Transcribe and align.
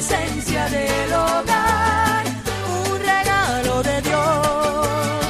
esencia 0.00 0.66
del 0.70 1.12
hogar, 1.12 2.24
un 2.88 2.98
regalo 3.00 3.82
de 3.82 4.00
Dios. 4.00 5.26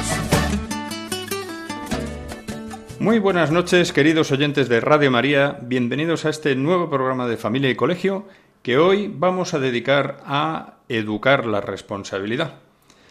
Muy 2.97 3.19
buenas 3.19 3.51
noches, 3.51 3.91
queridos 3.91 4.31
oyentes 4.31 4.69
de 4.69 4.79
Radio 4.79 5.11
María. 5.11 5.59
Bienvenidos 5.61 6.23
a 6.23 6.29
este 6.29 6.55
nuevo 6.55 6.89
programa 6.89 7.27
de 7.27 7.35
Familia 7.35 7.69
y 7.69 7.75
Colegio 7.75 8.29
que 8.61 8.77
hoy 8.77 9.13
vamos 9.13 9.53
a 9.53 9.59
dedicar 9.59 10.19
a 10.25 10.75
educar 10.87 11.45
la 11.45 11.59
responsabilidad. 11.59 12.53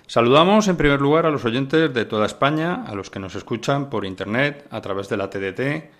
Saludamos 0.07 0.67
en 0.67 0.79
primer 0.79 1.03
lugar 1.03 1.27
a 1.27 1.31
los 1.31 1.45
oyentes 1.45 1.93
de 1.93 2.05
toda 2.07 2.25
España, 2.25 2.85
a 2.87 2.95
los 2.95 3.11
que 3.11 3.21
nos 3.21 3.35
escuchan 3.35 3.91
por 3.91 4.07
Internet, 4.07 4.67
a 4.71 4.81
través 4.81 5.11
de 5.11 5.19
la 5.19 5.29
TDT, 5.29 5.91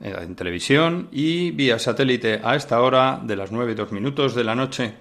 en 0.00 0.36
televisión 0.36 1.08
y 1.12 1.50
vía 1.50 1.78
satélite 1.78 2.40
a 2.42 2.56
esta 2.56 2.80
hora 2.80 3.20
de 3.22 3.36
las 3.36 3.52
9 3.52 3.72
y 3.72 3.74
2 3.74 3.92
minutos 3.92 4.34
de 4.34 4.44
la 4.44 4.54
noche, 4.54 4.94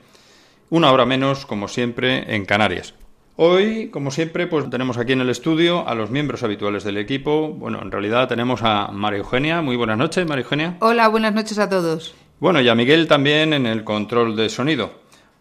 una 0.70 0.92
hora 0.92 1.06
menos, 1.06 1.46
como 1.46 1.68
siempre, 1.68 2.36
en 2.36 2.46
Canarias. 2.46 2.94
Hoy, 3.36 3.90
como 3.90 4.10
siempre, 4.10 4.48
pues 4.48 4.68
tenemos 4.70 4.98
aquí 4.98 5.14
en 5.14 5.22
el 5.22 5.30
estudio 5.30 5.88
a 5.88 5.94
los 5.94 6.10
miembros 6.10 6.42
habituales 6.42 6.84
del 6.84 6.98
equipo. 6.98 7.50
Bueno, 7.50 7.80
en 7.84 7.92
realidad 7.92 8.28
tenemos 8.28 8.62
a 8.64 8.88
María 8.88 9.20
Eugenia. 9.20 9.62
Muy 9.62 9.76
buenas 9.76 10.00
noches, 10.00 10.28
María 10.28 10.44
Eugenia. 10.44 10.78
Hola, 10.80 11.08
buenas 11.08 11.36
noches 11.36 11.60
a 11.60 11.70
todos. 11.70 12.16
Bueno, 12.40 12.62
y 12.62 12.70
a 12.70 12.74
Miguel 12.74 13.08
también 13.08 13.54
en 13.54 13.68
el 13.68 13.84
control 13.84 14.36
de 14.36 14.50
sonido. 14.50 14.92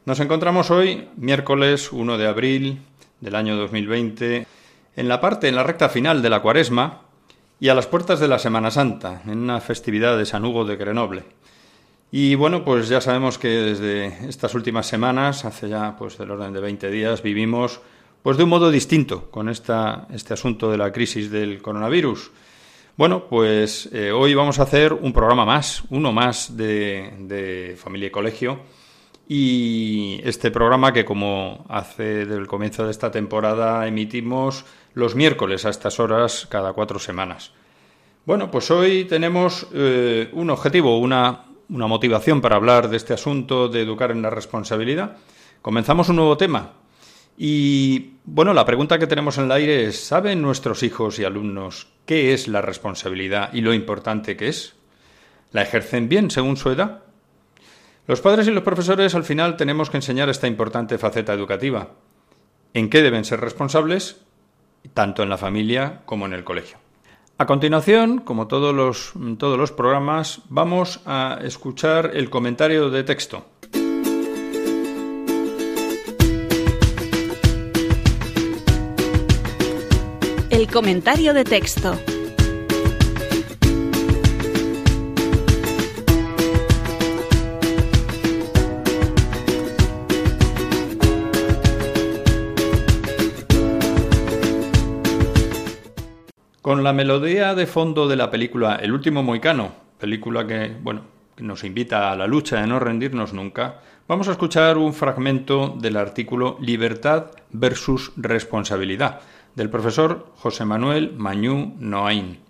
Nos 0.05 0.21
encontramos 0.21 0.71
hoy, 0.71 1.09
miércoles 1.17 1.91
1 1.91 2.19
de 2.19 2.27
abril 2.27 2.81
del 3.21 3.35
año 3.35 3.57
2020, 3.57 4.47
en 4.95 5.09
la 5.09 5.21
parte, 5.21 5.49
en 5.49 5.57
la 5.57 5.63
recta 5.63 5.89
final 5.89 6.21
de 6.21 6.31
la 6.31 6.41
cuaresma 6.41 7.06
y 7.59 7.69
a 7.69 7.75
las 7.75 7.87
puertas 7.87 8.21
de 8.21 8.29
la 8.29 8.39
Semana 8.39 8.71
Santa, 8.71 9.23
en 9.27 9.39
una 9.39 9.61
festividad 9.61 10.19
de 10.19 10.27
San 10.27 10.45
Hugo 10.45 10.65
de 10.65 10.77
Grenoble. 10.77 11.25
Y 12.11 12.35
bueno, 12.35 12.65
pues 12.65 12.89
ya 12.89 13.01
sabemos 13.01 13.39
que 13.39 13.49
desde 13.49 14.29
estas 14.29 14.55
últimas 14.55 14.87
semanas, 14.87 15.45
hace 15.45 15.69
ya 15.69 15.97
pues 15.97 16.19
del 16.19 16.31
orden 16.31 16.53
de 16.53 16.61
20 16.61 16.91
días, 16.91 17.23
vivimos 17.23 17.81
pues 18.23 18.37
de 18.37 18.45
un 18.45 18.51
modo 18.51 18.71
distinto 18.71 19.31
con 19.31 19.49
esta, 19.49 20.07
este 20.13 20.35
asunto 20.35 20.71
de 20.71 20.79
la 20.79 20.93
crisis 20.93 21.31
del 21.31 21.63
coronavirus. 21.63 22.31
Bueno, 22.97 23.27
pues 23.29 23.89
eh, 23.93 24.11
hoy 24.11 24.35
vamos 24.35 24.59
a 24.59 24.63
hacer 24.63 24.93
un 24.93 25.13
programa 25.13 25.45
más, 25.45 25.83
uno 25.91 26.13
más 26.13 26.57
de, 26.57 27.13
de 27.21 27.77
Familia 27.79 28.09
y 28.09 28.11
Colegio. 28.11 28.61
Y 29.29 30.21
este 30.25 30.51
programa 30.51 30.93
que 30.93 31.05
como 31.05 31.65
hace 31.69 32.27
del 32.27 32.47
comienzo 32.47 32.85
de 32.85 32.93
esta 32.93 33.11
temporada 33.11 33.87
emitimos 33.87 34.65
los 34.97 35.15
miércoles 35.15 35.67
a 35.67 35.69
estas 35.69 36.01
horas 36.01 36.47
cada 36.49 36.73
cuatro 36.73 36.99
semanas. 36.99 37.53
Bueno, 38.25 38.51
pues 38.51 38.71
hoy 38.71 39.05
tenemos 39.05 39.67
eh, 39.75 40.31
un 40.33 40.49
objetivo, 40.49 40.99
una, 40.99 41.45
una 41.69 41.87
motivación 41.87 42.41
para 42.41 42.57
hablar 42.57 42.89
de 42.89 42.97
este 42.97 43.13
asunto 43.13 43.69
de 43.69 43.83
educar 43.83 44.11
en 44.11 44.23
la 44.23 44.31
responsabilidad. 44.31 45.19
Comenzamos 45.61 46.09
un 46.09 46.17
nuevo 46.17 46.39
tema. 46.39 46.73
Y 47.37 48.13
bueno, 48.25 48.55
la 48.55 48.65
pregunta 48.65 48.99
que 48.99 49.07
tenemos 49.07 49.37
en 49.37 49.45
el 49.45 49.53
aire 49.53 49.85
es, 49.85 50.03
¿saben 50.03 50.41
nuestros 50.41 50.83
hijos 50.83 51.19
y 51.19 51.25
alumnos 51.25 51.89
qué 52.07 52.33
es 52.33 52.49
la 52.49 52.63
responsabilidad 52.63 53.53
y 53.53 53.61
lo 53.61 53.75
importante 53.75 54.35
que 54.35 54.49
es? 54.49 54.77
¿La 55.53 55.61
ejercen 55.61 56.09
bien 56.09 56.31
según 56.31 56.57
su 56.57 56.71
edad? 56.71 57.03
Los 58.07 58.23
padres 58.23 58.49
y 58.49 58.51
los 58.51 58.65
profesores 58.65 59.15
al 59.15 59.25
final 59.25 59.59
tenemos 59.59 59.91
que 59.91 59.99
enseñar 59.99 60.31
esta 60.31 60.47
importante 60.47 60.97
faceta 60.97 61.35
educativa. 61.35 61.91
¿En 62.73 62.89
qué 62.89 63.03
deben 63.03 63.27
ser 63.27 63.41
responsables? 63.41 64.26
Tanto 64.95 65.23
en 65.23 65.29
la 65.29 65.39
familia 65.39 66.03
como 66.07 66.27
en 66.27 66.33
el 66.33 66.45
colegio. 66.45 66.79
A 67.39 67.45
continuación, 67.45 68.21
como 68.21 68.47
todos 68.47 68.75
los, 68.75 69.13
todos 69.39 69.59
los 69.59 69.71
programas, 69.71 70.41
vamos 70.49 71.01
a 71.05 71.39
escuchar 71.43 72.13
el 72.15 72.31
comentario 72.31 72.89
de 72.89 73.05
texto. 73.05 73.45
El 80.49 80.67
comentario 80.73 81.35
de 81.35 81.45
texto. 81.45 81.99
Con 96.67 96.83
la 96.83 96.93
melodía 96.93 97.55
de 97.55 97.65
fondo 97.69 98.09
de 98.09 98.17
la 98.17 98.29
película 98.29 98.75
El 98.83 98.91
último 98.91 99.23
moicano, 99.23 99.71
película 100.01 100.49
que, 100.49 100.75
bueno, 100.83 101.03
nos 101.37 101.63
invita 101.63 102.11
a 102.11 102.17
la 102.17 102.27
lucha 102.27 102.61
de 102.61 102.67
no 102.67 102.81
rendirnos 102.81 103.33
nunca, 103.33 103.83
vamos 104.09 104.27
a 104.27 104.33
escuchar 104.33 104.77
un 104.77 104.93
fragmento 104.93 105.77
del 105.79 105.97
artículo 105.97 106.59
Libertad 106.61 107.27
versus 107.53 108.11
responsabilidad 108.17 109.21
del 109.55 109.71
profesor 109.71 110.33
José 110.35 110.65
Manuel 110.65 111.13
Mañú 111.17 111.77
Noain. 111.79 112.46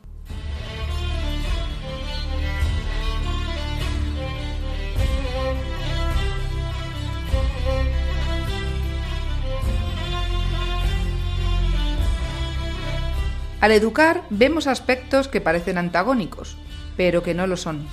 Al 13.61 13.73
educar 13.73 14.23
vemos 14.31 14.67
aspectos 14.67 15.29
que 15.29 15.41
parecen 15.41 15.79
antagónicos, 15.79 16.57
pero 16.97 17.23
que 17.23 17.35
no 17.35 17.47
lo 17.47 17.57
son. 17.57 17.87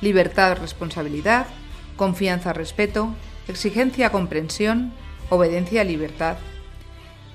Libertad, 0.00 0.58
responsabilidad, 0.58 1.46
confianza, 1.96 2.52
respeto, 2.52 3.14
exigencia, 3.48 4.10
comprensión, 4.10 4.92
obediencia, 5.30 5.84
libertad. 5.84 6.36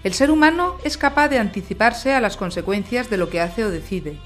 El 0.03 0.13
ser 0.13 0.31
humano 0.31 0.77
es 0.83 0.97
capaz 0.97 1.29
de 1.29 1.39
anticiparse 1.39 2.13
a 2.13 2.21
las 2.21 2.37
consecuencias 2.37 3.09
de 3.09 3.17
lo 3.17 3.29
que 3.29 3.39
hace 3.39 3.63
o 3.63 3.71
decide. 3.71 4.17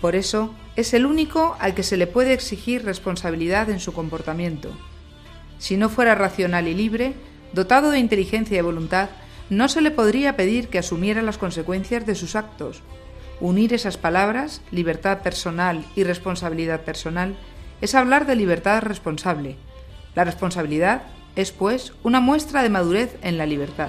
Por 0.00 0.14
eso, 0.14 0.54
es 0.76 0.92
el 0.92 1.06
único 1.06 1.56
al 1.58 1.74
que 1.74 1.82
se 1.82 1.96
le 1.96 2.06
puede 2.06 2.32
exigir 2.32 2.84
responsabilidad 2.84 3.70
en 3.70 3.80
su 3.80 3.92
comportamiento. 3.92 4.70
Si 5.58 5.76
no 5.76 5.88
fuera 5.88 6.14
racional 6.14 6.68
y 6.68 6.74
libre, 6.74 7.14
dotado 7.52 7.90
de 7.90 7.98
inteligencia 7.98 8.58
y 8.58 8.60
voluntad, 8.60 9.08
no 9.50 9.68
se 9.68 9.80
le 9.80 9.90
podría 9.90 10.36
pedir 10.36 10.68
que 10.68 10.78
asumiera 10.78 11.22
las 11.22 11.38
consecuencias 11.38 12.04
de 12.06 12.14
sus 12.14 12.36
actos. 12.36 12.82
Unir 13.40 13.72
esas 13.74 13.96
palabras, 13.96 14.62
libertad 14.70 15.22
personal 15.22 15.84
y 15.94 16.04
responsabilidad 16.04 16.82
personal, 16.82 17.36
es 17.80 17.94
hablar 17.94 18.26
de 18.26 18.34
libertad 18.34 18.82
responsable. 18.82 19.56
La 20.14 20.24
responsabilidad 20.24 21.02
es, 21.36 21.52
pues, 21.52 21.92
una 22.02 22.20
muestra 22.20 22.62
de 22.62 22.70
madurez 22.70 23.16
en 23.22 23.36
la 23.36 23.46
libertad. 23.46 23.88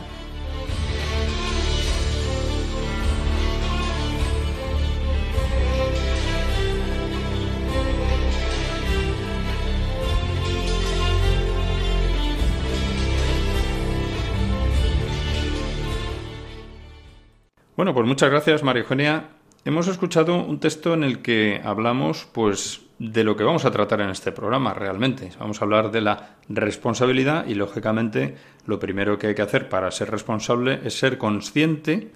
Bueno, 17.77 17.93
pues 17.93 18.07
muchas 18.07 18.31
gracias, 18.31 18.63
María 18.63 18.81
Eugenia. 18.81 19.29
hemos 19.63 19.87
escuchado 19.87 20.43
un 20.43 20.59
texto 20.59 20.95
en 20.95 21.03
el 21.03 21.21
que 21.21 21.61
hablamos, 21.63 22.27
pues, 22.33 22.81
de 22.97 23.23
lo 23.23 23.35
que 23.35 23.43
vamos 23.43 23.65
a 23.65 23.71
tratar 23.71 24.01
en 24.01 24.09
este 24.09 24.31
programa 24.31 24.73
realmente. 24.73 25.29
Vamos 25.37 25.61
a 25.61 25.65
hablar 25.65 25.91
de 25.91 26.01
la 26.01 26.37
responsabilidad 26.49 27.45
y, 27.45 27.53
lógicamente, 27.53 28.35
lo 28.65 28.79
primero 28.79 29.19
que 29.19 29.27
hay 29.27 29.35
que 29.35 29.43
hacer 29.43 29.69
para 29.69 29.91
ser 29.91 30.09
responsable 30.09 30.79
es 30.85 30.97
ser 30.97 31.19
consciente 31.19 32.11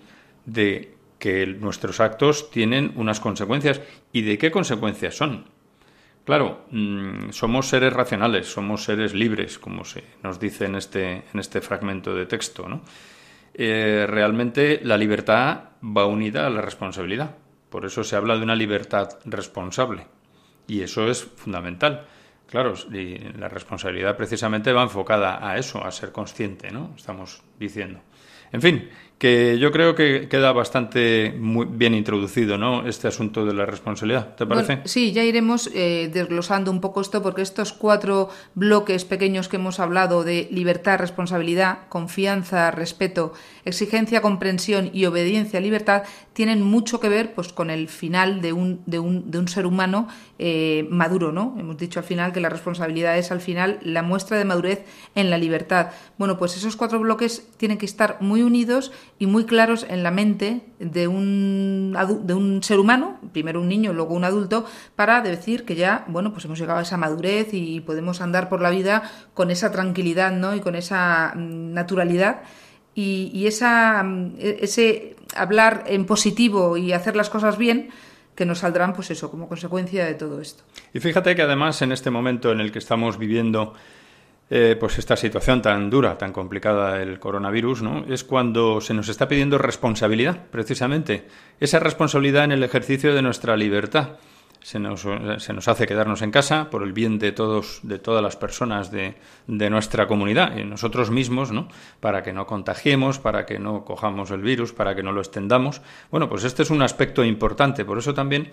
de 0.48 0.96
que 1.20 1.46
nuestros 1.46 2.00
actos 2.00 2.50
tienen 2.50 2.94
unas 2.96 3.20
consecuencias 3.20 3.82
y 4.12 4.24
de 4.24 4.40
qué 4.40 4.50
consecuencias 4.50 5.16
son. 5.16 5.46
Claro, 6.26 6.66
mm, 6.72 7.30
somos 7.30 7.70
seres 7.70 7.94
racionales, 7.94 8.52
somos 8.52 8.84
seres 8.84 9.14
libres, 9.14 9.60
como 9.60 9.86
se 9.86 10.06
nos 10.24 10.40
dice 10.40 10.66
en 10.66 10.76
este, 10.76 11.24
en 11.32 11.40
este 11.40 11.62
fragmento 11.62 12.16
de 12.16 12.26
texto. 12.26 12.68
¿no? 12.68 12.82
Eh, 13.54 14.06
realmente 14.08 14.80
la 14.84 14.98
libertad 14.98 15.64
va 15.84 16.06
unida 16.06 16.48
a 16.48 16.50
la 16.50 16.62
responsabilidad. 16.62 17.36
Por 17.70 17.86
eso 17.86 18.04
se 18.04 18.16
habla 18.16 18.38
de 18.38 18.44
una 18.44 18.56
libertad 18.56 19.20
responsable. 19.26 20.08
Y 20.68 20.82
eso 20.82 21.10
es 21.10 21.24
fundamental. 21.24 22.06
Claro, 22.48 22.74
y 22.92 23.18
la 23.18 23.48
responsabilidad 23.48 24.18
precisamente 24.18 24.74
va 24.74 24.84
enfocada 24.84 25.48
a 25.48 25.58
eso, 25.58 25.84
a 25.84 25.92
ser 25.92 26.12
consciente, 26.12 26.70
¿no? 26.70 26.94
Estamos 26.98 27.42
diciendo. 27.58 28.02
En 28.52 28.62
fin, 28.62 28.90
que 29.22 29.60
yo 29.60 29.72
creo 29.72 29.94
que 29.94 30.28
queda 30.28 30.52
bastante 30.52 31.36
muy 31.38 31.68
bien 31.70 31.94
introducido, 31.94 32.58
¿no? 32.58 32.88
Este 32.88 33.08
asunto 33.08 33.46
de 33.46 33.54
la 33.54 33.68
responsabilidad, 33.68 34.36
¿te 34.36 34.48
parece? 34.48 34.80
sí, 34.86 35.12
ya 35.12 35.24
iremos 35.24 35.70
eh, 35.76 36.10
desglosando 36.12 36.72
un 36.72 36.82
poco 36.82 37.02
esto 37.02 37.22
porque 37.22 37.44
estos 37.44 37.72
cuatro 37.72 38.30
bloques 38.56 39.06
pequeños 39.06 39.48
que 39.48 39.58
hemos 39.58 39.80
hablado 39.80 40.24
de 40.24 40.48
libertad, 40.50 40.98
responsabilidad, 40.98 41.88
confianza, 41.88 42.72
respeto, 42.72 43.34
exigencia, 43.64 44.24
comprensión 44.24 44.90
y 44.92 45.06
obediencia, 45.06 45.60
libertad, 45.60 46.02
tienen 46.34 46.64
mucho 46.64 47.00
que 47.00 47.10
ver, 47.10 47.36
pues, 47.36 47.54
con 47.54 47.70
el 47.70 47.90
final 47.90 48.42
de 48.42 48.54
un, 48.54 48.82
de 48.88 48.98
un, 48.98 49.30
de 49.30 49.38
un 49.38 49.48
ser 49.48 49.68
humano 49.68 50.08
eh, 50.40 50.88
maduro, 50.90 51.32
¿no? 51.32 51.56
Hemos 51.60 51.78
dicho 51.78 52.00
al 52.00 52.06
final 52.06 52.34
que 52.34 52.40
la 52.40 52.50
responsabilidad 52.50 53.18
es 53.18 53.32
al 53.32 53.42
final 53.42 53.80
la 53.84 54.02
muestra 54.02 54.38
de 54.38 54.46
madurez 54.46 54.84
en 55.14 55.30
la 55.30 55.38
libertad. 55.38 55.92
Bueno, 56.18 56.40
pues 56.40 56.58
esos 56.58 56.76
cuatro 56.76 57.00
bloques 57.00 57.48
tienen 57.58 57.78
que 57.78 57.86
estar 57.86 58.18
muy 58.22 58.42
unidos 58.42 58.92
y 59.22 59.28
muy 59.28 59.46
claros 59.46 59.86
en 59.88 60.02
la 60.02 60.10
mente 60.10 60.62
de 60.80 61.08
un, 61.08 61.96
de 62.24 62.34
un 62.34 62.64
ser 62.64 62.80
humano, 62.80 63.20
primero 63.32 63.62
un 63.62 63.68
niño, 63.68 63.94
luego 63.94 64.16
un 64.16 64.24
adulto, 64.24 64.66
para 64.96 65.22
decir 65.22 65.64
que 65.64 65.76
ya, 65.76 66.06
bueno, 66.08 66.34
pues 66.34 66.46
hemos 66.46 66.58
llegado 66.58 66.80
a 66.80 66.82
esa 66.82 66.98
madurez 66.98 67.50
y 67.52 67.82
podemos 67.82 68.20
andar 68.20 68.50
por 68.50 68.62
la 68.62 68.72
vida 68.72 69.04
con 69.36 69.52
esa 69.52 69.72
tranquilidad, 69.72 70.32
¿no? 70.32 70.56
Y 70.56 70.60
con 70.60 70.74
esa 70.74 71.34
mm, 71.36 71.72
naturalidad. 71.72 72.42
Y, 72.96 73.46
esa, 73.46 74.02
mm, 74.02 74.38
e, 74.40 74.58
ese 74.62 75.16
hablar 75.36 75.84
en 75.86 76.08
positivo 76.08 76.76
y 76.76 76.92
hacer 76.92 77.16
las 77.16 77.30
cosas 77.30 77.60
bien, 77.60 77.90
que 78.34 78.48
nos 78.48 78.58
saldrán, 78.58 78.94
pues 78.94 79.12
eso, 79.12 79.30
como 79.30 79.48
consecuencia 79.48 80.04
de 80.04 80.16
todo 80.16 80.42
esto. 80.42 80.64
Y 80.96 81.00
fíjate 81.00 81.36
que 81.36 81.44
además 81.44 81.84
en 81.84 81.92
este 81.92 82.10
momento 82.10 82.52
en 82.52 82.60
el 82.60 82.72
que 82.72 82.80
estamos 82.80 83.20
viviendo 83.20 83.76
eh, 84.54 84.76
pues 84.78 85.00
esta 85.00 85.16
situación 85.16 85.62
tan 85.62 85.90
dura, 85.90 86.18
tan 86.18 86.34
complicada 86.34 86.98
del 86.98 87.20
coronavirus, 87.20 87.84
¿no? 87.84 88.04
es 88.10 88.26
cuando 88.26 88.82
se 88.82 88.94
nos 88.94 89.08
está 89.08 89.30
pidiendo 89.30 89.58
responsabilidad, 89.58 90.48
precisamente, 90.52 91.26
esa 91.62 91.80
responsabilidad 91.80 92.44
en 92.44 92.52
el 92.52 92.64
ejercicio 92.64 93.16
de 93.16 93.22
nuestra 93.22 93.56
libertad. 93.56 94.18
Se 94.60 94.78
nos, 94.78 95.08
se 95.38 95.54
nos 95.54 95.70
hace 95.70 95.88
quedarnos 95.88 96.22
en 96.22 96.32
casa 96.32 96.70
por 96.70 96.84
el 96.84 96.92
bien 96.92 97.18
de 97.18 97.32
todos, 97.32 97.80
de 97.84 97.98
todas 97.98 98.22
las 98.22 98.36
personas 98.36 98.92
de, 98.92 99.16
de 99.48 99.70
nuestra 99.70 100.06
comunidad 100.06 100.58
y 100.58 100.66
nosotros 100.66 101.12
mismos, 101.12 101.52
¿no? 101.52 101.70
Para 102.02 102.22
que 102.22 102.34
no 102.34 102.46
contagiemos, 102.46 103.20
para 103.20 103.46
que 103.46 103.58
no 103.58 103.86
cojamos 103.86 104.32
el 104.32 104.42
virus, 104.42 104.74
para 104.74 104.94
que 104.94 105.02
no 105.02 105.14
lo 105.14 105.22
extendamos. 105.22 105.82
Bueno, 106.12 106.30
pues 106.30 106.44
este 106.44 106.62
es 106.62 106.70
un 106.70 106.84
aspecto 106.84 107.24
importante. 107.24 107.86
Por 107.86 107.98
eso 107.98 108.14
también 108.14 108.52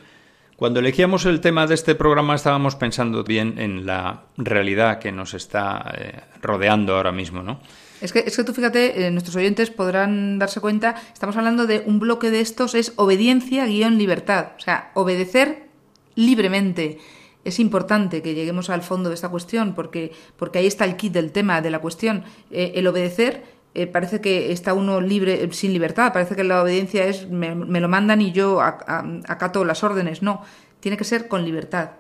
cuando 0.59 0.81
elegíamos 0.81 1.25
el 1.25 1.41
tema 1.41 1.69
de 1.69 1.77
este 1.77 1.95
programa 1.95 2.35
estábamos 2.35 2.75
pensando 2.75 3.23
bien 3.23 3.61
en 3.61 3.87
la 3.87 4.25
realidad 4.37 4.99
que 4.99 5.13
nos 5.13 5.33
está 5.33 5.95
eh, 5.97 6.21
rodeando 6.43 6.97
ahora 6.97 7.13
mismo, 7.13 7.45
¿no? 7.45 7.61
Es 8.01 8.13
que, 8.13 8.25
es 8.27 8.37
que 8.37 8.43
tú 8.43 8.53
fíjate, 8.53 9.07
eh, 9.07 9.11
nuestros 9.13 9.37
oyentes 9.37 9.71
podrán 9.71 10.41
darse 10.41 10.61
cuenta, 10.61 10.97
estamos 11.13 11.37
hablando 11.37 11.69
de 11.69 11.85
un 11.87 12.01
bloque 12.01 12.33
de 12.33 12.41
estos, 12.41 12.75
es 12.75 12.93
obediencia 12.97 13.67
guion 13.67 13.99
libertad, 13.99 14.49
o 14.57 14.61
sea, 14.61 14.91
obedecer 14.95 15.69
libremente. 16.17 16.99
Es 17.45 17.61
importante 17.61 18.21
que 18.21 18.35
lleguemos 18.35 18.69
al 18.69 18.83
fondo 18.83 19.11
de 19.11 19.15
esta 19.15 19.29
cuestión 19.29 19.77
porque, 19.77 20.11
porque 20.37 20.59
ahí 20.59 20.67
está 20.67 20.85
el 20.87 20.97
kit 20.97 21.13
del 21.13 21.31
tema 21.31 21.63
de 21.63 21.71
la 21.71 21.79
cuestión. 21.79 22.25
Eh, 22.51 22.73
el 22.75 22.89
obedecer 22.89 23.45
eh, 23.79 23.87
parece 23.87 24.21
que 24.21 24.51
está 24.51 24.75
uno 24.75 25.01
libre, 25.01 25.53
sin 25.53 25.73
libertad, 25.73 26.13
parece 26.13 26.35
que 26.35 26.43
la 26.43 26.63
obediencia 26.63 27.05
es 27.05 27.29
me, 27.29 27.55
lo 27.55 27.89
mandan 27.89 28.21
y 28.21 28.33
yo 28.33 28.61
acato 28.61 29.65
las 29.65 29.85
órdenes. 29.85 30.21
No, 30.21 30.43
tiene 30.81 30.97
que 30.97 31.05
ser 31.05 31.29
con 31.29 31.45
libertad. 31.45 31.91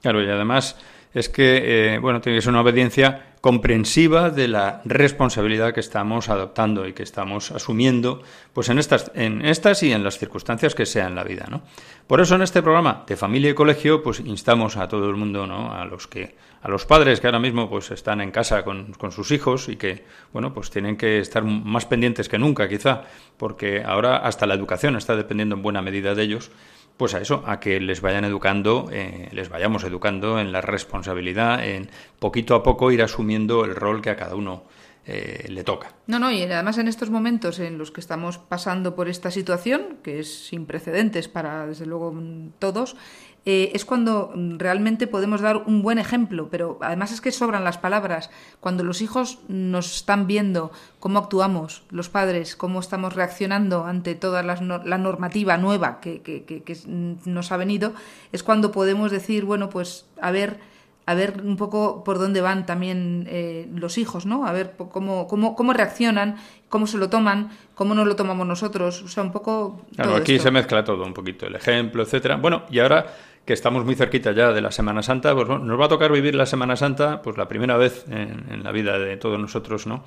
Claro, 0.00 0.22
y 0.22 0.30
además 0.30 0.76
es 1.12 1.28
que, 1.28 1.94
eh, 1.94 1.98
bueno, 1.98 2.20
tiene 2.20 2.38
que 2.38 2.42
ser 2.42 2.50
una 2.50 2.60
obediencia 2.60 3.31
comprensiva 3.42 4.30
de 4.30 4.46
la 4.46 4.82
responsabilidad 4.84 5.74
que 5.74 5.80
estamos 5.80 6.28
adoptando 6.28 6.86
y 6.86 6.92
que 6.92 7.02
estamos 7.02 7.50
asumiendo 7.50 8.22
pues 8.52 8.68
en 8.68 8.78
estas, 8.78 9.10
en 9.16 9.44
estas 9.44 9.82
y 9.82 9.90
en 9.90 10.04
las 10.04 10.16
circunstancias 10.16 10.76
que 10.76 10.86
sea 10.86 11.08
en 11.08 11.16
la 11.16 11.24
vida. 11.24 11.48
¿no? 11.50 11.62
Por 12.06 12.20
eso 12.20 12.36
en 12.36 12.42
este 12.42 12.62
programa 12.62 13.02
de 13.04 13.16
familia 13.16 13.50
y 13.50 13.54
colegio 13.54 14.00
pues 14.00 14.20
instamos 14.20 14.76
a 14.76 14.86
todo 14.86 15.10
el 15.10 15.16
mundo, 15.16 15.48
¿no? 15.48 15.74
a 15.74 15.84
los 15.84 16.06
que 16.06 16.36
a 16.62 16.68
los 16.68 16.86
padres 16.86 17.18
que 17.18 17.26
ahora 17.26 17.40
mismo 17.40 17.68
pues 17.68 17.90
están 17.90 18.20
en 18.20 18.30
casa 18.30 18.62
con, 18.62 18.92
con 18.92 19.10
sus 19.10 19.32
hijos 19.32 19.68
y 19.68 19.74
que 19.74 20.04
bueno 20.32 20.54
pues 20.54 20.70
tienen 20.70 20.96
que 20.96 21.18
estar 21.18 21.42
más 21.42 21.86
pendientes 21.86 22.28
que 22.28 22.38
nunca 22.38 22.68
quizá 22.68 23.02
porque 23.36 23.82
ahora 23.84 24.18
hasta 24.18 24.46
la 24.46 24.54
educación 24.54 24.94
está 24.94 25.16
dependiendo 25.16 25.56
en 25.56 25.62
buena 25.62 25.82
medida 25.82 26.14
de 26.14 26.22
ellos 26.22 26.52
pues 26.96 27.14
a 27.14 27.20
eso, 27.20 27.42
a 27.46 27.60
que 27.60 27.80
les 27.80 28.00
vayan 28.00 28.24
educando, 28.24 28.88
eh, 28.92 29.28
les 29.32 29.48
vayamos 29.48 29.84
educando 29.84 30.38
en 30.38 30.52
la 30.52 30.60
responsabilidad, 30.60 31.64
en 31.66 31.88
poquito 32.18 32.54
a 32.54 32.62
poco 32.62 32.92
ir 32.92 33.02
asumiendo 33.02 33.64
el 33.64 33.74
rol 33.74 34.02
que 34.02 34.10
a 34.10 34.16
cada 34.16 34.34
uno 34.34 34.64
eh, 35.04 35.46
le 35.48 35.64
toca. 35.64 35.94
No, 36.06 36.20
no, 36.20 36.30
y 36.30 36.42
además 36.42 36.78
en 36.78 36.86
estos 36.86 37.10
momentos 37.10 37.58
en 37.58 37.76
los 37.76 37.90
que 37.90 38.00
estamos 38.00 38.38
pasando 38.38 38.94
por 38.94 39.08
esta 39.08 39.32
situación, 39.32 39.98
que 40.04 40.20
es 40.20 40.46
sin 40.46 40.64
precedentes 40.64 41.26
para, 41.26 41.66
desde 41.66 41.86
luego, 41.86 42.14
todos, 42.60 42.96
eh, 43.44 43.72
es 43.74 43.84
cuando 43.84 44.32
mm, 44.34 44.58
realmente 44.58 45.06
podemos 45.06 45.40
dar 45.40 45.64
un 45.66 45.82
buen 45.82 45.98
ejemplo, 45.98 46.48
pero 46.50 46.78
además 46.80 47.12
es 47.12 47.20
que 47.20 47.32
sobran 47.32 47.64
las 47.64 47.78
palabras. 47.78 48.30
Cuando 48.60 48.84
los 48.84 49.02
hijos 49.02 49.40
nos 49.48 49.96
están 49.96 50.26
viendo 50.26 50.70
cómo 51.00 51.18
actuamos, 51.18 51.82
los 51.90 52.08
padres, 52.08 52.54
cómo 52.54 52.78
estamos 52.78 53.14
reaccionando 53.14 53.84
ante 53.84 54.14
toda 54.14 54.42
la, 54.42 54.56
normativa 54.98 55.56
nueva 55.56 56.00
que, 56.00 56.22
que, 56.22 56.78
nos 57.24 57.50
ha 57.50 57.56
venido, 57.56 57.94
es 58.30 58.42
cuando 58.42 58.70
podemos 58.70 59.10
decir, 59.10 59.44
bueno, 59.44 59.68
pues 59.68 60.06
a 60.20 60.30
ver 60.30 60.72
a 61.04 61.14
ver 61.14 61.42
un 61.42 61.56
poco 61.56 62.04
por 62.04 62.18
dónde 62.18 62.40
van 62.40 62.64
también 62.64 63.26
eh, 63.28 63.68
los 63.74 63.98
hijos, 63.98 64.24
¿no? 64.24 64.46
A 64.46 64.52
ver 64.52 64.74
cómo, 64.76 65.26
cómo, 65.26 65.56
cómo 65.56 65.72
reaccionan, 65.72 66.36
cómo 66.68 66.86
se 66.86 66.96
lo 66.96 67.10
toman, 67.10 67.50
cómo 67.74 67.94
no 67.94 68.04
lo 68.04 68.14
tomamos 68.14 68.46
nosotros, 68.46 69.02
o 69.02 69.08
sea, 69.08 69.24
un 69.24 69.32
poco... 69.32 69.84
Claro, 69.96 70.14
aquí 70.14 70.38
se 70.38 70.50
mezcla 70.52 70.84
todo, 70.84 71.04
un 71.04 71.12
poquito 71.12 71.46
el 71.46 71.56
ejemplo, 71.56 72.04
etcétera. 72.04 72.36
Bueno, 72.36 72.62
y 72.70 72.78
ahora 72.78 73.06
que 73.44 73.52
estamos 73.52 73.84
muy 73.84 73.94
cerquita 73.94 74.32
ya 74.32 74.52
de 74.52 74.60
la 74.60 74.70
Semana 74.70 75.02
Santa, 75.02 75.34
pues 75.34 75.48
nos 75.48 75.80
va 75.80 75.86
a 75.86 75.88
tocar 75.88 76.12
vivir 76.12 76.34
la 76.34 76.46
Semana 76.46 76.76
Santa, 76.76 77.22
pues 77.22 77.36
la 77.36 77.48
primera 77.48 77.76
vez 77.76 78.04
en, 78.08 78.62
la 78.62 78.72
vida 78.72 78.98
de 78.98 79.16
todos 79.16 79.38
nosotros, 79.38 79.86
¿no? 79.86 80.04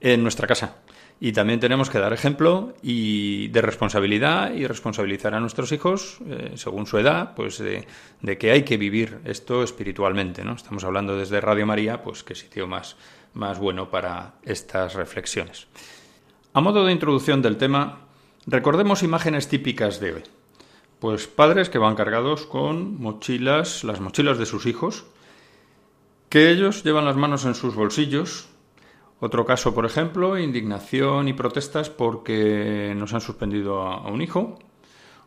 En 0.00 0.22
nuestra 0.22 0.46
casa. 0.46 0.76
Y 1.18 1.32
también 1.32 1.58
tenemos 1.60 1.88
que 1.88 1.98
dar 1.98 2.12
ejemplo 2.12 2.74
y 2.82 3.48
de 3.48 3.62
responsabilidad 3.62 4.52
y 4.52 4.66
responsabilizar 4.66 5.34
a 5.34 5.40
nuestros 5.40 5.72
hijos, 5.72 6.18
eh, 6.28 6.52
según 6.56 6.86
su 6.86 6.98
edad, 6.98 7.34
pues 7.34 7.58
de, 7.58 7.86
que 8.38 8.50
hay 8.50 8.64
que 8.64 8.76
vivir 8.76 9.20
esto 9.24 9.62
espiritualmente. 9.62 10.44
¿no? 10.44 10.52
Estamos 10.52 10.84
hablando 10.84 11.16
desde 11.16 11.40
Radio 11.40 11.66
María, 11.66 12.02
pues 12.02 12.22
qué 12.22 12.34
sitio 12.34 12.66
más, 12.66 12.96
más 13.32 13.58
bueno 13.58 13.88
para 13.88 14.34
estas 14.42 14.94
reflexiones. 14.94 15.68
A 16.52 16.60
modo 16.60 16.84
de 16.84 16.92
introducción 16.92 17.40
del 17.40 17.56
tema, 17.56 18.00
recordemos 18.46 19.02
imágenes 19.02 19.48
típicas 19.48 19.98
de 20.00 20.12
hoy. 20.12 20.22
Pues 21.06 21.28
padres 21.28 21.70
que 21.70 21.78
van 21.78 21.94
cargados 21.94 22.46
con 22.46 23.00
mochilas, 23.00 23.84
las 23.84 24.00
mochilas 24.00 24.38
de 24.38 24.44
sus 24.44 24.66
hijos, 24.66 25.06
que 26.28 26.50
ellos 26.50 26.82
llevan 26.82 27.04
las 27.04 27.14
manos 27.14 27.44
en 27.44 27.54
sus 27.54 27.76
bolsillos, 27.76 28.48
otro 29.20 29.46
caso, 29.46 29.72
por 29.72 29.86
ejemplo, 29.86 30.36
indignación 30.36 31.28
y 31.28 31.32
protestas 31.32 31.90
porque 31.90 32.92
nos 32.96 33.14
han 33.14 33.20
suspendido 33.20 33.82
a, 33.82 34.08
un 34.08 34.20
hijo. 34.20 34.58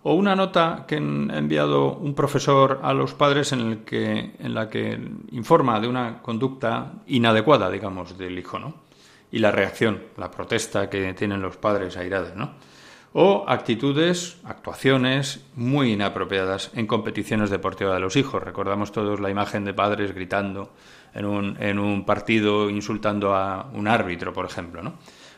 O 0.04 0.16
una 0.16 0.36
nota 0.36 0.84
que 0.86 0.96
ha 0.96 0.98
enviado 0.98 1.94
un 1.94 2.14
profesor 2.14 2.82
a 2.84 2.94
los 2.94 3.14
padres 3.14 3.54
en, 3.54 3.62
el 3.62 3.78
que, 3.86 4.36
en 4.38 4.54
la 4.54 4.70
que 4.70 5.00
informa 5.32 5.80
de 5.80 5.88
una 5.88 6.22
conducta 6.22 6.92
inadecuada, 7.08 7.72
digamos, 7.72 8.18
del 8.18 8.38
hijo, 8.38 8.60
¿no? 8.60 8.74
Y 9.32 9.40
la 9.40 9.52
reacción, 9.52 10.04
la 10.18 10.30
protesta 10.30 10.90
que 10.90 11.14
tienen 11.14 11.42
los 11.42 11.56
padres 11.56 11.96
airados, 11.96 12.36
¿no? 12.36 12.68
O 13.14 13.46
actitudes, 13.48 14.38
actuaciones 14.44 15.44
muy 15.56 15.94
inapropiadas 15.94 16.70
en 16.76 16.86
competiciones 16.86 17.50
deportivas 17.50 17.96
de 17.96 18.02
los 18.02 18.16
hijos. 18.16 18.44
Recordamos 18.44 18.92
todos 18.92 19.20
la 19.20 19.32
imagen 19.32 19.66
de 19.66 19.74
padres 19.74 20.14
gritando 20.14 20.72
en 21.14 21.26
un, 21.26 21.58
en 21.62 21.80
un 21.80 22.06
partido 22.06 22.70
insultando 22.70 23.34
a 23.34 23.70
un 23.74 23.88
árbitro, 23.88 24.32
por 24.32 24.46
ejemplo. 24.46 24.84
¿no? 24.84 24.94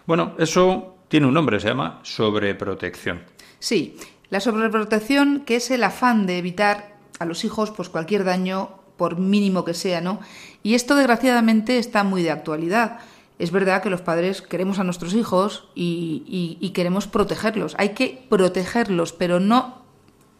Bueno, 0.06 0.34
eso 0.38 0.98
tiene 1.08 1.28
un 1.28 1.34
nombre, 1.34 1.60
se 1.60 1.70
llama 1.70 2.00
sobreprotección. 2.04 3.24
Sí, 3.60 3.96
La 4.30 4.40
sobreprotección, 4.40 5.42
que 5.46 5.58
es 5.58 5.72
el 5.72 5.84
afán 5.84 6.25
de 6.25 6.38
evitar 6.38 6.96
a 7.20 7.25
los 7.25 7.44
hijos 7.44 7.72
pues 7.72 7.90
cualquier 7.90 8.24
daño, 8.24 8.82
por 8.98 9.18
mínimo 9.18 9.66
que 9.66 9.74
sea, 9.74 10.00
¿no? 10.00 10.20
Y 10.63 10.75
esto 10.75 10.96
desgraciadamente 10.96 11.78
está 11.78 12.04
muy 12.04 12.22
de 12.22 12.32
actualidad. 12.32 13.00
Es 13.41 13.50
verdad 13.50 13.81
que 13.81 13.89
los 13.89 14.01
padres 14.01 14.43
queremos 14.43 14.77
a 14.77 14.83
nuestros 14.83 15.15
hijos 15.15 15.67
y, 15.74 16.71
queremos 16.75 17.07
protegerlos. 17.07 17.74
Hay 17.79 17.89
que 17.89 18.24
protegerlos, 18.29 19.13
pero 19.13 19.39
no 19.39 19.81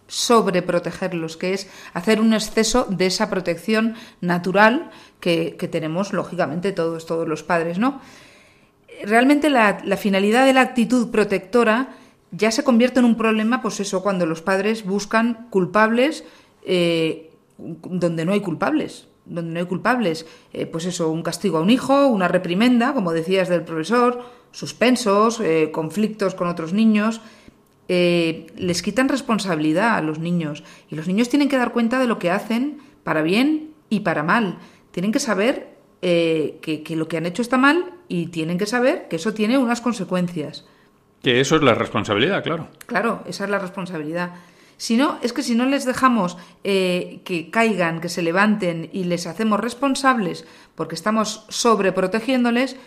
sobreprotegerlos, 0.06 1.36
que 1.36 1.56
es 1.56 1.68
hacer 1.96 2.22
un 2.22 2.36
exceso 2.36 2.86
de 2.88 3.08
esa 3.08 3.32
protección 3.32 3.96
natural 4.22 4.92
que, 5.20 5.58
tenemos, 5.72 6.14
lógicamente, 6.14 6.74
todos, 6.74 7.08
todos 7.08 7.28
los 7.28 7.42
padres, 7.42 7.80
¿no? 7.80 8.02
Realmente 9.04 9.50
la, 9.50 9.82
finalidad 9.98 10.46
de 10.46 10.54
la 10.54 10.62
actitud 10.62 11.10
protectora 11.10 11.96
ya 12.30 12.52
se 12.52 12.64
convierte 12.64 13.00
en 13.00 13.06
un 13.06 13.18
problema, 13.18 13.64
pues 13.64 13.80
eso, 13.80 14.04
cuando 14.04 14.28
los 14.28 14.44
padres 14.44 14.86
buscan 14.86 15.48
culpables 15.50 16.24
eh, 16.68 17.32
donde 17.58 18.26
no 18.26 18.34
hay 18.34 18.42
culpables 18.42 19.08
donde 19.26 19.52
no 19.52 19.60
hay 19.60 19.66
culpables, 19.66 20.26
eh, 20.54 20.66
pues 20.66 20.86
eso, 20.86 21.10
un 21.10 21.24
castigo 21.24 21.58
a 21.58 21.62
un 21.62 21.70
hijo, 21.70 22.08
una 22.08 22.28
reprimenda, 22.28 22.94
como 22.94 23.14
decías 23.14 23.50
del 23.50 23.64
profesor, 23.64 24.24
suspensos, 24.52 25.40
eh, 25.40 25.70
conflictos 25.72 26.36
con 26.36 26.48
otros 26.48 26.74
niños, 26.74 27.22
eh, 27.94 28.48
les 28.56 28.82
quitan 28.82 29.10
responsabilidad 29.10 29.96
a 29.98 30.02
los 30.02 30.18
niños 30.18 30.64
y 30.90 30.96
los 30.96 31.08
niños 31.08 31.28
tienen 31.28 31.50
que 31.50 31.58
dar 31.58 31.74
cuenta 31.74 32.00
de 32.00 32.08
lo 32.08 32.20
que 32.20 32.32
hacen 32.32 32.80
para 33.04 33.22
bien 33.22 33.72
y 33.90 34.02
para 34.02 34.24
mal. 34.24 34.60
Tienen 34.92 35.12
que 35.12 35.20
saber 35.20 35.76
eh, 36.02 36.60
que, 36.62 36.96
lo 36.96 37.10
que 37.10 37.18
han 37.18 37.26
hecho 37.26 37.42
está 37.42 37.58
mal 37.58 37.92
y 38.08 38.28
tienen 38.28 38.58
que 38.58 38.66
saber 38.66 39.08
que 39.10 39.18
eso 39.18 39.34
tiene 39.34 39.58
unas 39.58 39.82
consecuencias. 39.82 40.66
Que 41.22 41.42
eso 41.42 41.58
es 41.58 41.64
la 41.64 41.76
responsabilidad, 41.76 42.42
claro. 42.44 42.70
Claro, 42.86 43.24
esa 43.28 43.44
es 43.44 43.50
la 43.50 43.60
responsabilidad. 43.60 44.36
Si 44.82 44.98
no, 44.98 45.20
es 45.22 45.32
que 45.32 45.44
si 45.44 45.54
no 45.54 45.68
les 45.68 45.86
dejamos 45.86 46.40
eh, 46.64 47.22
que 47.24 47.52
caigan, 47.52 48.02
que 48.02 48.10
se 48.10 48.24
levanten 48.24 48.90
y 48.92 49.04
les 49.04 49.28
hacemos 49.28 49.60
responsables 49.60 50.44
porque 50.74 50.96
estamos 50.96 51.46
sobreprotegiéndoles, 51.50 52.78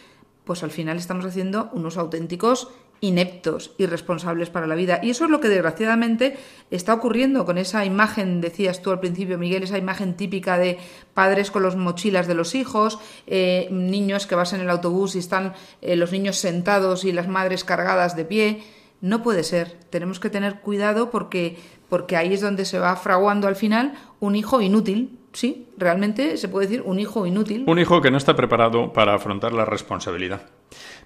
pues 0.42 0.64
al 0.64 0.72
final 0.72 0.96
estamos 0.96 1.24
haciendo 1.24 1.70
unos 1.72 1.96
auténticos 1.96 2.66
ineptos, 2.98 3.76
irresponsables 3.78 4.50
para 4.50 4.66
la 4.66 4.74
vida. 4.74 4.98
Y 5.04 5.10
eso 5.10 5.26
es 5.26 5.30
lo 5.30 5.38
que 5.38 5.48
desgraciadamente 5.48 6.36
está 6.72 6.94
ocurriendo 6.94 7.46
con 7.46 7.58
esa 7.58 7.84
imagen, 7.84 8.40
decías 8.40 8.82
tú 8.82 8.90
al 8.90 8.98
principio, 8.98 9.38
Miguel, 9.38 9.62
esa 9.62 9.78
imagen 9.78 10.16
típica 10.16 10.58
de 10.58 10.78
padres 11.14 11.52
con 11.52 11.62
los 11.62 11.76
mochilas 11.76 12.26
de 12.26 12.34
los 12.34 12.56
hijos, 12.56 12.98
eh, 13.28 13.68
niños 13.70 14.26
que 14.26 14.34
vas 14.34 14.52
en 14.52 14.62
el 14.62 14.70
autobús 14.70 15.14
y 15.14 15.20
están 15.20 15.52
eh, 15.80 15.94
los 15.94 16.10
niños 16.10 16.38
sentados 16.38 17.04
y 17.04 17.12
las 17.12 17.28
madres 17.28 17.62
cargadas 17.62 18.16
de 18.16 18.24
pie. 18.24 18.64
No 19.04 19.22
puede 19.22 19.44
ser. 19.44 19.76
Tenemos 19.90 20.18
que 20.18 20.30
tener 20.30 20.60
cuidado 20.60 21.10
porque, 21.10 21.58
porque 21.88 22.16
ahí 22.16 22.34
es 22.34 22.40
donde 22.40 22.64
se 22.64 22.78
va 22.78 22.96
fraguando 22.96 23.48
al 23.48 23.56
final 23.56 23.94
un 24.20 24.36
hijo 24.36 24.60
inútil, 24.60 25.18
sí, 25.32 25.68
realmente 25.76 26.36
se 26.36 26.48
puede 26.48 26.66
decir 26.66 26.82
un 26.84 26.98
hijo 26.98 27.26
inútil. 27.26 27.64
Un 27.66 27.78
hijo 27.78 28.00
que 28.00 28.10
no 28.10 28.16
está 28.16 28.34
preparado 28.34 28.92
para 28.92 29.14
afrontar 29.14 29.52
la 29.52 29.64
responsabilidad. 29.64 30.42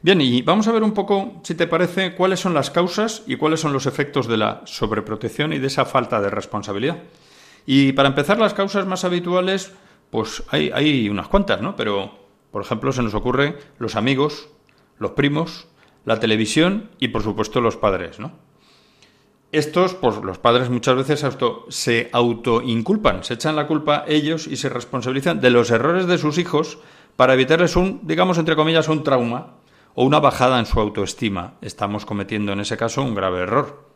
Bien, 0.02 0.20
y 0.20 0.42
vamos 0.42 0.68
a 0.68 0.73
ver 0.73 0.82
un 0.82 0.92
poco, 0.92 1.40
si 1.42 1.54
te 1.54 1.66
parece, 1.66 2.14
cuáles 2.14 2.40
son 2.40 2.54
las 2.54 2.70
causas 2.70 3.23
y 3.26 3.37
cuáles 3.37 3.61
son 3.61 3.73
los 3.73 3.87
efectos 3.87 4.28
de 4.28 4.37
la 4.37 4.62
sobreprotección 4.64 5.52
y 5.52 5.58
de 5.58 5.66
esa 5.66 5.85
falta 5.85 6.20
de 6.20 6.30
responsabilidad. 6.30 6.99
Y 7.66 7.92
para 7.92 8.08
empezar, 8.08 8.38
las 8.38 8.54
causas 8.54 8.87
más 8.87 9.04
habituales, 9.04 9.73
pues 10.11 10.42
hay, 10.50 10.70
hay 10.73 11.08
unas 11.08 11.28
cuantas, 11.28 11.61
¿no? 11.61 11.76
Pero, 11.76 12.12
por 12.50 12.62
ejemplo, 12.62 12.92
se 12.92 13.02
nos 13.02 13.14
ocurre 13.14 13.58
los 13.78 13.97
amigos, 13.97 14.49
los 14.99 15.12
primos, 15.12 15.68
la 16.04 16.20
televisión 16.20 16.90
y, 16.99 17.08
por 17.08 17.23
supuesto, 17.23 17.61
los 17.61 17.76
padres, 17.76 18.18
¿no? 18.18 18.32
Estos, 19.50 19.95
pues 19.95 20.17
los 20.19 20.38
padres 20.38 20.69
muchas 20.69 20.95
veces 20.95 21.25
auto, 21.25 21.64
se 21.71 22.11
autoinculpan, 22.12 23.25
se 23.25 23.35
echan 23.35 23.57
la 23.57 23.67
culpa 23.67 24.05
ellos 24.07 24.47
y 24.47 24.57
se 24.57 24.69
responsabilizan 24.69 25.40
de 25.40 25.49
los 25.49 25.71
errores 25.71 26.07
de 26.07 26.19
sus 26.19 26.37
hijos 26.37 26.78
para 27.17 27.33
evitarles 27.33 27.75
un, 27.75 28.00
digamos, 28.02 28.37
entre 28.37 28.57
comillas, 28.57 28.88
un 28.88 29.02
trauma 29.02 29.55
o 29.95 30.05
una 30.05 30.21
bajada 30.21 30.59
en 30.59 30.67
su 30.67 30.78
autoestima. 30.78 31.55
Estamos 31.62 32.05
cometiendo 32.05 32.52
en 32.52 32.61
ese 32.61 32.76
caso 32.76 33.02
un 33.02 33.14
grave 33.14 33.40
error. 33.40 33.88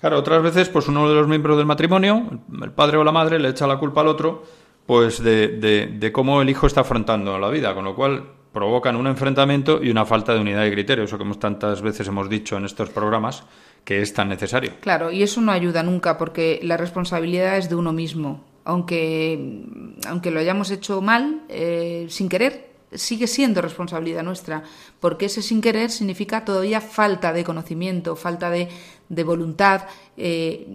Claro, 0.00 0.18
otras 0.18 0.42
veces, 0.42 0.68
pues 0.68 0.86
uno 0.86 1.08
de 1.08 1.14
los 1.14 1.26
miembros 1.26 1.56
del 1.56 1.66
matrimonio, 1.66 2.28
el 2.62 2.72
padre 2.72 2.98
o 2.98 3.04
la 3.04 3.10
madre, 3.10 3.38
le 3.38 3.48
echa 3.48 3.66
la 3.66 3.78
culpa 3.78 4.02
al 4.02 4.08
otro, 4.08 4.44
pues 4.84 5.22
de, 5.22 5.48
de 5.48 6.12
cómo 6.12 6.42
el 6.42 6.50
hijo 6.50 6.66
está 6.66 6.82
afrontando 6.82 7.38
la 7.38 7.48
vida, 7.48 7.74
con 7.74 7.84
lo 7.84 7.94
cual 7.94 8.22
provocan 8.52 8.96
un 8.96 9.06
enfrentamiento 9.06 9.82
y 9.82 9.90
una 9.90 10.04
falta 10.04 10.34
de 10.34 10.40
unidad 10.40 10.62
de 10.62 10.72
criterio, 10.72 11.04
eso 11.04 11.18
que 11.18 11.24
tantas 11.34 11.82
veces 11.82 12.08
hemos 12.08 12.28
dicho 12.28 12.56
en 12.56 12.64
estos 12.64 12.90
programas, 12.90 13.44
que 13.88 14.02
es 14.02 14.12
tan 14.12 14.28
necesario. 14.28 14.72
Claro, 14.82 15.10
y 15.10 15.22
eso 15.22 15.40
no 15.40 15.50
ayuda 15.50 15.82
nunca 15.82 16.18
porque 16.18 16.60
la 16.62 16.76
responsabilidad 16.76 17.56
es 17.56 17.70
de 17.70 17.74
uno 17.74 17.94
mismo. 17.94 18.44
Aunque, 18.64 19.64
aunque 20.06 20.30
lo 20.30 20.40
hayamos 20.40 20.70
hecho 20.70 21.00
mal, 21.00 21.40
eh, 21.48 22.04
sin 22.10 22.28
querer, 22.28 22.68
sigue 22.92 23.26
siendo 23.26 23.62
responsabilidad 23.62 24.22
nuestra, 24.22 24.62
porque 25.00 25.24
ese 25.24 25.40
sin 25.40 25.62
querer 25.62 25.90
significa 25.90 26.44
todavía 26.44 26.82
falta 26.82 27.32
de 27.32 27.44
conocimiento, 27.44 28.14
falta 28.14 28.50
de, 28.50 28.68
de 29.08 29.24
voluntad, 29.24 29.86
eh, 30.18 30.66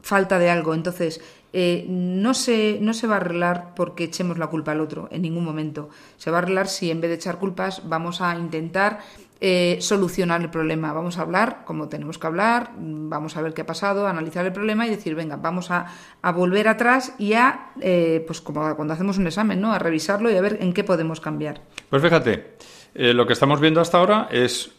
falta 0.00 0.38
de 0.38 0.50
algo. 0.50 0.72
Entonces, 0.72 1.20
eh, 1.52 1.84
no, 1.88 2.34
se, 2.34 2.78
no 2.80 2.94
se 2.94 3.08
va 3.08 3.14
a 3.14 3.16
arreglar 3.16 3.74
porque 3.74 4.04
echemos 4.04 4.38
la 4.38 4.46
culpa 4.46 4.70
al 4.70 4.80
otro 4.80 5.08
en 5.10 5.22
ningún 5.22 5.42
momento. 5.42 5.88
Se 6.18 6.30
va 6.30 6.38
a 6.38 6.42
arreglar 6.42 6.68
si 6.68 6.92
en 6.92 7.00
vez 7.00 7.10
de 7.10 7.16
echar 7.16 7.40
culpas 7.40 7.82
vamos 7.88 8.20
a 8.20 8.32
intentar 8.38 9.00
eh, 9.40 9.78
solucionar 9.80 10.40
el 10.40 10.50
problema. 10.50 10.92
Vamos 10.92 11.18
a 11.18 11.22
hablar 11.22 11.64
como 11.64 11.88
tenemos 11.88 12.18
que 12.18 12.26
hablar, 12.26 12.72
vamos 12.76 13.36
a 13.36 13.42
ver 13.42 13.54
qué 13.54 13.62
ha 13.62 13.66
pasado, 13.66 14.06
analizar 14.06 14.44
el 14.44 14.52
problema 14.52 14.86
y 14.86 14.90
decir, 14.90 15.14
venga, 15.14 15.36
vamos 15.36 15.70
a, 15.70 15.86
volver 16.34 16.68
atrás 16.68 17.14
y 17.18 17.32
a, 17.32 17.72
eh, 17.80 18.22
pues 18.26 18.40
como 18.40 18.74
cuando 18.76 18.94
hacemos 18.94 19.18
un 19.18 19.26
examen, 19.26 19.60
¿no? 19.60 19.72
A 19.72 19.78
revisarlo 19.78 20.30
y 20.30 20.36
a 20.36 20.40
ver 20.40 20.58
en 20.60 20.72
qué 20.72 20.84
podemos 20.84 21.20
cambiar. 21.20 21.62
Pues 21.88 22.02
fíjate, 22.02 22.56
lo 22.94 23.26
que 23.26 23.32
estamos 23.32 23.60
viendo 23.60 23.80
hasta 23.80 23.98
ahora 23.98 24.28
es 24.30 24.70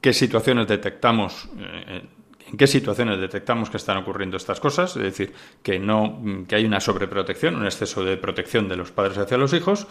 qué 0.00 0.12
situaciones 0.12 0.66
detectamos 0.66 1.48
en 2.50 2.56
qué 2.56 2.66
situaciones 2.66 3.20
detectamos 3.20 3.68
que 3.68 3.76
están 3.76 3.98
ocurriendo 3.98 4.36
estas 4.36 4.60
cosas, 4.60 4.96
es 4.96 5.02
decir, 5.02 5.32
que 5.62 5.78
no 5.78 6.22
que 6.48 6.56
hay 6.56 6.64
una 6.64 6.80
sobreprotección, 6.80 7.56
un 7.56 7.66
exceso 7.66 8.04
de 8.04 8.16
protección 8.16 8.68
de 8.68 8.76
los 8.76 8.90
padres 8.90 9.18
hacia 9.18 9.36
los 9.36 9.52
hijos. 9.52 9.86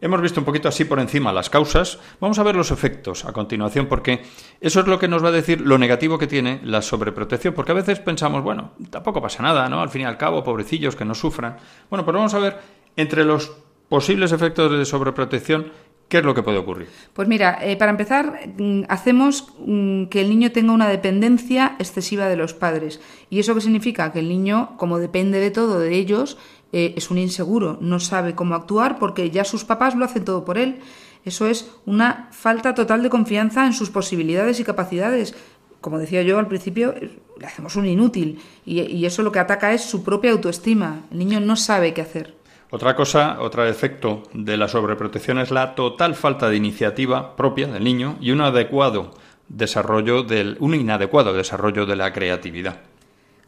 Hemos 0.00 0.20
visto 0.20 0.40
un 0.40 0.46
poquito 0.46 0.68
así 0.68 0.84
por 0.84 1.00
encima 1.00 1.32
las 1.32 1.50
causas. 1.50 1.98
Vamos 2.20 2.38
a 2.38 2.42
ver 2.42 2.56
los 2.56 2.70
efectos 2.70 3.24
a 3.24 3.32
continuación, 3.32 3.86
porque 3.86 4.22
eso 4.60 4.80
es 4.80 4.86
lo 4.86 4.98
que 4.98 5.08
nos 5.08 5.24
va 5.24 5.28
a 5.28 5.32
decir 5.32 5.60
lo 5.60 5.78
negativo 5.78 6.18
que 6.18 6.26
tiene 6.26 6.60
la 6.62 6.82
sobreprotección, 6.82 7.54
porque 7.54 7.72
a 7.72 7.76
veces 7.76 8.00
pensamos, 8.00 8.42
bueno, 8.42 8.72
tampoco 8.90 9.22
pasa 9.22 9.42
nada, 9.42 9.68
¿no? 9.68 9.80
Al 9.80 9.88
fin 9.88 10.02
y 10.02 10.04
al 10.04 10.18
cabo, 10.18 10.44
pobrecillos 10.44 10.96
que 10.96 11.04
no 11.04 11.14
sufran. 11.14 11.56
Bueno, 11.88 12.04
pues 12.04 12.14
vamos 12.14 12.34
a 12.34 12.38
ver 12.38 12.58
entre 12.96 13.24
los 13.24 13.52
posibles 13.88 14.32
efectos 14.32 14.70
de 14.72 14.84
sobreprotección 14.84 15.72
¿Qué 16.08 16.18
es 16.18 16.24
lo 16.24 16.34
que 16.34 16.42
puede 16.42 16.58
ocurrir? 16.58 16.88
Pues 17.12 17.26
mira, 17.26 17.58
eh, 17.60 17.76
para 17.76 17.90
empezar, 17.90 18.48
mm, 18.56 18.82
hacemos 18.88 19.52
mm, 19.58 20.04
que 20.04 20.20
el 20.20 20.28
niño 20.28 20.52
tenga 20.52 20.72
una 20.72 20.88
dependencia 20.88 21.74
excesiva 21.80 22.28
de 22.28 22.36
los 22.36 22.54
padres. 22.54 23.00
¿Y 23.28 23.40
eso 23.40 23.54
qué 23.54 23.60
significa? 23.60 24.12
Que 24.12 24.20
el 24.20 24.28
niño, 24.28 24.76
como 24.76 25.00
depende 25.00 25.40
de 25.40 25.50
todo 25.50 25.80
de 25.80 25.96
ellos, 25.96 26.38
eh, 26.72 26.94
es 26.96 27.10
un 27.10 27.18
inseguro, 27.18 27.78
no 27.80 27.98
sabe 27.98 28.36
cómo 28.36 28.54
actuar 28.54 28.98
porque 29.00 29.30
ya 29.30 29.44
sus 29.44 29.64
papás 29.64 29.96
lo 29.96 30.04
hacen 30.04 30.24
todo 30.24 30.44
por 30.44 30.58
él. 30.58 30.78
Eso 31.24 31.46
es 31.46 31.72
una 31.86 32.28
falta 32.30 32.72
total 32.74 33.02
de 33.02 33.10
confianza 33.10 33.66
en 33.66 33.72
sus 33.72 33.90
posibilidades 33.90 34.60
y 34.60 34.64
capacidades. 34.64 35.34
Como 35.80 35.98
decía 35.98 36.22
yo 36.22 36.38
al 36.38 36.46
principio, 36.46 36.94
eh, 36.94 37.18
le 37.36 37.46
hacemos 37.46 37.74
un 37.74 37.86
inútil 37.86 38.40
y, 38.64 38.80
y 38.80 39.06
eso 39.06 39.24
lo 39.24 39.32
que 39.32 39.40
ataca 39.40 39.72
es 39.72 39.82
su 39.82 40.04
propia 40.04 40.30
autoestima. 40.30 41.00
El 41.10 41.18
niño 41.18 41.40
no 41.40 41.56
sabe 41.56 41.92
qué 41.94 42.02
hacer. 42.02 42.35
Otra 42.70 42.96
cosa, 42.96 43.36
otro 43.40 43.64
efecto 43.64 44.24
de 44.32 44.56
la 44.56 44.66
sobreprotección 44.66 45.38
es 45.38 45.52
la 45.52 45.76
total 45.76 46.16
falta 46.16 46.48
de 46.48 46.56
iniciativa 46.56 47.36
propia 47.36 47.68
del 47.68 47.84
niño 47.84 48.16
y 48.20 48.32
un 48.32 48.40
adecuado 48.40 49.12
desarrollo 49.48 50.24
del, 50.24 50.56
un 50.58 50.74
inadecuado 50.74 51.32
desarrollo 51.32 51.86
de 51.86 51.94
la 51.94 52.12
creatividad. 52.12 52.80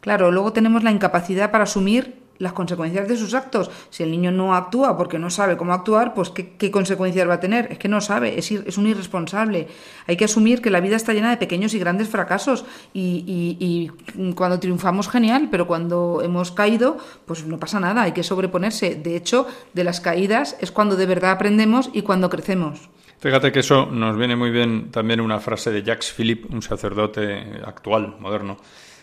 Claro, 0.00 0.30
luego 0.30 0.52
tenemos 0.52 0.84
la 0.84 0.92
incapacidad 0.92 1.50
para 1.50 1.64
asumir 1.64 2.22
las 2.38 2.52
consecuencias 2.52 3.08
de 3.08 3.16
sus 3.16 3.34
actos. 3.34 3.70
Si 3.90 4.02
el 4.02 4.10
niño 4.10 4.30
no 4.30 4.54
actúa 4.54 4.96
porque 4.96 5.18
no 5.18 5.30
sabe 5.30 5.56
cómo 5.56 5.72
actuar, 5.72 6.14
pues 6.14 6.30
¿qué, 6.30 6.70
consecuencias 6.70 7.28
va 7.28 7.34
a 7.34 7.40
tener? 7.40 7.68
Es 7.70 7.78
que 7.78 7.88
no 7.88 8.00
sabe, 8.00 8.38
es, 8.38 8.50
es, 8.50 8.78
un 8.78 8.86
irresponsable. 8.86 9.68
Hay 10.06 10.16
que 10.16 10.24
asumir 10.24 10.62
que 10.62 10.70
la 10.70 10.80
vida 10.80 10.96
está 10.96 11.12
llena 11.12 11.30
de 11.30 11.36
pequeños 11.36 11.74
y 11.74 11.78
grandes 11.78 12.08
fracasos 12.08 12.64
y, 12.92 13.24
y, 13.26 13.90
cuando 14.34 14.58
triunfamos 14.60 15.08
genial, 15.08 15.48
pero 15.50 15.66
cuando 15.66 16.20
hemos 16.22 16.52
caído, 16.52 16.98
pues 17.26 17.44
no 17.44 17.58
pasa 17.58 17.80
nada, 17.80 18.02
hay 18.02 18.12
que 18.12 18.22
sobreponerse. 18.22 18.94
De 18.94 19.16
hecho, 19.16 19.46
de 19.72 19.84
las 19.84 20.00
caídas 20.00 20.56
es 20.60 20.70
cuando 20.70 20.96
de 20.96 21.06
verdad 21.06 21.32
aprendemos 21.32 21.90
y 21.92 22.02
cuando 22.02 22.30
crecemos. 22.30 22.88
Fíjate 23.20 23.50
que 23.50 23.60
eso 23.60 23.86
nos 23.86 24.16
viene 24.16 24.36
muy 24.36 24.50
bien 24.50 24.92
también 24.92 25.20
una 25.20 25.40
frase 25.40 25.72
de 25.72 25.82
Jacques 25.82 26.12
Philippe, 26.12 26.54
un 26.54 26.62
sacerdote 26.62 27.60
actual, 27.64 28.14
moderno, 28.20 28.58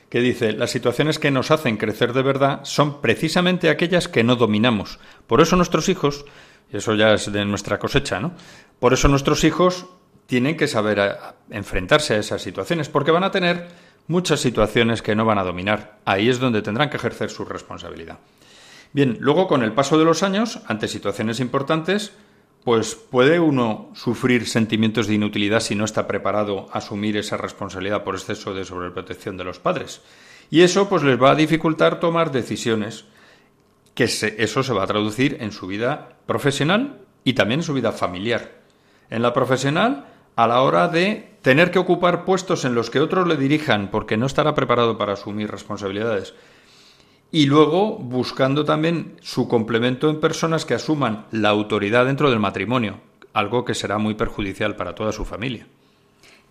que 0.09 0.19
dice, 0.19 0.53
las 0.53 0.71
situaciones 0.71 1.19
que 1.19 1.31
nos 1.31 1.51
hacen 1.51 1.77
crecer 1.77 2.13
de 2.13 2.21
verdad 2.21 2.59
son 2.63 3.01
precisamente 3.01 3.69
aquellas 3.69 4.07
que 4.07 4.23
no 4.23 4.35
dominamos. 4.35 4.99
Por 5.27 5.41
eso 5.41 5.55
nuestros 5.55 5.89
hijos, 5.89 6.25
y 6.71 6.77
eso 6.77 6.95
ya 6.95 7.13
es 7.13 7.31
de 7.31 7.45
nuestra 7.45 7.79
cosecha, 7.79 8.19
¿no? 8.19 8.33
Por 8.79 8.93
eso 8.93 9.07
nuestros 9.07 9.43
hijos 9.43 9.87
tienen 10.27 10.57
que 10.57 10.67
saber 10.67 11.17
enfrentarse 11.49 12.15
a 12.15 12.19
esas 12.19 12.41
situaciones, 12.41 12.89
porque 12.89 13.11
van 13.11 13.23
a 13.23 13.31
tener 13.31 13.67
muchas 14.07 14.39
situaciones 14.39 15.01
que 15.01 15.15
no 15.15 15.25
van 15.25 15.37
a 15.37 15.43
dominar. 15.43 15.99
Ahí 16.05 16.29
es 16.29 16.39
donde 16.39 16.61
tendrán 16.61 16.89
que 16.89 16.97
ejercer 16.97 17.29
su 17.29 17.45
responsabilidad. 17.45 18.19
Bien, 18.93 19.17
luego 19.19 19.47
con 19.47 19.63
el 19.63 19.73
paso 19.73 19.97
de 19.97 20.05
los 20.05 20.23
años, 20.23 20.59
ante 20.67 20.87
situaciones 20.87 21.39
importantes, 21.39 22.13
pues 22.65 22.95
puede 22.95 23.39
uno 23.39 23.91
sufrir 23.93 24.47
sentimientos 24.47 25.05
de 25.05 25.13
inutilidad 25.13 25.59
si 25.59 25.75
no 25.75 25.85
está 25.85 26.07
preparado 26.07 26.65
a 26.71 26.79
asumir 26.79 27.15
esa 27.15 27.37
responsabilidad 27.37 28.03
por 28.03 28.15
exceso 28.15 28.55
de 28.55 28.65
sobreprotección 28.65 29.37
de 29.37 29.43
los 29.43 29.59
padres. 29.59 30.01
Y 30.49 30.63
eso 30.63 30.89
pues 30.89 31.03
les 31.03 31.21
va 31.21 31.29
a 31.29 31.35
dificultar 31.35 31.99
tomar 31.99 32.31
decisiones, 32.31 33.05
que 33.93 34.05
eso 34.05 34.63
se 34.63 34.73
va 34.73 34.83
a 34.83 34.87
traducir 34.87 35.37
en 35.41 35.51
su 35.51 35.67
vida 35.67 36.17
profesional 36.25 37.01
y 37.23 37.33
también 37.33 37.59
en 37.59 37.65
su 37.65 37.73
vida 37.75 37.91
familiar. 37.91 38.63
En 39.11 39.21
la 39.21 39.31
profesional, 39.31 40.07
a 40.35 40.47
la 40.47 40.61
hora 40.61 40.87
de 40.87 41.37
tener 41.43 41.69
que 41.69 41.77
ocupar 41.77 42.25
puestos 42.25 42.65
en 42.65 42.73
los 42.73 42.89
que 42.89 42.99
otros 42.99 43.27
le 43.27 43.37
dirijan 43.37 43.91
porque 43.91 44.17
no 44.17 44.25
estará 44.25 44.55
preparado 44.55 44.97
para 44.97 45.13
asumir 45.13 45.51
responsabilidades. 45.51 46.33
Y 47.31 47.47
luego 47.47 47.97
buscando 47.97 48.63
también 48.65 49.15
su 49.21 49.47
complemento 49.47 50.09
en 50.09 50.19
personas 50.19 50.65
que 50.65 50.73
asuman 50.73 51.25
la 51.31 51.49
autoridad 51.49 52.05
dentro 52.05 52.29
del 52.29 52.39
matrimonio, 52.39 52.99
algo 53.33 53.65
que 53.65 53.73
será 53.73 53.97
muy 53.97 54.13
perjudicial 54.13 54.75
para 54.75 54.95
toda 54.95 55.11
su 55.11 55.25
familia. 55.25 55.67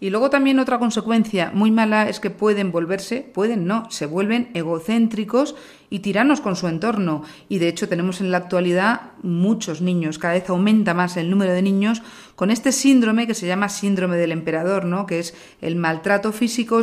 Y 0.01 0.11
luego 0.11 0.29
también 0.29 0.59
otra 0.59 0.79
consecuencia 0.79 1.51
muy 1.55 1.71
mala 1.71 2.09
es 2.09 2.19
que 2.19 2.29
pueden 2.29 2.73
volverse, 2.73 3.23
pueden 3.23 3.67
no, 3.67 3.91
se 3.91 4.07
vuelven 4.07 4.51
egocéntricos 4.53 5.55
y 5.89 6.01
tiranos 6.01 6.41
con 6.41 6.57
su 6.57 6.67
entorno. 6.67 7.23
Y 7.49 7.59
de 7.59 7.69
hecho 7.69 7.89
tenemos 7.89 8.21
en 8.21 8.31
la 8.31 8.39
actualidad 8.39 9.13
muchos 9.23 9.81
niños, 9.81 10.19
cada 10.19 10.35
vez 10.35 10.51
aumenta 10.51 10.93
más 10.93 11.17
el 11.17 11.31
número 11.31 11.53
de 11.53 11.63
niños 11.63 12.03
con 12.35 12.51
este 12.51 12.73
síndrome 12.73 13.27
que 13.27 13.35
se 13.35 13.47
llama 13.47 13.69
síndrome 13.69 14.17
del 14.17 14.33
emperador, 14.33 14.85
¿no? 14.85 15.07
que 15.07 15.21
es 15.21 15.35
el 15.63 15.77
maltrato 15.77 16.33
físico 16.33 16.81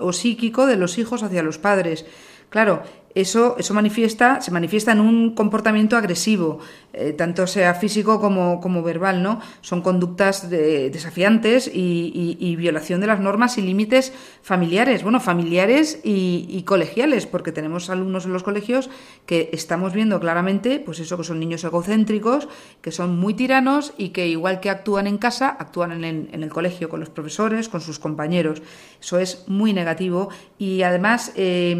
o 0.00 0.12
psíquico 0.12 0.66
de 0.66 0.76
los 0.76 0.98
hijos 0.98 1.22
hacia 1.22 1.42
los 1.42 1.58
padres. 1.58 2.06
Claro, 2.48 2.82
eso, 3.14 3.56
eso 3.58 3.74
manifiesta, 3.74 4.40
se 4.40 4.50
manifiesta 4.50 4.92
en 4.92 5.00
un 5.00 5.34
comportamiento 5.34 5.96
agresivo, 5.96 6.58
eh, 6.92 7.12
tanto 7.12 7.46
sea 7.46 7.74
físico 7.74 8.20
como, 8.20 8.82
verbal, 8.82 9.22
¿no? 9.22 9.40
Son 9.60 9.82
conductas 9.82 10.50
desafiantes 10.50 11.70
y, 11.72 12.56
violación 12.56 13.00
de 13.00 13.06
las 13.06 13.20
normas 13.20 13.58
y 13.58 13.62
límites 13.62 14.12
familiares, 14.42 15.02
bueno, 15.02 15.20
familiares 15.20 16.00
y, 16.02 16.62
colegiales, 16.64 17.26
porque 17.26 17.52
tenemos 17.52 17.90
alumnos 17.90 18.26
en 18.26 18.32
los 18.32 18.42
colegios 18.42 18.90
que 19.26 19.50
estamos 19.52 19.92
viendo 19.92 20.18
claramente, 20.18 20.80
pues 20.80 20.98
eso, 20.98 21.16
que 21.16 21.24
son 21.24 21.38
niños 21.38 21.62
egocéntricos, 21.64 22.48
que 22.80 22.90
son 22.90 23.18
muy 23.18 23.34
tiranos 23.34 23.92
y 23.96 24.08
que 24.10 24.28
igual 24.28 24.60
que 24.60 24.70
actúan 24.70 25.06
en 25.06 25.18
casa, 25.18 25.56
actúan 25.58 25.92
en, 25.92 26.30
en 26.32 26.42
el 26.42 26.50
colegio, 26.50 26.88
con 26.88 27.00
los 27.00 27.10
profesores, 27.10 27.68
con 27.68 27.80
sus 27.80 27.98
compañeros. 27.98 28.62
Eso 29.00 29.18
es 29.18 29.44
muy 29.48 29.72
negativo 29.72 30.30
y 30.58 30.82
además 30.82 31.32
eh, 31.36 31.74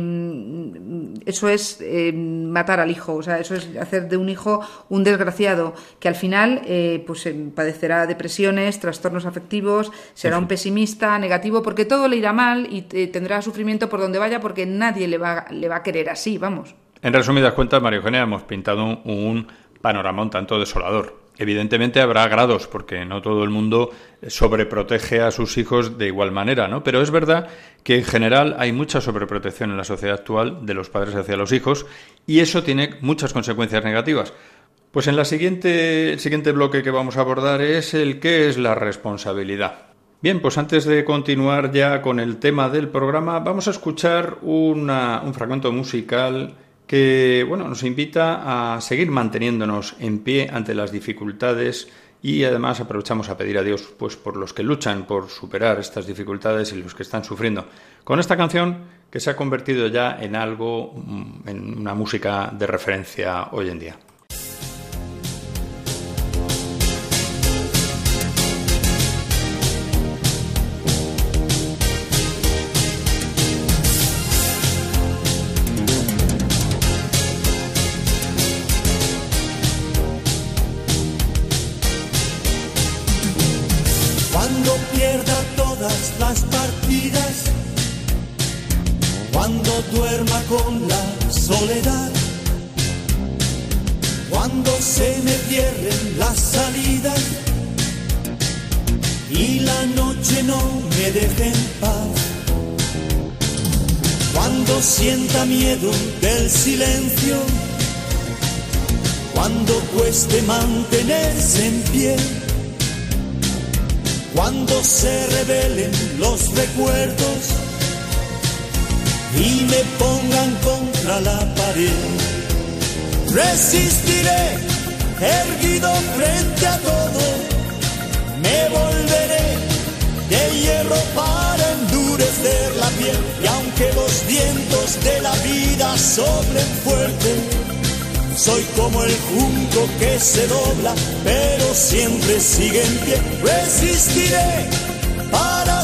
eso 1.26 1.48
es 1.48 1.78
eh, 1.80 2.12
matar 2.12 2.80
al 2.80 2.90
hijo, 2.90 3.14
o 3.14 3.22
sea, 3.22 3.38
eso 3.38 3.54
es 3.54 3.76
hacer 3.76 4.08
de 4.08 4.16
un 4.16 4.28
hijo 4.28 4.60
un 4.88 5.04
desgraciado 5.04 5.74
que 5.98 6.08
al 6.08 6.14
final 6.14 6.62
eh, 6.66 7.02
pues 7.06 7.26
eh, 7.26 7.34
padecerá 7.54 8.06
depresiones, 8.06 8.80
trastornos 8.80 9.26
afectivos, 9.26 9.92
será 10.14 10.38
un 10.38 10.46
pesimista, 10.46 11.18
negativo, 11.18 11.62
porque 11.62 11.84
todo 11.84 12.08
le 12.08 12.16
irá 12.16 12.32
mal 12.32 12.68
y 12.70 12.82
tendrá 12.82 13.42
sufrimiento 13.42 13.88
por 13.88 14.00
donde 14.00 14.18
vaya 14.18 14.40
porque 14.40 14.66
nadie 14.66 15.08
le 15.08 15.18
va, 15.18 15.46
le 15.50 15.68
va 15.68 15.76
a 15.76 15.82
querer 15.82 16.10
así, 16.10 16.38
vamos. 16.38 16.74
En 17.02 17.12
resumidas 17.12 17.52
cuentas, 17.52 17.82
María 17.82 17.98
Eugenia, 17.98 18.22
hemos 18.22 18.42
pintado 18.42 18.84
un 19.04 19.46
panorama 19.80 20.22
un 20.22 20.30
tanto 20.30 20.58
desolador. 20.58 21.23
Evidentemente 21.36 22.00
habrá 22.00 22.28
grados, 22.28 22.68
porque 22.68 23.04
no 23.04 23.20
todo 23.20 23.42
el 23.42 23.50
mundo 23.50 23.90
sobreprotege 24.26 25.20
a 25.20 25.32
sus 25.32 25.58
hijos 25.58 25.98
de 25.98 26.06
igual 26.06 26.30
manera, 26.30 26.68
¿no? 26.68 26.84
Pero 26.84 27.02
es 27.02 27.10
verdad 27.10 27.48
que 27.82 27.96
en 27.96 28.04
general 28.04 28.54
hay 28.58 28.72
mucha 28.72 29.00
sobreprotección 29.00 29.70
en 29.70 29.76
la 29.76 29.84
sociedad 29.84 30.14
actual 30.14 30.64
de 30.64 30.74
los 30.74 30.90
padres 30.90 31.16
hacia 31.16 31.36
los 31.36 31.50
hijos 31.50 31.86
y 32.26 32.38
eso 32.38 32.62
tiene 32.62 32.90
muchas 33.00 33.32
consecuencias 33.32 33.82
negativas. 33.82 34.32
Pues 34.92 35.08
en 35.08 35.16
la 35.16 35.24
siguiente, 35.24 36.12
el 36.12 36.20
siguiente 36.20 36.52
bloque 36.52 36.84
que 36.84 36.92
vamos 36.92 37.16
a 37.16 37.22
abordar 37.22 37.62
es 37.62 37.94
el 37.94 38.20
qué 38.20 38.48
es 38.48 38.56
la 38.56 38.76
responsabilidad. 38.76 39.86
Bien, 40.22 40.40
pues 40.40 40.56
antes 40.56 40.84
de 40.84 41.04
continuar 41.04 41.72
ya 41.72 42.00
con 42.00 42.20
el 42.20 42.36
tema 42.36 42.68
del 42.68 42.88
programa, 42.88 43.40
vamos 43.40 43.66
a 43.66 43.72
escuchar 43.72 44.38
un 44.42 44.88
fragmento 45.34 45.72
musical 45.72 46.54
que 46.94 47.44
bueno, 47.48 47.66
nos 47.66 47.82
invita 47.82 48.76
a 48.76 48.80
seguir 48.80 49.10
manteniéndonos 49.10 49.96
en 49.98 50.20
pie 50.20 50.48
ante 50.52 50.76
las 50.76 50.92
dificultades 50.92 51.88
y 52.22 52.44
además 52.44 52.78
aprovechamos 52.78 53.28
a 53.28 53.36
pedir 53.36 53.58
a 53.58 53.64
Dios 53.64 53.92
pues 53.98 54.14
por 54.14 54.36
los 54.36 54.54
que 54.54 54.62
luchan 54.62 55.04
por 55.04 55.28
superar 55.28 55.80
estas 55.80 56.06
dificultades 56.06 56.72
y 56.72 56.76
los 56.80 56.94
que 56.94 57.02
están 57.02 57.24
sufriendo. 57.24 57.66
Con 58.04 58.20
esta 58.20 58.36
canción 58.36 58.84
que 59.10 59.18
se 59.18 59.28
ha 59.28 59.34
convertido 59.34 59.88
ya 59.88 60.18
en 60.20 60.36
algo 60.36 60.92
mm, 60.94 61.48
en 61.48 61.78
una 61.78 61.94
música 61.94 62.52
de 62.56 62.68
referencia 62.68 63.48
hoy 63.50 63.70
en 63.70 63.78
día. 63.80 63.96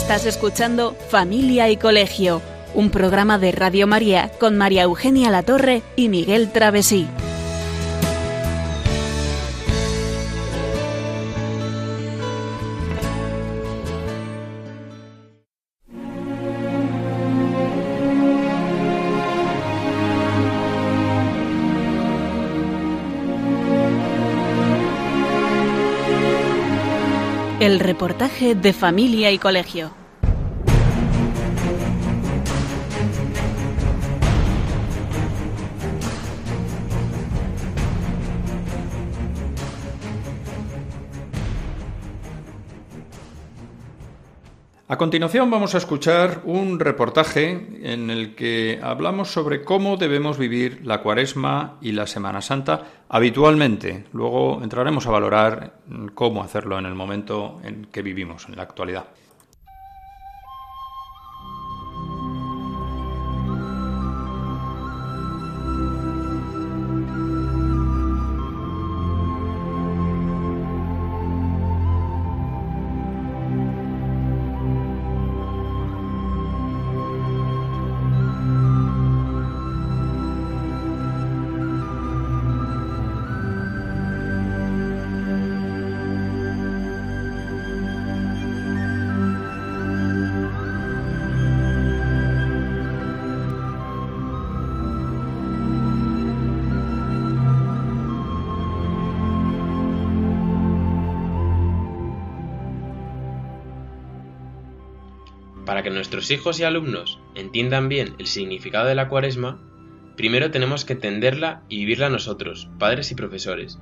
Estás 0.00 0.24
escuchando 0.24 0.96
Familia 1.10 1.68
y 1.68 1.76
Colegio, 1.76 2.40
un 2.74 2.90
programa 2.90 3.38
de 3.38 3.52
Radio 3.52 3.86
María 3.86 4.32
con 4.40 4.56
María 4.56 4.82
Eugenia 4.82 5.30
Latorre 5.30 5.82
y 5.94 6.08
Miguel 6.08 6.50
Travesí. 6.50 7.06
El 27.60 27.78
reportaje 27.78 28.54
de 28.54 28.72
familia 28.72 29.30
y 29.32 29.38
colegio. 29.38 29.99
A 44.90 44.98
continuación 44.98 45.52
vamos 45.52 45.76
a 45.76 45.78
escuchar 45.78 46.40
un 46.42 46.80
reportaje 46.80 47.78
en 47.84 48.10
el 48.10 48.34
que 48.34 48.80
hablamos 48.82 49.30
sobre 49.30 49.62
cómo 49.62 49.96
debemos 49.96 50.36
vivir 50.36 50.80
la 50.82 51.00
cuaresma 51.00 51.76
y 51.80 51.92
la 51.92 52.08
Semana 52.08 52.42
Santa 52.42 53.04
habitualmente. 53.08 54.06
Luego 54.12 54.60
entraremos 54.60 55.06
a 55.06 55.12
valorar 55.12 55.74
cómo 56.14 56.42
hacerlo 56.42 56.76
en 56.76 56.86
el 56.86 56.96
momento 56.96 57.60
en 57.62 57.84
que 57.84 58.02
vivimos, 58.02 58.48
en 58.48 58.56
la 58.56 58.64
actualidad. 58.64 59.04
Que 105.90 105.96
nuestros 105.96 106.30
hijos 106.30 106.60
y 106.60 106.62
alumnos 106.62 107.18
entiendan 107.34 107.88
bien 107.88 108.14
el 108.20 108.28
significado 108.28 108.86
de 108.86 108.94
la 108.94 109.08
cuaresma, 109.08 109.60
primero 110.16 110.52
tenemos 110.52 110.84
que 110.84 110.92
entenderla 110.92 111.64
y 111.68 111.78
vivirla 111.78 112.08
nosotros, 112.08 112.68
padres 112.78 113.10
y 113.10 113.16
profesores. 113.16 113.80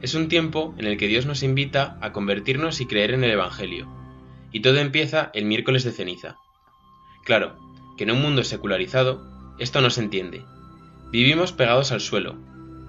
Es 0.00 0.14
un 0.14 0.28
tiempo 0.28 0.74
en 0.78 0.86
el 0.86 0.96
que 0.96 1.06
Dios 1.06 1.26
nos 1.26 1.42
invita 1.42 1.98
a 2.00 2.12
convertirnos 2.12 2.80
y 2.80 2.86
creer 2.86 3.12
en 3.12 3.22
el 3.22 3.32
Evangelio, 3.32 3.86
y 4.50 4.60
todo 4.60 4.78
empieza 4.78 5.30
el 5.34 5.44
miércoles 5.44 5.84
de 5.84 5.92
ceniza. 5.92 6.38
Claro, 7.22 7.54
que 7.98 8.04
en 8.04 8.12
un 8.12 8.22
mundo 8.22 8.42
secularizado 8.42 9.54
esto 9.58 9.82
no 9.82 9.90
se 9.90 10.00
entiende. 10.00 10.42
Vivimos 11.12 11.52
pegados 11.52 11.92
al 11.92 12.00
suelo, 12.00 12.38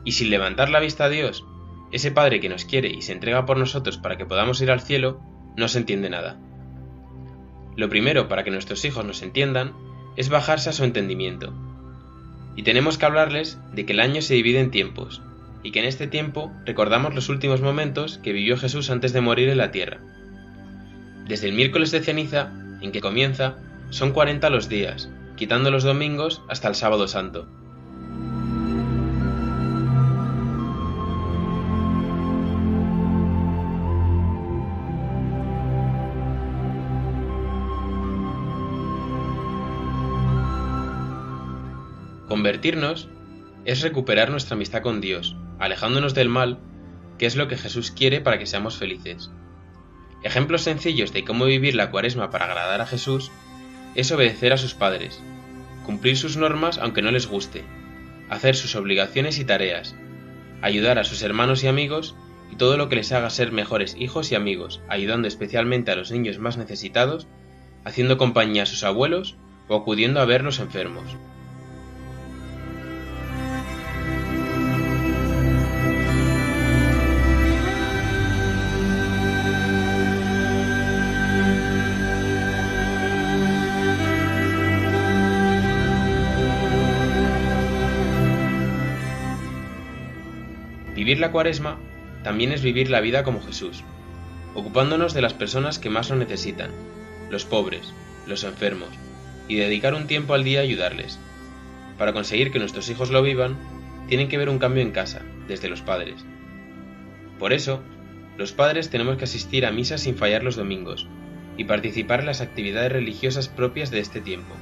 y 0.06 0.14
sin 0.14 0.30
levantar 0.30 0.70
la 0.70 0.80
vista 0.80 1.04
a 1.04 1.10
Dios, 1.10 1.44
ese 1.92 2.12
Padre 2.12 2.40
que 2.40 2.48
nos 2.48 2.64
quiere 2.64 2.88
y 2.88 3.02
se 3.02 3.12
entrega 3.12 3.46
por 3.46 3.58
nosotros 3.58 3.98
para 3.98 4.16
que 4.16 4.26
podamos 4.26 4.62
ir 4.62 4.72
al 4.72 4.80
cielo, 4.80 5.20
no 5.58 5.68
se 5.68 5.80
entiende 5.80 6.10
nada. 6.10 6.40
Lo 7.76 7.90
primero 7.90 8.28
para 8.28 8.44
que 8.44 8.52
nuestros 8.52 8.86
hijos 8.86 9.06
nos 9.06 9.22
entiendan 9.22 9.74
es 10.16 10.30
bajarse 10.30 10.70
a 10.70 10.74
su 10.74 10.84
entendimiento. 10.84 11.54
Y 12.56 12.64
tenemos 12.64 12.98
que 12.98 13.06
hablarles 13.06 13.58
de 13.74 13.86
que 13.86 13.94
el 13.94 14.00
año 14.00 14.22
se 14.22 14.34
divide 14.34 14.60
en 14.60 14.72
tiempos, 14.72 15.22
y 15.62 15.72
que 15.72 15.80
en 15.80 15.86
este 15.86 16.08
tiempo 16.08 16.52
recordamos 16.66 17.14
los 17.14 17.28
últimos 17.28 17.60
momentos 17.60 18.20
que 18.20 18.34
vivió 18.34 18.58
Jesús 18.58 18.90
antes 18.90 19.14
de 19.14 19.22
morir 19.22 19.50
en 19.50 19.58
la 19.58 19.72
tierra. 19.72 20.00
Desde 21.28 21.48
el 21.48 21.54
miércoles 21.54 21.92
de 21.92 22.02
ceniza, 22.02 22.52
en 22.82 22.92
que 22.92 23.02
comienza, 23.02 23.58
son 23.90 24.12
40 24.12 24.50
los 24.52 24.70
días, 24.70 25.10
quitando 25.36 25.72
los 25.72 25.84
domingos 25.84 26.44
hasta 26.48 26.68
el 26.68 26.76
sábado 26.76 27.08
santo. 27.08 27.48
Convertirnos 42.46 43.10
es 43.66 43.82
recuperar 43.82 44.30
nuestra 44.30 44.54
amistad 44.54 44.84
con 44.84 45.02
Dios, 45.02 45.36
alejándonos 45.58 46.14
del 46.14 46.30
mal, 46.30 46.60
que 47.18 47.26
es 47.26 47.36
lo 47.36 47.48
que 47.48 47.58
Jesús 47.58 47.90
quiere 47.90 48.22
para 48.22 48.38
que 48.38 48.46
seamos 48.46 48.78
felices. 48.78 49.32
Ejemplos 50.24 50.62
sencillos 50.62 51.12
de 51.12 51.26
cómo 51.26 51.46
vivir 51.46 51.74
la 51.74 51.90
cuaresma 51.90 52.30
para 52.30 52.46
agradar 52.46 52.82
a 52.82 52.86
Jesús 52.86 53.32
es 53.96 54.12
obedecer 54.12 54.54
a 54.54 54.58
sus 54.58 54.76
padres, 54.76 55.20
cumplir 55.88 56.18
sus 56.18 56.38
normas 56.38 56.78
aunque 56.78 57.02
no 57.02 57.10
les 57.10 57.26
guste, 57.26 57.64
hacer 58.30 58.56
sus 58.56 58.76
obligaciones 58.76 59.40
y 59.40 59.46
tareas, 59.46 59.96
ayudar 60.62 61.00
a 61.00 61.04
sus 61.04 61.24
hermanos 61.24 61.64
y 61.64 61.68
amigos 61.68 62.16
y 62.52 62.58
todo 62.58 62.78
lo 62.78 62.90
que 62.90 62.98
les 62.98 63.12
haga 63.12 63.32
ser 63.32 63.52
mejores 63.54 63.96
hijos 63.98 64.32
y 64.32 64.36
amigos, 64.36 64.82
ayudando 64.88 65.28
especialmente 65.28 65.90
a 65.90 65.96
los 65.96 66.12
niños 66.12 66.38
más 66.38 66.58
necesitados, 66.58 67.26
haciendo 67.86 68.20
compañía 68.20 68.62
a 68.62 68.68
sus 68.68 68.84
abuelos 68.84 69.36
o 69.68 69.76
acudiendo 69.76 70.20
a 70.20 70.26
ver 70.26 70.44
los 70.44 70.60
enfermos. 70.60 71.18
Vivir 91.06 91.20
la 91.20 91.32
cuaresma 91.32 91.78
también 92.24 92.52
es 92.52 92.64
vivir 92.64 92.90
la 92.90 93.00
vida 93.00 93.22
como 93.22 93.40
Jesús, 93.40 93.84
ocupándonos 94.56 95.14
de 95.14 95.22
las 95.22 95.36
personas 95.36 95.78
que 95.78 95.92
más 95.92 96.10
lo 96.10 96.16
necesitan, 96.16 96.72
los 97.30 97.46
pobres, 97.46 97.94
los 98.26 98.44
enfermos, 98.44 98.90
y 99.48 99.54
dedicar 99.54 99.94
un 99.94 100.08
tiempo 100.08 100.34
al 100.34 100.44
día 100.44 100.62
a 100.62 100.64
ayudarles. 100.64 101.20
Para 102.00 102.12
conseguir 102.12 102.52
que 102.52 102.58
nuestros 102.58 102.90
hijos 102.90 103.12
lo 103.12 103.22
vivan, 103.22 103.56
tienen 104.08 104.30
que 104.30 104.40
ver 104.40 104.50
un 104.50 104.58
cambio 104.58 104.82
en 104.82 104.90
casa, 104.90 105.22
desde 105.48 105.70
los 105.70 105.84
padres. 105.84 106.26
Por 107.38 107.54
eso, 107.54 107.84
los 108.36 108.52
padres 108.52 108.90
tenemos 108.90 109.18
que 109.18 109.26
asistir 109.26 109.68
a 109.68 109.72
misa 109.72 110.00
sin 110.00 110.16
fallar 110.16 110.42
los 110.42 110.56
domingos 110.56 111.08
y 111.56 111.66
participar 111.66 112.22
en 112.22 112.26
las 112.26 112.42
actividades 112.42 112.92
religiosas 112.92 113.48
propias 113.48 113.92
de 113.92 114.00
este 114.00 114.22
tiempo. 114.22 114.56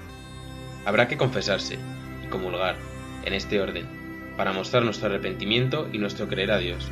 Habrá 0.83 1.07
que 1.07 1.15
confesarse 1.15 1.77
y 2.21 2.27
comulgar, 2.27 2.75
en 3.23 3.31
este 3.31 3.61
orden 3.61 4.02
para 4.37 4.53
mostrar 4.53 4.83
nuestro 4.83 5.07
arrepentimiento 5.07 5.89
y 5.91 5.97
nuestro 5.97 6.27
creer 6.27 6.51
a 6.51 6.57
Dios. 6.57 6.89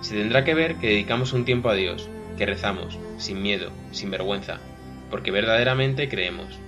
Se 0.00 0.16
tendrá 0.16 0.44
que 0.44 0.54
ver 0.54 0.76
que 0.76 0.88
dedicamos 0.88 1.32
un 1.32 1.44
tiempo 1.44 1.68
a 1.68 1.74
Dios, 1.74 2.08
que 2.36 2.46
rezamos, 2.46 2.98
sin 3.18 3.42
miedo, 3.42 3.72
sin 3.90 4.10
vergüenza, 4.10 4.60
porque 5.10 5.30
verdaderamente 5.30 6.08
creemos. 6.08 6.58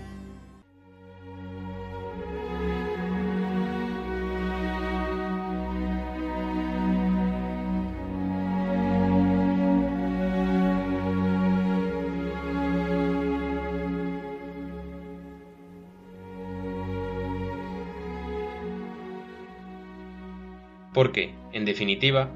Porque, 21.01 21.35
en 21.55 21.65
definitiva, 21.65 22.29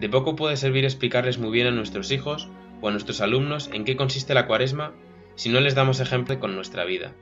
de 0.00 0.08
poco 0.08 0.34
puede 0.34 0.56
servir 0.56 0.84
explicarles 0.84 1.38
muy 1.38 1.52
bien 1.52 1.68
a 1.68 1.70
nuestros 1.70 2.10
hijos 2.10 2.48
o 2.80 2.88
a 2.88 2.90
nuestros 2.90 3.20
alumnos 3.20 3.70
en 3.72 3.84
qué 3.84 3.94
consiste 3.94 4.34
la 4.34 4.48
cuaresma 4.48 4.92
si 5.36 5.50
no 5.50 5.60
les 5.60 5.76
damos 5.76 6.00
ejemplo 6.00 6.40
con 6.40 6.56
nuestra 6.56 6.84
vida. 6.84 7.14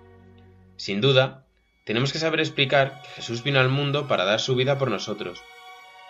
Sin 0.78 1.02
duda, 1.02 1.44
tenemos 1.84 2.14
que 2.14 2.18
saber 2.18 2.40
explicar 2.40 3.02
que 3.02 3.08
Jesús 3.16 3.42
vino 3.42 3.60
al 3.60 3.68
mundo 3.68 4.08
para 4.08 4.24
dar 4.24 4.40
su 4.40 4.54
vida 4.54 4.78
por 4.78 4.90
nosotros, 4.90 5.42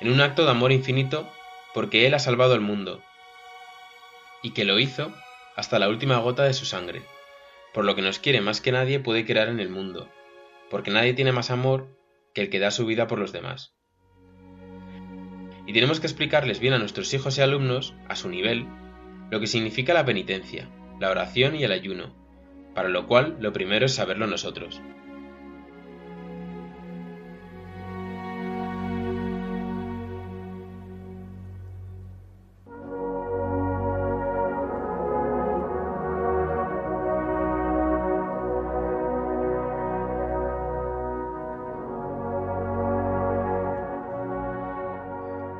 en 0.00 0.08
un 0.08 0.20
acto 0.20 0.44
de 0.44 0.52
amor 0.52 0.70
infinito 0.70 1.28
porque 1.74 2.06
Él 2.06 2.14
ha 2.14 2.20
salvado 2.20 2.54
el 2.54 2.60
mundo, 2.60 3.02
y 4.40 4.52
que 4.52 4.64
lo 4.64 4.78
hizo 4.78 5.12
hasta 5.56 5.80
la 5.80 5.88
última 5.88 6.18
gota 6.18 6.44
de 6.44 6.54
su 6.54 6.64
sangre, 6.64 7.02
por 7.74 7.84
lo 7.84 7.96
que 7.96 8.02
nos 8.02 8.20
quiere 8.20 8.40
más 8.40 8.60
que 8.60 8.70
nadie 8.70 9.00
puede 9.00 9.26
crear 9.26 9.48
en 9.48 9.58
el 9.58 9.68
mundo, 9.68 10.08
porque 10.70 10.92
nadie 10.92 11.12
tiene 11.12 11.32
más 11.32 11.50
amor 11.50 11.88
que 12.34 12.42
el 12.42 12.50
que 12.50 12.60
da 12.60 12.70
su 12.70 12.86
vida 12.86 13.08
por 13.08 13.18
los 13.18 13.32
demás. 13.32 13.75
Y 15.66 15.72
tenemos 15.72 16.00
que 16.00 16.06
explicarles 16.06 16.60
bien 16.60 16.74
a 16.74 16.78
nuestros 16.78 17.12
hijos 17.12 17.38
y 17.38 17.42
alumnos, 17.42 17.94
a 18.08 18.16
su 18.16 18.28
nivel, 18.28 18.66
lo 19.30 19.40
que 19.40 19.46
significa 19.46 19.94
la 19.94 20.04
penitencia, 20.04 20.68
la 21.00 21.10
oración 21.10 21.56
y 21.56 21.64
el 21.64 21.72
ayuno, 21.72 22.14
para 22.74 22.88
lo 22.88 23.06
cual 23.06 23.36
lo 23.40 23.52
primero 23.52 23.86
es 23.86 23.94
saberlo 23.94 24.26
nosotros. 24.26 24.80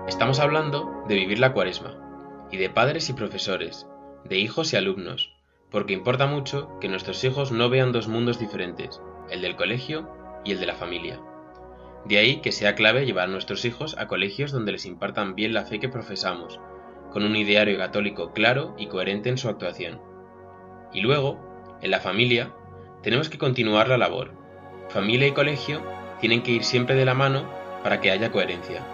Estamos 0.09 0.39
hablando 0.39 1.03
de 1.09 1.17
vivir 1.17 1.41
la 1.41 1.53
cuaresma, 1.53 1.97
y 2.53 2.59
de 2.59 2.71
padres 2.71 3.11
y 3.11 3.13
profesores, 3.13 3.89
de 4.25 4.39
hijos 4.39 4.73
y 4.73 4.77
alumnos, 4.77 5.35
porque 5.69 5.95
importa 5.95 6.27
mucho 6.27 6.79
que 6.81 6.89
nuestros 6.89 7.25
hijos 7.25 7.51
no 7.51 7.69
vean 7.71 7.91
dos 7.91 8.07
mundos 8.07 8.39
diferentes, 8.39 9.01
el 9.31 9.43
del 9.43 9.57
colegio 9.57 10.09
y 10.45 10.53
el 10.53 10.61
de 10.61 10.67
la 10.67 10.77
familia. 10.77 11.21
De 12.05 12.19
ahí 12.19 12.37
que 12.37 12.53
sea 12.53 12.77
clave 12.77 13.05
llevar 13.05 13.25
a 13.25 13.33
nuestros 13.33 13.65
hijos 13.65 13.99
a 13.99 14.07
colegios 14.07 14.53
donde 14.53 14.71
les 14.71 14.87
impartan 14.87 15.35
bien 15.35 15.53
la 15.53 15.65
fe 15.65 15.81
que 15.81 15.89
profesamos, 15.89 16.61
con 17.11 17.25
un 17.25 17.35
ideario 17.35 17.77
católico 17.77 18.33
claro 18.33 18.77
y 18.79 18.87
coherente 18.87 19.29
en 19.29 19.39
su 19.39 19.49
actuación. 19.49 20.01
Y 20.93 21.01
luego, 21.01 21.79
en 21.83 21.91
la 21.91 21.99
familia, 21.99 22.55
tenemos 23.03 23.29
que 23.29 23.39
continuar 23.39 23.89
la 23.89 23.99
labor. 23.99 24.31
Familia 24.89 25.27
y 25.27 25.33
colegio 25.33 25.83
tienen 26.21 26.45
que 26.45 26.53
ir 26.53 26.63
siempre 26.63 26.95
de 26.95 27.05
la 27.05 27.15
mano 27.15 27.51
para 27.83 28.01
que 28.01 28.13
haya 28.13 28.31
coherencia. 28.31 28.87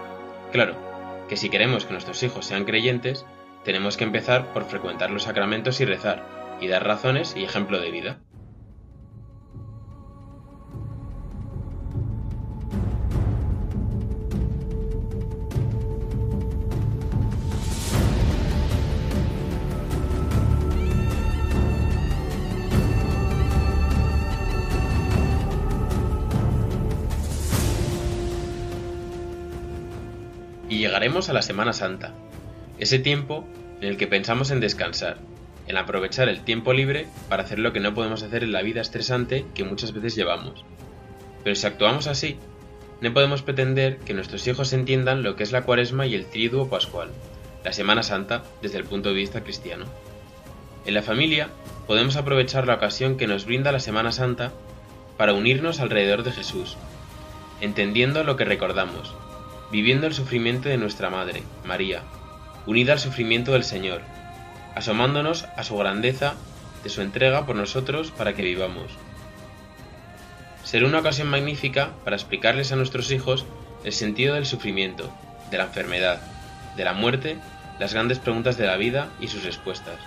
Claro, 0.51 0.92
que 1.33 1.37
si 1.37 1.49
queremos 1.49 1.85
que 1.85 1.93
nuestros 1.93 2.21
hijos 2.21 2.45
sean 2.45 2.63
creyentes, 2.63 3.25
tenemos 3.63 3.97
que 3.97 4.03
empezar 4.03 4.53
por 4.53 4.65
frecuentar 4.65 5.09
los 5.09 5.23
sacramentos 5.23 5.81
y 5.81 5.85
rezar, 5.85 6.23
y 6.61 6.67
dar 6.67 6.85
razones 6.85 7.33
y 7.35 7.43
ejemplo 7.43 7.79
de 7.79 7.89
vida. 7.89 8.19
Llegaremos 30.93 31.27
a 31.27 31.33
la 31.33 31.41
Semana 31.41 31.73
Santa, 31.73 32.13
ese 32.77 32.99
tiempo 32.99 33.47
en 33.81 33.87
el 33.87 33.97
que 33.97 34.05
pensamos 34.05 34.51
en 34.51 34.59
descansar, 34.59 35.17
en 35.65 35.75
aprovechar 35.75 36.29
el 36.29 36.43
tiempo 36.43 36.71
libre 36.71 37.07
para 37.29 37.41
hacer 37.41 37.57
lo 37.57 37.73
que 37.73 37.79
no 37.79 37.95
podemos 37.95 38.21
hacer 38.21 38.43
en 38.43 38.51
la 38.51 38.61
vida 38.61 38.81
estresante 38.81 39.43
que 39.55 39.63
muchas 39.63 39.91
veces 39.91 40.13
llevamos. 40.13 40.63
Pero 41.43 41.55
si 41.55 41.65
actuamos 41.65 42.05
así, 42.05 42.37
no 43.01 43.11
podemos 43.11 43.41
pretender 43.41 43.97
que 44.05 44.13
nuestros 44.13 44.45
hijos 44.45 44.71
entiendan 44.71 45.23
lo 45.23 45.35
que 45.35 45.41
es 45.41 45.51
la 45.51 45.63
cuaresma 45.63 46.05
y 46.05 46.13
el 46.13 46.27
triduo 46.27 46.69
pascual, 46.69 47.09
la 47.65 47.73
Semana 47.73 48.03
Santa 48.03 48.43
desde 48.61 48.77
el 48.77 48.83
punto 48.83 49.09
de 49.09 49.15
vista 49.15 49.41
cristiano. 49.41 49.85
En 50.85 50.93
la 50.93 51.01
familia 51.01 51.49
podemos 51.87 52.17
aprovechar 52.17 52.67
la 52.67 52.75
ocasión 52.75 53.17
que 53.17 53.25
nos 53.25 53.47
brinda 53.47 53.71
la 53.71 53.79
Semana 53.79 54.11
Santa 54.11 54.51
para 55.17 55.33
unirnos 55.33 55.79
alrededor 55.79 56.21
de 56.21 56.33
Jesús, 56.33 56.77
entendiendo 57.61 58.23
lo 58.23 58.37
que 58.37 58.45
recordamos, 58.45 59.15
viviendo 59.73 60.05
el 60.05 60.13
sufrimiento 60.13 60.69
de 60.69 60.77
nuestra 60.77 61.09
Madre, 61.09 61.41
María, 61.65 62.03
unida 62.67 62.93
al 62.93 62.99
sufrimiento 62.99 63.53
del 63.53 63.63
Señor, 63.63 64.01
asomándonos 64.75 65.45
a 65.57 65.63
su 65.63 65.75
grandeza 65.75 66.35
de 66.83 66.91
su 66.91 67.01
entrega 67.01 67.47
por 67.47 67.55
nosotros 67.55 68.11
para 68.11 68.35
que 68.35 68.43
vivamos. 68.43 68.91
Será 70.63 70.85
una 70.85 70.99
ocasión 70.99 71.27
magnífica 71.27 71.89
para 72.03 72.15
explicarles 72.15 72.71
a 72.71 72.75
nuestros 72.75 73.09
hijos 73.09 73.47
el 73.83 73.93
sentido 73.93 74.35
del 74.35 74.45
sufrimiento, 74.45 75.11
de 75.49 75.57
la 75.57 75.63
enfermedad, 75.63 76.21
de 76.77 76.83
la 76.83 76.93
muerte, 76.93 77.37
las 77.79 77.93
grandes 77.93 78.19
preguntas 78.19 78.57
de 78.57 78.67
la 78.67 78.77
vida 78.77 79.09
y 79.19 79.27
sus 79.27 79.43
respuestas. 79.43 79.97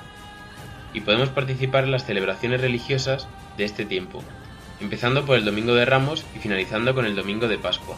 Y 0.95 1.01
podemos 1.01 1.31
participar 1.31 1.83
en 1.83 1.91
las 1.91 2.07
celebraciones 2.07 2.61
religiosas 2.61 3.27
de 3.57 3.65
este 3.65 3.85
tiempo, 3.85 4.23
empezando 4.81 5.27
por 5.27 5.37
el 5.37 5.45
Domingo 5.45 5.75
de 5.75 5.87
Ramos 5.87 6.25
y 6.37 6.39
finalizando 6.39 6.95
con 6.95 7.05
el 7.05 7.17
Domingo 7.17 7.49
de 7.49 7.59
Pascua. 7.59 7.97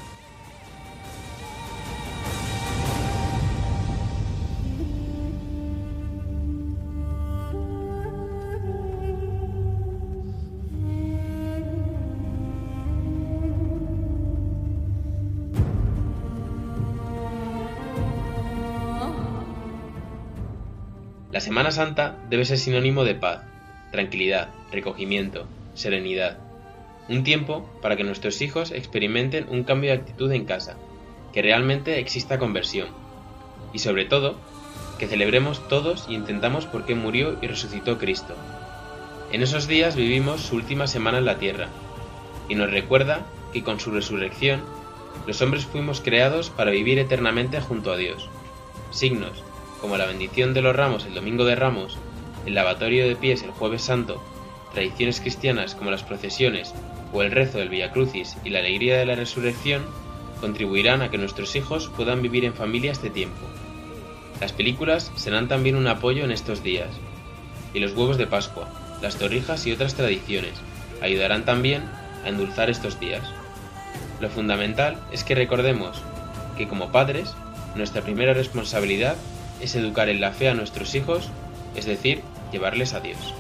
Semana 21.49 21.71
Santa 21.71 22.15
debe 22.29 22.45
ser 22.45 22.59
sinónimo 22.59 23.05
de 23.05 23.15
paz, 23.15 23.41
tranquilidad, 23.91 24.51
recogimiento, 24.71 25.47
serenidad. 25.73 26.37
Un 27.09 27.25
tiempo 27.25 27.67
para 27.81 27.97
que 27.97 28.05
nuestros 28.05 28.43
hijos 28.43 28.71
experimenten 28.71 29.49
un 29.49 29.65
cambio 29.65 29.91
de 29.91 29.97
actitud 29.97 30.31
en 30.31 30.45
casa, 30.45 30.77
que 31.33 31.41
realmente 31.41 32.01
exista 32.01 32.39
conversión. 32.39 32.89
Y 33.73 33.79
sobre 33.79 34.05
todo, 34.05 34.37
que 34.99 35.07
celebremos 35.07 35.67
todos 35.69 36.05
y 36.07 36.17
intentamos 36.17 36.67
por 36.67 36.85
qué 36.85 36.95
murió 36.95 37.39
y 37.41 37.47
resucitó 37.47 37.97
Cristo. 37.97 38.35
En 39.33 39.43
esos 39.43 39.67
días 39.67 39.97
vivimos 39.97 40.43
su 40.43 40.57
última 40.57 40.87
semana 40.87 41.17
en 41.17 41.25
la 41.25 41.39
tierra, 41.39 41.69
y 42.51 42.57
nos 42.57 42.71
recuerda 42.71 43.23
que 43.55 43.63
con 43.65 43.81
su 43.81 43.91
resurrección, 43.91 44.61
los 45.27 45.41
hombres 45.41 45.65
fuimos 45.65 46.03
creados 46.03 46.51
para 46.51 46.73
vivir 46.73 46.99
eternamente 46.99 47.59
junto 47.63 47.91
a 47.91 47.97
Dios. 47.97 48.29
Signos, 48.91 49.43
como 49.81 49.97
la 49.97 50.07
bendición 50.07 50.55
de 50.55 50.63
los 50.63 50.75
ramos 50.75 51.07
el 51.07 51.15
domingo 51.15 51.45
de 51.45 51.57
ramos, 51.57 51.99
el 52.47 52.55
lavatorio 52.55 53.07
de 53.07 53.17
pies 53.17 53.43
el 53.43 53.51
jueves 53.51 53.83
santo, 53.83 54.23
tradiciones 54.73 55.21
cristianas 55.21 55.75
como 55.75 55.91
las 55.91 56.03
procesiones 56.03 56.75
o 57.13 57.23
el 57.23 57.31
rezo 57.31 57.59
del 57.59 57.69
Via 57.69 57.93
Crucis 57.93 58.37
y 58.45 58.51
la 58.51 58.59
alegría 58.59 58.99
de 58.99 59.07
la 59.07 59.15
resurrección, 59.15 59.83
contribuirán 60.41 61.03
a 61.03 61.11
que 61.11 61.19
nuestros 61.19 61.57
hijos 61.57 61.91
puedan 61.97 62.23
vivir 62.23 62.45
en 62.45 62.55
familia 62.55 62.93
este 62.93 63.11
tiempo. 63.11 63.47
Las 64.41 64.53
películas 64.53 65.11
serán 65.17 65.49
también 65.49 65.75
un 65.75 65.89
apoyo 65.89 66.25
en 66.25 66.31
estos 66.31 66.63
días, 66.63 66.91
y 67.75 67.81
los 67.81 67.93
huevos 67.93 68.19
de 68.19 68.27
Pascua, 68.27 68.69
las 69.03 69.17
torrijas 69.17 69.67
y 69.67 69.73
otras 69.73 69.95
tradiciones 69.95 70.55
ayudarán 71.03 71.45
también 71.45 71.83
a 72.25 72.29
endulzar 72.29 72.71
estos 72.71 73.01
días. 73.01 73.23
Lo 74.21 74.29
fundamental 74.31 74.99
es 75.13 75.25
que 75.25 75.35
recordemos 75.35 76.03
que 76.57 76.69
como 76.69 76.91
padres, 76.91 77.35
nuestra 77.77 78.03
primera 78.03 78.35
responsabilidad 78.35 79.17
es 79.61 79.75
educar 79.75 80.09
en 80.09 80.21
la 80.21 80.33
fe 80.33 80.49
a 80.49 80.55
nuestros 80.55 80.95
hijos, 80.95 81.29
es 81.75 81.87
decir, 81.87 82.23
llevarles 82.53 82.95
a 82.95 83.01
Dios. 83.01 83.35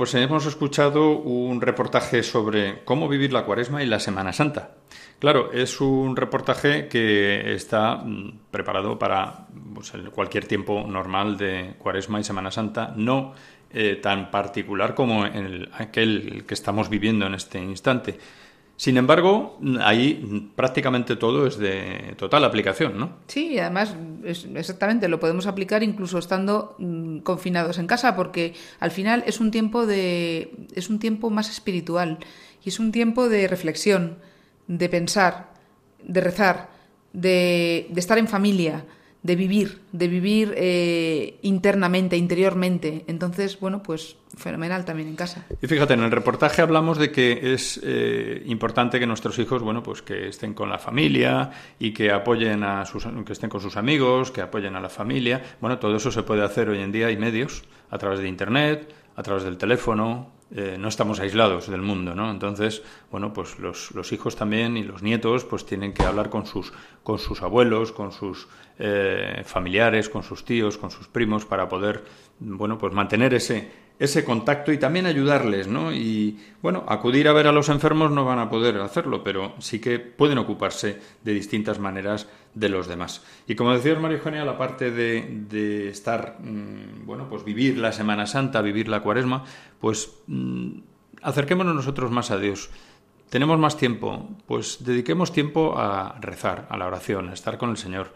Pues 0.00 0.14
hemos 0.14 0.46
escuchado 0.46 1.10
un 1.10 1.60
reportaje 1.60 2.22
sobre 2.22 2.82
cómo 2.86 3.06
vivir 3.06 3.34
la 3.34 3.44
cuaresma 3.44 3.82
y 3.82 3.86
la 3.86 4.00
Semana 4.00 4.32
Santa. 4.32 4.70
Claro, 5.18 5.52
es 5.52 5.78
un 5.78 6.16
reportaje 6.16 6.88
que 6.88 7.52
está 7.52 7.96
mm, 7.96 8.38
preparado 8.50 8.98
para 8.98 9.46
pues, 9.74 9.92
cualquier 10.14 10.46
tiempo 10.46 10.86
normal 10.88 11.36
de 11.36 11.74
cuaresma 11.76 12.18
y 12.18 12.24
Semana 12.24 12.50
Santa, 12.50 12.94
no 12.96 13.34
eh, 13.70 13.96
tan 13.96 14.30
particular 14.30 14.94
como 14.94 15.26
el, 15.26 15.68
aquel 15.74 16.44
que 16.46 16.54
estamos 16.54 16.88
viviendo 16.88 17.26
en 17.26 17.34
este 17.34 17.58
instante. 17.58 18.18
Sin 18.80 18.96
embargo, 18.96 19.58
ahí 19.82 20.50
prácticamente 20.56 21.14
todo 21.14 21.46
es 21.46 21.58
de 21.58 22.14
total 22.16 22.46
aplicación, 22.46 22.98
¿no? 22.98 23.18
Sí, 23.26 23.58
además, 23.58 23.94
exactamente, 24.24 25.06
lo 25.06 25.20
podemos 25.20 25.46
aplicar 25.46 25.82
incluso 25.82 26.16
estando 26.16 26.76
mm, 26.78 27.18
confinados 27.18 27.76
en 27.76 27.86
casa, 27.86 28.16
porque 28.16 28.54
al 28.78 28.90
final 28.90 29.22
es 29.26 29.38
un 29.38 29.50
tiempo 29.50 29.84
de, 29.84 30.66
es 30.74 30.88
un 30.88 30.98
tiempo 30.98 31.28
más 31.28 31.50
espiritual 31.50 32.20
y 32.64 32.70
es 32.70 32.80
un 32.80 32.90
tiempo 32.90 33.28
de 33.28 33.48
reflexión, 33.48 34.16
de 34.66 34.88
pensar, 34.88 35.52
de 36.02 36.22
rezar, 36.22 36.70
de, 37.12 37.86
de 37.90 38.00
estar 38.00 38.16
en 38.16 38.28
familia, 38.28 38.86
de 39.22 39.36
vivir, 39.36 39.80
de 39.92 40.08
vivir 40.08 40.54
eh, 40.56 41.38
internamente, 41.42 42.16
interiormente. 42.16 43.04
Entonces, 43.06 43.60
bueno, 43.60 43.82
pues 43.82 44.16
fenomenal 44.36 44.84
también 44.84 45.08
en 45.08 45.16
casa. 45.16 45.44
Y 45.60 45.66
fíjate, 45.66 45.94
en 45.94 46.02
el 46.02 46.10
reportaje 46.10 46.62
hablamos 46.62 46.98
de 46.98 47.12
que 47.12 47.52
es 47.52 47.80
eh, 47.82 48.42
importante 48.46 48.98
que 48.98 49.06
nuestros 49.06 49.38
hijos, 49.38 49.62
bueno, 49.62 49.82
pues 49.82 50.00
que 50.00 50.28
estén 50.28 50.54
con 50.54 50.70
la 50.70 50.78
familia 50.78 51.50
y 51.78 51.92
que 51.92 52.10
apoyen 52.10 52.62
a 52.62 52.86
sus, 52.86 53.06
que 53.26 53.32
estén 53.32 53.50
con 53.50 53.60
sus 53.60 53.76
amigos, 53.76 54.30
que 54.30 54.40
apoyen 54.40 54.74
a 54.76 54.80
la 54.80 54.88
familia. 54.88 55.42
Bueno, 55.60 55.78
todo 55.78 55.96
eso 55.96 56.10
se 56.10 56.22
puede 56.22 56.42
hacer 56.42 56.70
hoy 56.70 56.80
en 56.80 56.92
día, 56.92 57.08
hay 57.08 57.16
medios, 57.16 57.64
a 57.90 57.98
través 57.98 58.20
de 58.20 58.28
internet, 58.28 58.94
a 59.16 59.22
través 59.22 59.44
del 59.44 59.58
teléfono, 59.58 60.32
eh, 60.52 60.76
no 60.78 60.88
estamos 60.88 61.20
aislados 61.20 61.70
del 61.70 61.80
mundo, 61.80 62.14
¿no? 62.14 62.30
Entonces, 62.30 62.82
bueno, 63.10 63.32
pues 63.32 63.58
los, 63.60 63.92
los, 63.92 64.10
hijos 64.12 64.34
también 64.34 64.76
y 64.76 64.82
los 64.82 65.00
nietos 65.02 65.44
pues 65.44 65.64
tienen 65.64 65.92
que 65.92 66.02
hablar 66.02 66.28
con 66.28 66.44
sus, 66.44 66.72
con 67.04 67.18
sus 67.20 67.42
abuelos, 67.42 67.92
con 67.92 68.10
sus 68.10 68.48
eh, 68.78 69.42
familiares, 69.44 70.08
con 70.08 70.24
sus 70.24 70.44
tíos, 70.44 70.76
con 70.76 70.90
sus 70.90 71.06
primos 71.06 71.44
para 71.44 71.68
poder, 71.68 72.04
bueno, 72.40 72.78
pues 72.78 72.92
mantener 72.92 73.32
ese, 73.32 73.70
ese 74.00 74.24
contacto 74.24 74.72
y 74.72 74.78
también 74.78 75.04
ayudarles, 75.04 75.68
¿no? 75.68 75.92
Y 75.92 76.40
bueno, 76.62 76.84
acudir 76.88 77.28
a 77.28 77.34
ver 77.34 77.46
a 77.46 77.52
los 77.52 77.68
enfermos 77.68 78.10
no 78.10 78.24
van 78.24 78.38
a 78.38 78.48
poder 78.48 78.78
hacerlo, 78.78 79.22
pero 79.22 79.52
sí 79.58 79.78
que 79.78 79.98
pueden 79.98 80.38
ocuparse 80.38 80.98
de 81.22 81.34
distintas 81.34 81.78
maneras 81.78 82.26
de 82.54 82.70
los 82.70 82.88
demás. 82.88 83.22
Y 83.46 83.56
como 83.56 83.74
decía 83.74 83.94
María 84.00 84.16
Eugenia, 84.16 84.46
la 84.46 84.56
parte 84.56 84.90
de, 84.90 85.90
estar, 85.90 86.38
mm, 86.40 87.04
bueno, 87.04 87.28
pues 87.28 87.44
vivir 87.44 87.76
la 87.76 87.92
Semana 87.92 88.26
Santa, 88.26 88.62
vivir 88.62 88.88
la 88.88 89.02
Cuaresma, 89.02 89.44
pues 89.78 90.10
mm, 90.26 90.70
acerquémonos 91.20 91.74
nosotros 91.74 92.10
más 92.10 92.30
a 92.30 92.38
Dios. 92.38 92.70
Tenemos 93.28 93.58
más 93.58 93.76
tiempo, 93.76 94.30
pues 94.46 94.78
dediquemos 94.80 95.30
tiempo 95.30 95.78
a 95.78 96.16
rezar, 96.22 96.66
a 96.70 96.78
la 96.78 96.86
oración, 96.86 97.28
a 97.28 97.34
estar 97.34 97.58
con 97.58 97.68
el 97.68 97.76
Señor 97.76 98.14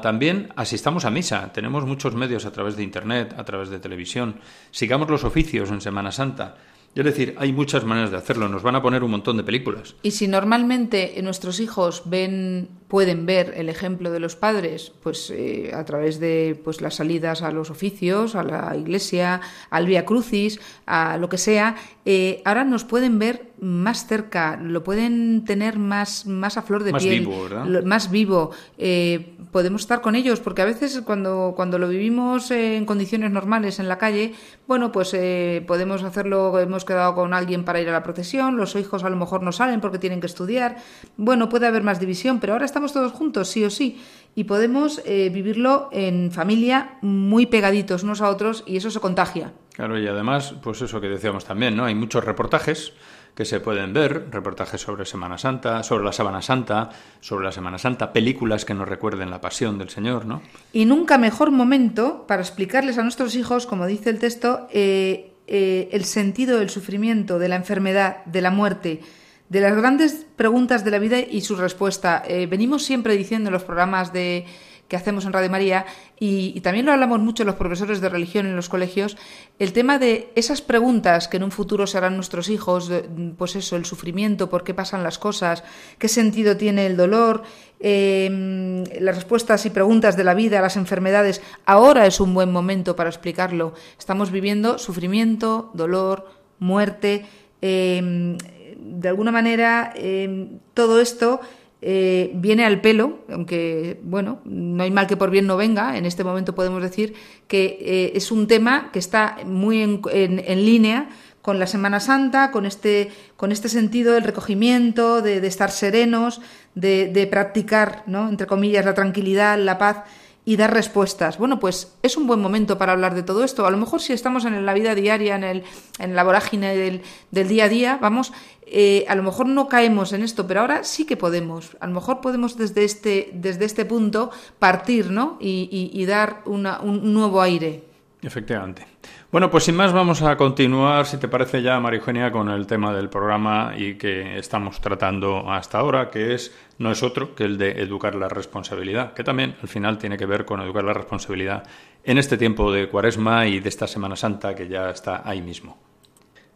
también 0.00 0.52
asistamos 0.54 1.04
a 1.04 1.10
misa. 1.10 1.52
Tenemos 1.52 1.84
muchos 1.84 2.14
medios 2.14 2.46
a 2.46 2.52
través 2.52 2.76
de 2.76 2.84
Internet, 2.84 3.34
a 3.36 3.44
través 3.44 3.70
de 3.70 3.80
televisión. 3.80 4.36
Sigamos 4.70 5.10
los 5.10 5.24
oficios 5.24 5.70
en 5.70 5.80
Semana 5.80 6.12
Santa. 6.12 6.56
Es 6.94 7.04
decir, 7.04 7.34
hay 7.38 7.52
muchas 7.52 7.84
maneras 7.84 8.12
de 8.12 8.18
hacerlo. 8.18 8.48
Nos 8.48 8.62
van 8.62 8.76
a 8.76 8.82
poner 8.82 9.02
un 9.02 9.10
montón 9.10 9.36
de 9.36 9.42
películas. 9.42 9.96
Y 10.02 10.12
si 10.12 10.28
normalmente 10.28 11.20
nuestros 11.22 11.58
hijos 11.58 12.02
ven, 12.06 12.68
pueden 12.86 13.26
ver 13.26 13.54
el 13.56 13.68
ejemplo 13.68 14.12
de 14.12 14.20
los 14.20 14.36
padres, 14.36 14.92
pues 15.02 15.30
eh, 15.30 15.72
a 15.74 15.84
través 15.84 16.20
de 16.20 16.60
pues 16.62 16.80
las 16.80 16.94
salidas 16.94 17.42
a 17.42 17.50
los 17.50 17.70
oficios, 17.70 18.36
a 18.36 18.44
la 18.44 18.76
iglesia, 18.76 19.40
al 19.70 19.86
Via 19.86 20.04
Crucis, 20.04 20.60
a 20.86 21.18
lo 21.18 21.28
que 21.28 21.38
sea, 21.38 21.74
eh, 22.04 22.42
ahora 22.44 22.62
nos 22.62 22.84
pueden 22.84 23.18
ver 23.18 23.53
más 23.64 24.06
cerca, 24.06 24.58
lo 24.60 24.84
pueden 24.84 25.44
tener 25.46 25.78
más, 25.78 26.26
más 26.26 26.58
a 26.58 26.62
flor 26.62 26.84
de 26.84 26.92
más 26.92 27.02
piel, 27.02 27.20
vivo, 27.20 27.44
¿verdad? 27.44 27.82
más 27.82 28.10
vivo. 28.10 28.50
Eh, 28.76 29.38
podemos 29.50 29.80
estar 29.80 30.02
con 30.02 30.14
ellos, 30.14 30.40
porque 30.40 30.60
a 30.60 30.66
veces 30.66 31.00
cuando, 31.02 31.54
cuando 31.56 31.78
lo 31.78 31.88
vivimos 31.88 32.50
en 32.50 32.84
condiciones 32.84 33.30
normales 33.30 33.78
en 33.78 33.88
la 33.88 33.96
calle, 33.96 34.34
bueno, 34.66 34.92
pues 34.92 35.14
eh, 35.14 35.64
podemos 35.66 36.02
hacerlo, 36.02 36.58
hemos 36.58 36.84
quedado 36.84 37.14
con 37.14 37.32
alguien 37.32 37.64
para 37.64 37.80
ir 37.80 37.88
a 37.88 37.92
la 37.92 38.02
procesión, 38.02 38.58
los 38.58 38.76
hijos 38.76 39.02
a 39.02 39.08
lo 39.08 39.16
mejor 39.16 39.42
no 39.42 39.50
salen 39.50 39.80
porque 39.80 39.98
tienen 39.98 40.20
que 40.20 40.26
estudiar, 40.26 40.76
bueno, 41.16 41.48
puede 41.48 41.66
haber 41.66 41.82
más 41.82 41.98
división, 41.98 42.40
pero 42.40 42.52
ahora 42.52 42.66
estamos 42.66 42.92
todos 42.92 43.12
juntos, 43.12 43.48
sí 43.48 43.64
o 43.64 43.70
sí, 43.70 43.98
y 44.34 44.44
podemos 44.44 45.00
eh, 45.06 45.30
vivirlo 45.32 45.88
en 45.90 46.32
familia 46.32 46.98
muy 47.00 47.46
pegaditos 47.46 48.02
unos 48.02 48.20
a 48.20 48.28
otros 48.28 48.62
y 48.66 48.76
eso 48.76 48.90
se 48.90 49.00
contagia. 49.00 49.52
Claro, 49.72 49.98
y 49.98 50.06
además, 50.06 50.54
pues 50.62 50.82
eso 50.82 51.00
que 51.00 51.08
decíamos 51.08 51.44
también, 51.44 51.76
¿no? 51.76 51.84
Hay 51.84 51.94
muchos 51.94 52.24
reportajes 52.24 52.92
que 53.34 53.44
se 53.44 53.60
pueden 53.60 53.92
ver, 53.92 54.28
reportajes 54.30 54.80
sobre 54.80 55.04
Semana 55.04 55.38
Santa, 55.38 55.82
sobre 55.82 56.04
la 56.04 56.12
Semana 56.12 56.40
Santa, 56.40 56.90
sobre 57.20 57.44
la 57.44 57.52
Semana 57.52 57.78
Santa, 57.78 58.12
películas 58.12 58.64
que 58.64 58.74
nos 58.74 58.88
recuerden 58.88 59.30
la 59.30 59.40
pasión 59.40 59.76
del 59.76 59.90
Señor, 59.90 60.24
¿no? 60.24 60.40
Y 60.72 60.84
nunca 60.84 61.18
mejor 61.18 61.50
momento 61.50 62.26
para 62.28 62.42
explicarles 62.42 62.96
a 62.98 63.02
nuestros 63.02 63.34
hijos, 63.34 63.66
como 63.66 63.86
dice 63.86 64.10
el 64.10 64.20
texto, 64.20 64.68
eh, 64.70 65.32
eh, 65.46 65.88
el 65.92 66.04
sentido 66.04 66.58
del 66.58 66.70
sufrimiento, 66.70 67.38
de 67.38 67.48
la 67.48 67.56
enfermedad, 67.56 68.24
de 68.26 68.40
la 68.40 68.50
muerte, 68.50 69.00
de 69.48 69.60
las 69.60 69.76
grandes 69.76 70.26
preguntas 70.36 70.84
de 70.84 70.90
la 70.92 70.98
vida 70.98 71.18
y 71.18 71.40
su 71.40 71.56
respuesta. 71.56 72.22
Eh, 72.26 72.46
venimos 72.46 72.84
siempre 72.84 73.16
diciendo 73.16 73.48
en 73.48 73.52
los 73.52 73.64
programas 73.64 74.12
de 74.12 74.46
que 74.94 74.98
hacemos 74.98 75.26
en 75.26 75.32
Radio 75.32 75.50
María, 75.50 75.86
y, 76.20 76.60
también 76.60 76.86
lo 76.86 76.92
hablamos 76.92 77.18
mucho 77.18 77.42
los 77.42 77.56
profesores 77.56 78.00
de 78.00 78.08
religión 78.08 78.46
en 78.46 78.54
los 78.54 78.68
colegios, 78.68 79.16
el 79.58 79.72
tema 79.72 79.98
de 79.98 80.30
esas 80.36 80.62
preguntas 80.62 81.26
que 81.26 81.38
en 81.38 81.42
un 81.42 81.50
futuro 81.50 81.88
serán 81.88 82.14
nuestros 82.14 82.48
hijos, 82.48 82.92
pues 83.36 83.56
eso, 83.56 83.74
el 83.74 83.86
sufrimiento, 83.86 84.48
por 84.48 84.62
qué 84.62 84.72
pasan 84.72 85.02
las 85.02 85.18
cosas, 85.18 85.64
qué 85.98 86.06
sentido 86.06 86.56
tiene 86.56 86.86
el 86.86 86.96
dolor, 86.96 87.42
em, 87.80 88.84
las 89.00 89.16
respuestas 89.16 89.66
y 89.66 89.70
preguntas 89.70 90.16
de 90.16 90.22
la 90.22 90.34
vida, 90.34 90.60
las 90.60 90.76
enfermedades, 90.76 91.42
ahora 91.66 92.06
es 92.06 92.20
un 92.20 92.32
buen 92.32 92.52
momento 92.52 92.94
para 92.94 93.10
explicarlo. 93.10 93.74
Estamos 93.98 94.30
viviendo 94.30 94.78
sufrimiento, 94.78 95.72
dolor, 95.74 96.30
muerte, 96.60 97.26
em, 97.60 98.38
de 98.78 99.08
alguna 99.08 99.32
manera 99.32 99.92
em, 99.96 100.60
todo 100.72 101.00
esto 101.00 101.40
eh, 101.86 102.30
viene 102.32 102.64
al 102.64 102.80
pelo, 102.80 103.18
aunque, 103.30 104.00
bueno, 104.04 104.40
no 104.46 104.82
hay 104.82 104.90
mal 104.90 105.06
que 105.06 105.18
por 105.18 105.30
bien 105.30 105.46
no 105.46 105.58
venga, 105.58 105.98
en 105.98 106.06
este 106.06 106.24
momento 106.24 106.54
podemos 106.54 106.82
decir 106.82 107.12
que 107.46 107.76
eh, 107.78 108.12
es 108.14 108.32
un 108.32 108.46
tema 108.46 108.88
que 108.90 108.98
está 108.98 109.36
muy 109.44 109.82
en, 109.82 110.64
línea 110.64 111.10
con 111.42 111.58
la 111.58 111.66
Semana 111.66 112.00
Santa, 112.00 112.50
con 112.52 112.64
este, 112.64 113.10
con 113.36 113.52
este 113.52 113.68
sentido 113.68 114.14
del 114.14 114.22
recogimiento, 114.22 115.20
de, 115.20 115.46
estar 115.46 115.70
serenos, 115.70 116.40
de, 116.74 117.08
de, 117.08 117.26
practicar, 117.26 118.02
¿no? 118.06 118.30
entre 118.30 118.46
comillas, 118.46 118.86
la 118.86 118.94
tranquilidad, 118.94 119.58
la 119.58 119.76
paz 119.76 120.04
y 120.44 120.56
dar 120.56 120.72
respuestas. 120.72 121.38
Bueno, 121.38 121.58
pues 121.58 121.96
es 122.02 122.16
un 122.16 122.26
buen 122.26 122.40
momento 122.40 122.76
para 122.76 122.92
hablar 122.92 123.14
de 123.14 123.22
todo 123.22 123.44
esto. 123.44 123.66
A 123.66 123.70
lo 123.70 123.76
mejor 123.76 124.00
si 124.00 124.12
estamos 124.12 124.44
en 124.44 124.66
la 124.66 124.74
vida 124.74 124.94
diaria, 124.94 125.36
en, 125.36 125.44
el, 125.44 125.64
en 125.98 126.14
la 126.14 126.24
vorágine 126.24 126.76
del, 126.76 127.02
del 127.30 127.48
día 127.48 127.64
a 127.64 127.68
día, 127.68 127.98
vamos, 128.00 128.32
eh, 128.66 129.04
a 129.08 129.14
lo 129.14 129.22
mejor 129.22 129.46
no 129.46 129.68
caemos 129.68 130.12
en 130.12 130.22
esto, 130.22 130.46
pero 130.46 130.60
ahora 130.60 130.84
sí 130.84 131.06
que 131.06 131.16
podemos. 131.16 131.76
A 131.80 131.86
lo 131.86 131.94
mejor 131.94 132.20
podemos 132.20 132.58
desde 132.58 132.84
este, 132.84 133.30
desde 133.32 133.64
este 133.64 133.84
punto 133.84 134.30
partir 134.58 135.10
¿no? 135.10 135.38
y, 135.40 135.90
y, 135.92 136.06
dar 136.06 136.42
una, 136.44 136.80
un 136.80 137.12
nuevo 137.14 137.40
aire. 137.40 137.84
Efectivamente. 138.22 138.86
Bueno, 139.30 139.50
pues 139.50 139.64
sin 139.64 139.76
más 139.76 139.92
vamos 139.92 140.22
a 140.22 140.36
continuar, 140.36 141.06
si 141.06 141.18
te 141.18 141.28
parece 141.28 141.60
ya, 141.60 141.78
María 141.80 141.98
Eugenia, 141.98 142.32
con 142.32 142.48
el 142.48 142.66
tema 142.66 142.94
del 142.94 143.10
programa 143.10 143.74
y 143.76 143.96
que 143.96 144.38
estamos 144.38 144.80
tratando 144.80 145.50
hasta 145.50 145.78
ahora, 145.78 146.08
que 146.08 146.34
es 146.34 146.54
no 146.78 146.90
es 146.90 147.02
otro 147.02 147.34
que 147.34 147.44
el 147.44 147.58
de 147.58 147.82
educar 147.82 148.14
la 148.14 148.28
responsabilidad, 148.28 149.12
que 149.14 149.24
también 149.24 149.56
al 149.62 149.68
final 149.68 149.98
tiene 149.98 150.16
que 150.16 150.26
ver 150.26 150.44
con 150.44 150.60
educar 150.60 150.84
la 150.84 150.92
responsabilidad 150.92 151.64
en 152.02 152.18
este 152.18 152.36
tiempo 152.36 152.72
de 152.72 152.88
Cuaresma 152.88 153.46
y 153.46 153.60
de 153.60 153.68
esta 153.68 153.86
Semana 153.86 154.16
Santa 154.16 154.54
que 154.54 154.68
ya 154.68 154.90
está 154.90 155.22
ahí 155.24 155.40
mismo. 155.40 155.78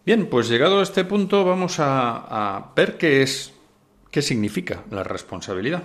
Bien, 0.04 0.26
pues 0.26 0.48
llegado 0.48 0.80
a 0.80 0.82
este 0.82 1.04
punto 1.04 1.44
vamos 1.44 1.76
a, 1.80 2.72
ver 2.74 2.96
qué 2.96 3.22
es, 3.22 3.52
qué 4.10 4.22
significa 4.22 4.84
la 4.90 5.04
responsabilidad. 5.04 5.82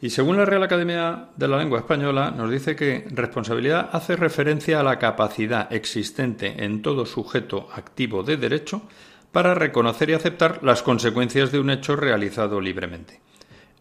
Y 0.00 0.10
según 0.10 0.36
la 0.36 0.44
Real 0.44 0.64
Academia 0.64 1.28
de 1.36 1.48
la 1.48 1.58
Lengua 1.58 1.78
Española, 1.78 2.32
nos 2.32 2.50
dice 2.50 2.74
que 2.74 3.06
responsabilidad 3.10 3.90
hace 3.92 4.16
referencia 4.16 4.80
a 4.80 4.82
la 4.82 4.98
capacidad 4.98 5.72
existente 5.72 6.64
en 6.64 6.82
todo 6.82 7.06
sujeto 7.06 7.68
activo 7.72 8.24
de 8.24 8.36
derecho 8.36 8.82
para 9.30 9.54
reconocer 9.54 10.10
y 10.10 10.14
aceptar 10.14 10.60
las 10.62 10.82
consecuencias 10.82 11.52
de 11.52 11.60
un 11.60 11.70
hecho 11.70 11.94
realizado 11.94 12.60
libremente. 12.60 13.20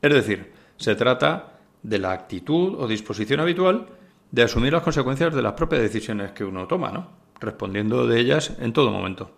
Es 0.02 0.14
decir, 0.14 0.52
se 0.78 0.96
trata 0.96 1.60
de 1.84 2.00
la 2.00 2.12
actitud 2.12 2.76
o 2.80 2.88
disposición 2.88 3.40
habitual 3.40 3.88
de 4.32 4.44
asumir 4.44 4.74
las 4.74 4.84
consecuencias 4.84 5.34
de 5.34 5.42
las 5.42 5.54
propias 5.54 5.82
decisiones 5.82 6.32
que 6.32 6.44
uno 6.44 6.68
toma, 6.68 6.92
¿no? 6.92 7.22
respondiendo 7.42 8.08
de 8.08 8.20
ellas 8.20 8.54
en 8.60 8.72
todo 8.72 8.92
momento. 8.92 9.32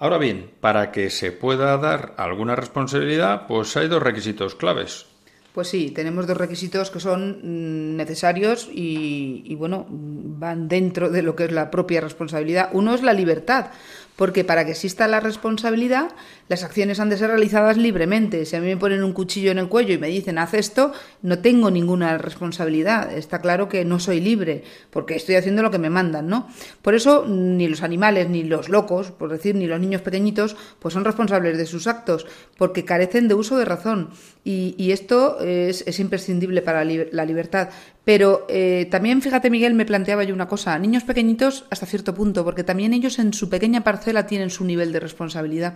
Ahora 0.00 0.18
bien, 0.18 0.50
para 0.60 0.92
que 0.92 1.10
se 1.10 1.32
pueda 1.32 1.76
dar 1.78 2.14
alguna 2.18 2.54
responsabilidad, 2.54 3.46
pues 3.48 3.76
hay 3.76 3.88
dos 3.88 4.02
requisitos 4.02 4.54
claves. 4.54 5.06
Pues 5.52 5.68
sí, 5.68 5.90
tenemos 5.90 6.26
dos 6.26 6.36
requisitos 6.36 6.90
que 6.90 7.00
son 7.00 7.40
mm, 7.42 7.96
necesarios 7.96 8.68
y, 8.70 9.54
bueno, 9.56 9.86
van 9.88 10.68
dentro 10.68 11.10
de 11.10 11.22
lo 11.22 11.34
que 11.34 11.46
es 11.46 11.52
la 11.52 11.70
propia 11.70 12.00
responsabilidad. 12.00 12.70
Uno 12.72 12.94
es 12.94 13.02
la 13.02 13.12
libertad, 13.12 13.72
porque 14.18 14.42
para 14.42 14.64
que 14.64 14.72
exista 14.72 15.06
la 15.06 15.20
responsabilidad, 15.20 16.10
las 16.48 16.64
acciones 16.64 16.98
han 16.98 17.08
de 17.08 17.16
ser 17.16 17.28
realizadas 17.28 17.76
libremente. 17.76 18.44
Si 18.46 18.56
a 18.56 18.60
mí 18.60 18.66
me 18.66 18.76
ponen 18.76 19.04
un 19.04 19.12
cuchillo 19.12 19.52
en 19.52 19.58
el 19.58 19.68
cuello 19.68 19.94
y 19.94 19.98
me 19.98 20.08
dicen 20.08 20.38
haz 20.38 20.54
esto, 20.54 20.90
no 21.22 21.38
tengo 21.38 21.70
ninguna 21.70 22.18
responsabilidad. 22.18 23.16
Está 23.16 23.40
claro 23.40 23.68
que 23.68 23.84
no 23.84 24.00
soy 24.00 24.20
libre, 24.20 24.64
porque 24.90 25.14
estoy 25.14 25.36
haciendo 25.36 25.62
lo 25.62 25.70
que 25.70 25.78
me 25.78 25.88
mandan, 25.88 26.26
¿no? 26.26 26.48
Por 26.82 26.96
eso 26.96 27.26
ni 27.28 27.68
los 27.68 27.84
animales, 27.84 28.28
ni 28.28 28.42
los 28.42 28.68
locos, 28.68 29.12
por 29.12 29.30
decir, 29.30 29.54
ni 29.54 29.68
los 29.68 29.78
niños 29.78 30.02
pequeñitos, 30.02 30.56
pues 30.80 30.94
son 30.94 31.04
responsables 31.04 31.56
de 31.56 31.66
sus 31.66 31.86
actos, 31.86 32.26
porque 32.56 32.84
carecen 32.84 33.28
de 33.28 33.34
uso 33.34 33.56
de 33.56 33.66
razón. 33.66 34.10
Y, 34.42 34.92
esto 34.92 35.40
es, 35.40 35.84
es, 35.86 36.00
imprescindible 36.00 36.62
para 36.62 36.82
la 36.82 37.24
libertad. 37.26 37.68
Pero 38.08 38.46
eh, 38.48 38.88
también, 38.90 39.20
fíjate, 39.20 39.50
Miguel, 39.50 39.74
me 39.74 39.84
planteaba 39.84 40.24
yo 40.24 40.32
una 40.32 40.48
cosa. 40.48 40.78
Niños 40.78 41.04
pequeñitos 41.04 41.66
hasta 41.68 41.84
cierto 41.84 42.14
punto, 42.14 42.42
porque 42.42 42.64
también 42.64 42.94
ellos 42.94 43.18
en 43.18 43.34
su 43.34 43.50
pequeña 43.50 43.84
parcela 43.84 44.07
tienen 44.26 44.50
su 44.50 44.64
nivel 44.64 44.92
de 44.92 45.00
responsabilidad. 45.00 45.74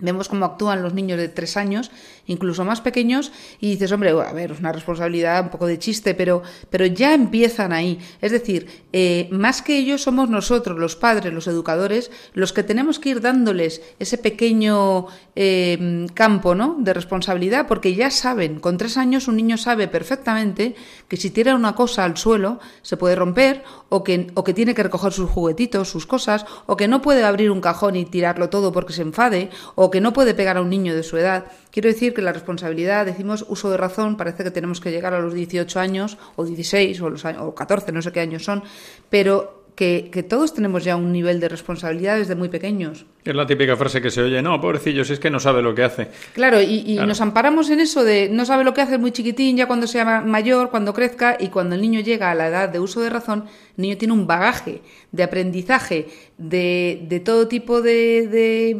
Vemos 0.00 0.28
cómo 0.28 0.44
actúan 0.44 0.82
los 0.82 0.94
niños 0.94 1.18
de 1.18 1.28
tres 1.28 1.56
años, 1.56 1.90
incluso 2.28 2.64
más 2.64 2.80
pequeños, 2.80 3.32
y 3.60 3.72
dices, 3.72 3.90
hombre, 3.92 4.10
a 4.10 4.32
ver, 4.32 4.52
es 4.52 4.60
una 4.60 4.72
responsabilidad, 4.72 5.42
un 5.42 5.50
poco 5.50 5.66
de 5.66 5.78
chiste, 5.78 6.14
pero, 6.14 6.42
pero 6.70 6.86
ya 6.86 7.12
empiezan 7.14 7.72
ahí. 7.72 7.98
Es 8.20 8.30
decir, 8.30 8.68
eh, 8.92 9.28
más 9.32 9.62
que 9.62 9.76
ellos 9.76 10.02
somos 10.02 10.30
nosotros, 10.30 10.78
los 10.78 10.94
padres, 10.94 11.32
los 11.32 11.48
educadores, 11.48 12.10
los 12.34 12.52
que 12.52 12.62
tenemos 12.62 12.98
que 12.98 13.10
ir 13.10 13.20
dándoles 13.20 13.82
ese 13.98 14.18
pequeño 14.18 15.06
eh, 15.34 16.06
campo 16.14 16.54
¿no? 16.54 16.76
de 16.78 16.94
responsabilidad, 16.94 17.66
porque 17.66 17.94
ya 17.94 18.10
saben, 18.10 18.60
con 18.60 18.78
tres 18.78 18.96
años 18.96 19.28
un 19.28 19.36
niño 19.36 19.56
sabe 19.56 19.88
perfectamente 19.88 20.74
que 21.08 21.16
si 21.16 21.30
tira 21.30 21.54
una 21.54 21.74
cosa 21.74 22.04
al 22.04 22.16
suelo 22.16 22.60
se 22.82 22.96
puede 22.96 23.16
romper, 23.16 23.64
o 23.88 24.04
que, 24.04 24.28
o 24.34 24.44
que 24.44 24.54
tiene 24.54 24.74
que 24.74 24.82
recoger 24.82 25.12
sus 25.12 25.30
juguetitos, 25.30 25.88
sus 25.88 26.06
cosas, 26.06 26.44
o 26.66 26.76
que 26.76 26.88
no 26.88 27.00
puede 27.00 27.24
abrir 27.24 27.50
un 27.50 27.60
cajón 27.60 27.96
y 27.96 28.04
tirarlo 28.04 28.50
todo 28.50 28.72
porque 28.72 28.92
se 28.92 29.02
enfade, 29.02 29.50
o 29.74 29.90
que 29.90 30.00
no 30.00 30.12
puede 30.12 30.34
pegar 30.34 30.56
a 30.56 30.62
un 30.62 30.70
niño 30.70 30.94
de 30.94 31.02
su 31.02 31.16
edad. 31.16 31.46
Quiero 31.70 31.88
decir 31.88 32.14
que 32.14 32.22
la 32.22 32.32
responsabilidad, 32.32 33.06
decimos 33.06 33.44
uso 33.48 33.70
de 33.70 33.76
razón, 33.76 34.16
parece 34.16 34.44
que 34.44 34.50
tenemos 34.50 34.80
que 34.80 34.90
llegar 34.90 35.14
a 35.14 35.20
los 35.20 35.34
18 35.34 35.78
años 35.80 36.18
o 36.36 36.44
16 36.44 37.00
o, 37.02 37.10
los 37.10 37.24
o 37.24 37.54
14, 37.54 37.92
no 37.92 38.02
sé 38.02 38.12
qué 38.12 38.20
años 38.20 38.44
son, 38.44 38.62
pero 39.10 39.58
que, 39.78 40.26
todos 40.28 40.54
tenemos 40.54 40.82
ya 40.82 40.96
un 40.96 41.12
nivel 41.12 41.38
de 41.38 41.48
responsabilidad 41.48 42.16
desde 42.16 42.34
muy 42.34 42.48
pequeños. 42.48 43.06
Es 43.24 43.34
la 43.34 43.46
típica 43.46 43.76
frase 43.76 44.02
que 44.02 44.10
se 44.10 44.22
oye, 44.22 44.42
no, 44.42 44.60
pobrecillo, 44.60 45.04
si 45.04 45.12
es 45.12 45.20
que 45.20 45.30
no 45.30 45.38
sabe 45.38 45.62
lo 45.62 45.72
que 45.72 45.84
hace. 45.84 46.08
Claro, 46.32 46.60
y, 46.60 46.98
nos 47.06 47.20
amparamos 47.20 47.70
en 47.70 47.78
eso 47.78 48.02
de 48.02 48.28
no 48.28 48.44
sabe 48.44 48.64
lo 48.64 48.74
que 48.74 48.80
hace 48.80 48.98
muy 48.98 49.12
chiquitín, 49.12 49.56
ya 49.56 49.66
cuando 49.66 49.86
sea 49.86 50.20
mayor, 50.20 50.70
cuando 50.70 50.92
crezca, 50.92 51.36
y 51.38 51.48
cuando 51.48 51.76
el 51.76 51.80
niño 51.80 52.00
llega 52.00 52.32
a 52.32 52.34
la 52.34 52.48
edad 52.48 52.68
de 52.68 52.80
uso 52.80 53.00
de 53.00 53.10
razón, 53.10 53.44
el 53.76 53.82
niño 53.82 53.96
tiene 53.96 54.14
un 54.14 54.26
bagaje 54.26 54.82
de 55.12 55.22
aprendizaje, 55.22 56.08
de, 56.38 57.22
todo 57.24 57.46
tipo 57.46 57.80
de, 57.80 58.26
de, 58.26 58.74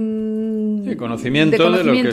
mm, 0.94 0.98
conocimiento, 0.98 1.70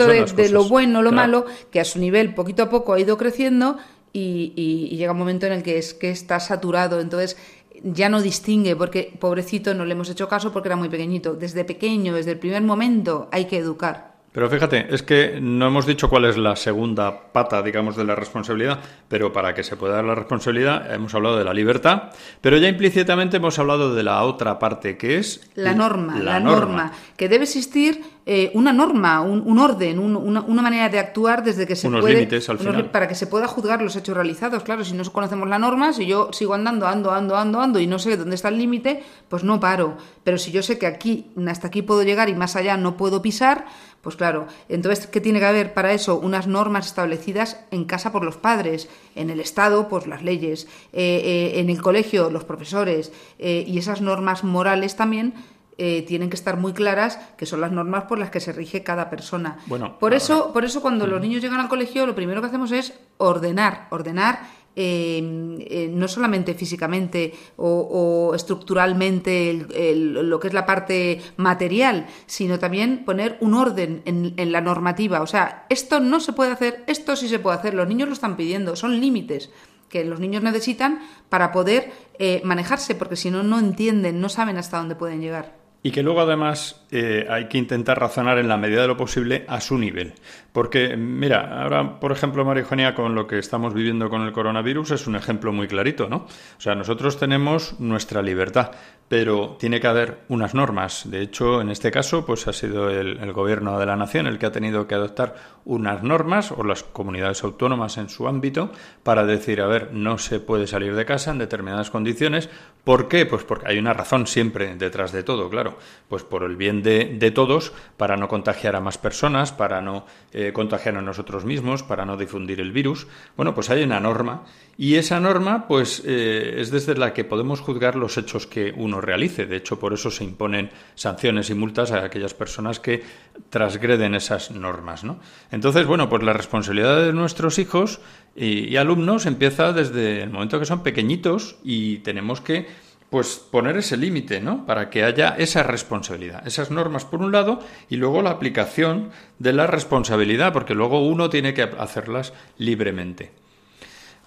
de, 0.08 0.50
lo, 0.50 0.66
bueno, 0.66 1.02
lo 1.02 1.12
malo, 1.12 1.46
que 1.72 1.80
a 1.80 1.86
su 1.86 2.00
nivel 2.00 2.34
poquito 2.34 2.64
a 2.64 2.70
poco 2.70 2.94
ha 2.94 3.00
ido 3.00 3.18
creciendo. 3.18 3.78
Y, 4.14 4.54
y, 4.56 4.96
llega 4.96 5.12
un 5.12 5.18
momento 5.18 5.46
en 5.46 5.52
el 5.52 5.62
que 5.62 5.78
es 5.78 5.94
que 5.94 6.10
está 6.10 6.40
saturado. 6.40 7.02
Entonces, 7.02 7.36
ya 7.84 8.08
no 8.08 8.22
distingue, 8.22 8.76
porque 8.76 9.14
pobrecito 9.20 9.74
no 9.74 9.84
le 9.84 9.92
hemos 9.92 10.10
hecho 10.10 10.28
caso 10.30 10.54
porque 10.54 10.70
era 10.70 10.76
muy 10.76 10.90
pequeñito. 10.90 11.34
Desde 11.34 11.66
pequeño, 11.66 12.14
desde 12.14 12.32
el 12.32 12.40
primer 12.40 12.62
momento, 12.62 13.28
hay 13.32 13.46
que 13.46 13.58
educar. 13.58 14.16
Pero 14.36 14.50
fíjate, 14.50 14.94
es 14.94 15.02
que 15.02 15.40
no 15.42 15.68
hemos 15.68 15.86
dicho 15.86 16.10
cuál 16.10 16.26
es 16.26 16.36
la 16.36 16.58
segunda 16.58 17.32
pata, 17.32 17.62
digamos, 17.62 17.96
de 17.96 18.04
la 18.04 18.16
responsabilidad, 18.16 18.80
pero 19.08 19.32
para 19.32 19.54
que 19.54 19.64
se 19.64 19.78
pueda 19.78 19.96
dar 19.96 20.04
la 20.04 20.14
responsabilidad 20.14 20.94
hemos 20.94 21.16
hablado 21.16 21.38
de 21.38 21.46
la 21.46 21.54
libertad, 21.54 22.12
pero 22.42 22.58
ya 22.58 22.68
implícitamente 22.68 23.38
hemos 23.38 23.58
hablado 23.60 23.96
de 23.96 24.04
la 24.04 24.22
otra 24.24 24.60
parte 24.60 24.98
que 24.98 25.20
es 25.20 25.50
la 25.56 25.74
norma, 25.74 26.20
la, 26.20 26.42
norma. 26.42 26.92
que 27.16 27.30
debe 27.30 27.46
existir 27.46 28.04
eh, 28.28 28.52
una 28.56 28.74
norma, 28.74 29.22
un, 29.22 29.60
orden, 29.60 30.00
una, 30.00 30.62
manera 30.62 30.90
de 30.90 30.98
actuar 30.98 31.44
desde 31.44 31.68
que 31.68 31.76
se 31.76 31.88
unos 31.88 32.02
puede 32.02 32.16
límites 32.16 32.50
al 32.50 32.58
final. 32.58 32.90
para 32.90 33.08
que 33.08 33.14
se 33.14 33.28
pueda 33.28 33.48
juzgar 33.48 33.82
los 33.84 33.96
hechos 33.96 34.16
realizados. 34.16 34.64
Claro, 34.64 34.84
si 34.84 34.94
no 34.94 35.04
conocemos 35.12 35.48
la 35.48 35.60
norma, 35.60 35.94
si 35.94 36.08
yo 36.08 36.34
sigo 36.34 36.56
andando, 36.56 36.88
ando, 36.88 37.12
ando, 37.12 37.38
ando, 37.38 37.62
ando 37.62 37.80
y 37.80 37.86
no 37.86 38.00
sé 38.00 38.18
dónde 38.18 38.36
está 38.36 38.50
el 38.50 38.58
límite, 38.58 39.04
pues 39.30 39.44
no 39.44 39.60
paro. 39.60 39.98
Pero 40.24 40.40
si 40.40 40.52
yo 40.52 40.64
sé 40.64 40.80
que 40.80 40.88
aquí 40.88 41.32
hasta 41.48 41.68
aquí 41.68 41.84
puedo 41.84 42.02
llegar 42.02 42.30
y 42.30 42.34
más 42.34 42.56
allá 42.56 42.78
no 42.78 42.98
puedo 42.98 43.22
pisar, 43.22 43.66
pues 44.06 44.18
claro, 44.18 44.46
entonces, 44.70 45.08
¿qué 45.08 45.20
tiene 45.20 45.40
que 45.40 45.48
haber 45.48 45.74
para 45.74 45.92
eso? 45.92 46.20
Unas 46.20 46.46
normas 46.46 46.86
establecidas 46.86 47.60
en 47.72 47.86
casa 47.86 48.12
por 48.12 48.24
los 48.24 48.38
padres, 48.38 48.88
en 49.16 49.32
el 49.32 49.40
Estado, 49.40 49.90
pues 49.90 50.06
las 50.06 50.22
leyes, 50.22 50.68
eh, 50.94 51.22
eh, 51.56 51.60
en 51.60 51.72
el 51.72 51.82
colegio, 51.82 52.30
los 52.30 52.44
profesores, 52.44 53.12
eh, 53.40 53.64
y 53.66 53.80
esas 53.80 54.02
normas 54.02 54.44
morales 54.44 54.96
también 54.96 55.34
tienen 55.78 56.30
que 56.30 56.36
estar 56.36 56.58
muy 56.58 56.74
claras, 56.74 57.20
que 57.38 57.46
son 57.46 57.60
las 57.60 57.72
normas 57.72 58.06
por 58.06 58.18
las 58.18 58.30
que 58.30 58.40
se 58.40 58.54
rige 58.54 58.84
cada 58.84 59.10
persona. 59.10 59.58
Bueno, 59.68 60.00
por 60.00 60.14
eso, 60.14 60.54
por 60.54 60.64
eso 60.64 60.82
cuando 60.82 61.06
los 61.06 61.20
niños 61.20 61.42
llegan 61.42 61.60
al 61.60 61.68
colegio, 61.68 62.06
lo 62.06 62.16
primero 62.16 62.40
que 62.42 62.48
hacemos 62.48 62.72
es 62.72 62.94
ordenar, 63.18 63.88
ordenar 63.90 64.40
Em, 64.78 65.58
eh, 65.62 65.88
no 65.90 66.06
solamente 66.10 66.54
físicamente 66.54 67.34
o, 67.56 68.34
estructuralmente 68.36 69.66
lo 70.04 70.38
que 70.38 70.50
es 70.50 70.54
la 70.54 70.66
parte 70.66 71.22
material, 71.38 72.08
sino 72.26 72.60
también 72.60 73.06
poner 73.06 73.38
un 73.40 73.54
orden 73.54 74.02
en, 74.04 74.52
la 74.52 74.60
normativa. 74.60 75.22
O 75.22 75.28
sea, 75.28 75.66
esto 75.70 76.02
no 76.02 76.20
se 76.20 76.34
puede 76.34 76.52
hacer, 76.52 76.84
esto 76.88 77.16
sí 77.16 77.30
se 77.30 77.40
puede 77.40 77.58
hacer. 77.58 77.74
Los 77.74 77.88
niños 77.88 78.10
lo 78.10 78.14
están 78.14 78.36
pidiendo, 78.36 78.76
son 78.76 79.00
límites 79.00 79.50
que 79.88 80.04
los 80.04 80.20
niños 80.20 80.44
necesitan 80.44 81.00
para 81.30 81.54
poder 81.54 81.94
eh, 82.20 82.42
manejarse, 82.44 82.96
porque 82.96 83.16
si 83.16 83.32
no, 83.32 83.44
no 83.44 83.60
entienden, 83.60 84.20
no 84.20 84.28
saben 84.28 84.58
hasta 84.58 84.78
dónde 84.78 84.96
pueden 84.96 85.22
llegar. 85.22 85.64
Y 85.86 85.92
que 85.92 86.02
luego 86.02 86.22
además 86.22 86.82
eh, 86.90 87.28
hay 87.30 87.46
que 87.46 87.60
intentar 87.60 88.00
razonar 88.00 88.40
en 88.40 88.48
la 88.48 88.58
medida 88.58 88.82
de 88.82 88.88
lo 88.88 88.98
posible 88.98 89.46
a 89.48 89.62
su 89.62 89.78
nivel. 89.78 90.14
Porque, 90.56 90.95
mira, 90.95 91.64
ahora, 91.64 91.99
por 91.99 92.14
ejemplo, 92.14 92.45
María 92.45 92.64
Eugenia, 92.64 92.95
con 92.95 93.14
lo 93.14 93.28
que 93.28 93.39
estamos 93.39 93.74
viviendo 93.74 94.10
con 94.10 94.22
el 94.22 94.32
coronavirus, 94.32 94.91
es 94.91 95.06
un 95.06 95.18
ejemplo 95.18 95.51
muy 95.51 95.68
clarito, 95.68 96.08
¿no? 96.08 96.28
O 96.58 96.62
sea, 96.62 96.76
nosotros 96.76 97.20
tenemos 97.20 97.78
nuestra 97.82 98.22
libertad, 98.22 98.72
pero 99.10 99.58
tiene 99.60 99.82
que 99.82 99.88
haber 99.88 100.20
unas 100.30 100.56
normas. 100.56 101.12
De 101.12 101.20
hecho, 101.20 101.60
en 101.60 101.72
este 101.72 101.91
caso, 101.91 102.26
pues 102.26 102.47
ha 102.47 102.53
sido 102.53 102.89
el, 102.89 103.18
el 103.18 103.34
gobierno 103.34 103.78
de 103.78 103.86
la 103.86 103.97
nación 103.97 104.28
el 104.28 104.39
que 104.39 104.45
ha 104.45 104.53
tenido 104.53 104.88
que 104.88 104.95
adoptar 104.95 105.36
unas 105.66 106.03
normas, 106.03 106.53
o 106.53 106.64
las 106.64 106.84
comunidades 106.84 107.43
autónomas 107.43 107.97
en 107.97 108.08
su 108.08 108.26
ámbito, 108.26 108.72
para 109.03 109.26
decir, 109.26 109.60
a 109.60 109.68
ver, 109.68 109.91
no 109.91 110.18
se 110.18 110.39
puede 110.39 110.68
salir 110.68 110.95
de 110.95 111.06
casa 111.06 111.32
en 111.32 111.38
determinadas 111.38 111.91
condiciones. 111.91 112.49
¿Por 112.86 113.10
qué? 113.10 113.26
Pues 113.26 113.43
porque 113.43 113.68
hay 113.68 113.78
una 113.78 113.91
razón 113.91 114.26
siempre 114.26 114.74
detrás 114.76 115.12
de 115.12 115.24
todo, 115.24 115.49
claro 115.49 115.78
pues 116.08 116.24
por 116.24 116.43
el 116.43 116.56
bien 116.56 116.84
de, 116.84 117.32
todos, 117.32 117.74
para 117.97 118.16
no 118.18 118.28
contagiar 118.28 118.76
a 118.76 118.80
más 118.80 118.97
personas, 118.97 119.51
para 119.51 119.82
no 119.82 120.06
eh, 120.32 120.45
contagiar 120.54 120.98
a 120.98 121.02
nosotros 121.02 121.46
mismos, 121.46 121.84
para 121.84 122.06
no 122.06 122.18
difundir 122.18 122.60
el 122.60 122.72
virus. 122.72 123.08
Bueno, 123.36 123.54
pues 123.54 123.70
hay 123.70 123.84
una 123.84 124.00
norma 124.00 124.43
y 124.78 124.96
esa 124.96 125.20
norma, 125.20 125.68
pues, 125.68 126.04
eh, 126.06 126.56
es 126.58 126.72
desde 126.72 126.96
la 126.96 127.14
que 127.14 127.24
podemos 127.24 127.62
juzgar 127.62 127.96
los 127.96 128.18
hechos 128.18 128.46
que 128.46 128.74
uno 128.76 129.00
realice. 129.00 129.46
De 129.46 129.58
hecho, 129.58 129.80
por 129.80 129.93
eso 129.93 130.12
se 130.12 130.24
imponen 130.24 130.70
sanciones 130.96 131.50
y 131.50 131.54
multas 131.54 131.91
a 131.91 132.04
aquellas 132.04 132.34
personas 132.34 132.80
que 132.80 133.04
transgreden 133.50 134.16
esas 134.16 134.52
normas, 134.52 135.04
¿no? 135.04 135.20
Entonces, 135.52 135.86
bueno, 135.86 136.10
pues 136.10 136.24
la 136.24 136.34
responsabilidad 136.34 137.06
de 137.06 137.14
nuestros 137.14 137.58
hijos 137.60 138.02
y 138.36 138.76
alumnos 138.76 139.26
empieza 139.26 139.72
desde 139.72 140.24
el 140.24 140.30
momento 140.30 140.60
que 140.60 140.66
son 140.66 140.84
pequeñitos 140.84 141.56
y 141.64 142.00
tenemos 142.00 142.41
que 142.41 142.68
pues 143.16 143.38
poner 143.38 143.78
ese 143.78 143.95
límite, 143.95 144.41
¿no? 144.41 144.66
Para 144.66 144.89
que 144.89 145.05
haya 145.05 145.38
esa 145.38 145.63
responsabilidad, 145.63 146.45
esas 146.45 146.70
normas 146.70 147.05
por 147.05 147.22
un 147.22 147.32
lado 147.32 147.61
y 147.89 147.95
luego 147.95 148.22
la 148.22 148.32
aplicación 148.32 149.11
de 149.39 149.53
la 149.53 149.68
responsabilidad, 149.68 150.51
porque 150.51 150.76
luego 150.76 150.99
uno 150.99 151.30
tiene 151.30 151.53
que 151.53 151.61
hacerlas 151.61 152.34
libremente. 152.57 153.32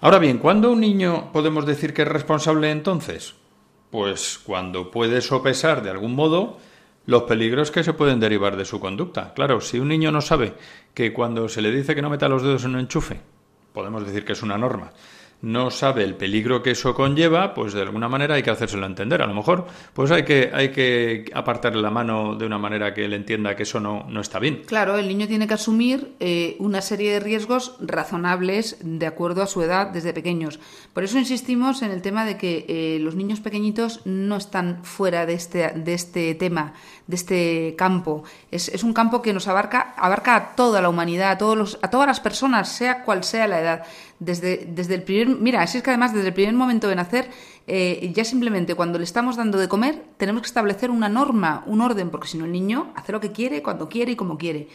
Ahora 0.01 0.17
bien, 0.17 0.39
¿cuándo 0.39 0.71
un 0.71 0.79
niño 0.79 1.31
podemos 1.31 1.67
decir 1.67 1.93
que 1.93 2.01
es 2.01 2.07
responsable 2.07 2.71
entonces? 2.71 3.35
Pues 3.91 4.39
cuando 4.43 4.89
puede 4.89 5.21
sopesar 5.21 5.83
de 5.83 5.91
algún 5.91 6.15
modo 6.15 6.57
los 7.05 7.23
peligros 7.25 7.69
que 7.69 7.83
se 7.83 7.93
pueden 7.93 8.19
derivar 8.19 8.57
de 8.57 8.65
su 8.65 8.79
conducta. 8.79 9.35
Claro, 9.35 9.61
si 9.61 9.77
un 9.77 9.89
niño 9.89 10.11
no 10.11 10.21
sabe 10.21 10.53
que 10.95 11.13
cuando 11.13 11.47
se 11.47 11.61
le 11.61 11.69
dice 11.69 11.93
que 11.93 12.01
no 12.01 12.09
meta 12.09 12.27
los 12.27 12.41
dedos 12.41 12.63
en 12.63 12.73
un 12.73 12.79
enchufe, 12.79 13.21
podemos 13.71 14.03
decir 14.03 14.25
que 14.25 14.33
es 14.33 14.41
una 14.41 14.57
norma, 14.57 14.93
no 15.41 15.71
sabe 15.71 16.03
el 16.03 16.15
peligro 16.15 16.61
que 16.61 16.71
eso 16.71 16.93
conlleva, 16.93 17.53
pues 17.53 17.73
de 17.73 17.81
alguna 17.81 18.09
manera 18.09 18.35
hay 18.35 18.43
que 18.43 18.49
hacérselo 18.49 18.85
entender. 18.85 19.21
A 19.21 19.27
lo 19.27 19.33
mejor, 19.33 19.67
pues 19.93 20.11
hay 20.11 20.23
que, 20.23 20.51
hay 20.53 20.69
que 20.69 21.25
apartarle 21.33 21.81
la 21.81 21.91
mano 21.91 22.35
de 22.35 22.45
una 22.45 22.57
manera 22.57 22.93
que 22.93 23.05
él 23.05 23.13
entienda 23.13 23.55
que 23.55 23.63
eso 23.63 23.79
no, 23.79 24.05
no 24.09 24.21
está 24.21 24.39
bien. 24.39 24.63
Claro, 24.65 24.97
el 24.97 25.07
niño 25.07 25.27
tiene 25.27 25.47
que 25.47 25.53
asumir 25.53 26.13
eh, 26.19 26.55
una 26.59 26.81
serie 26.81 27.13
de 27.13 27.19
riesgos 27.19 27.75
razonables 27.79 28.77
de 28.81 29.07
acuerdo 29.07 29.41
a 29.41 29.47
su 29.47 29.61
edad 29.61 29.87
desde 29.87 30.13
pequeños. 30.13 30.59
Por 30.93 31.03
eso 31.03 31.17
insistimos 31.17 31.81
en 31.81 31.91
el 31.91 32.01
tema 32.01 32.25
de 32.25 32.37
que 32.37 32.65
eh, 32.67 32.99
los 32.99 33.15
niños 33.15 33.39
pequeñitos 33.39 34.01
no 34.05 34.35
están 34.35 34.83
fuera 34.83 35.25
de 35.25 35.33
este, 35.33 35.71
de 35.71 35.93
este 35.93 36.35
tema, 36.35 36.73
de 37.09 37.15
este 37.15 37.75
campo. 37.75 38.23
Es, 38.51 38.69
es 38.69 38.83
un 38.83 38.93
campo 38.93 39.23
que 39.23 39.33
nos 39.33 39.47
abarca, 39.47 39.95
abarca 39.97 40.35
a 40.35 40.55
toda 40.55 40.79
la 40.79 40.89
humanidad, 40.89 41.31
a, 41.31 41.37
todos 41.39 41.57
los, 41.57 41.79
a 41.81 41.89
todas 41.89 42.05
las 42.05 42.19
personas, 42.19 42.69
sea 42.69 43.03
cual 43.03 43.23
sea 43.23 43.47
la 43.47 43.59
edad. 43.59 43.83
Desde, 44.19 44.67
desde 44.69 44.93
el 44.93 45.01
primer 45.01 45.27
mira, 45.39 45.63
así 45.63 45.79
es 45.79 45.83
que 45.83 45.89
además 45.89 46.13
desde 46.13 46.27
el 46.27 46.33
primer 46.35 46.53
momento 46.53 46.87
de 46.87 46.95
nacer, 46.95 47.31
eh, 47.65 48.11
ya 48.13 48.23
simplemente 48.23 48.75
cuando 48.75 48.99
le 48.99 49.05
estamos 49.05 49.37
dando 49.37 49.57
de 49.57 49.67
comer, 49.67 50.03
tenemos 50.17 50.43
que 50.43 50.47
establecer 50.49 50.91
una 50.91 51.09
norma, 51.09 51.63
un 51.65 51.81
orden, 51.81 52.11
porque 52.11 52.27
si 52.27 52.37
no 52.37 52.45
el 52.45 52.51
niño 52.51 52.93
hace 52.95 53.11
lo 53.11 53.19
que 53.19 53.31
quiere, 53.31 53.63
cuando 53.63 53.89
quiere 53.89 54.11
y 54.11 54.15
como 54.15 54.37
quiere 54.37 54.67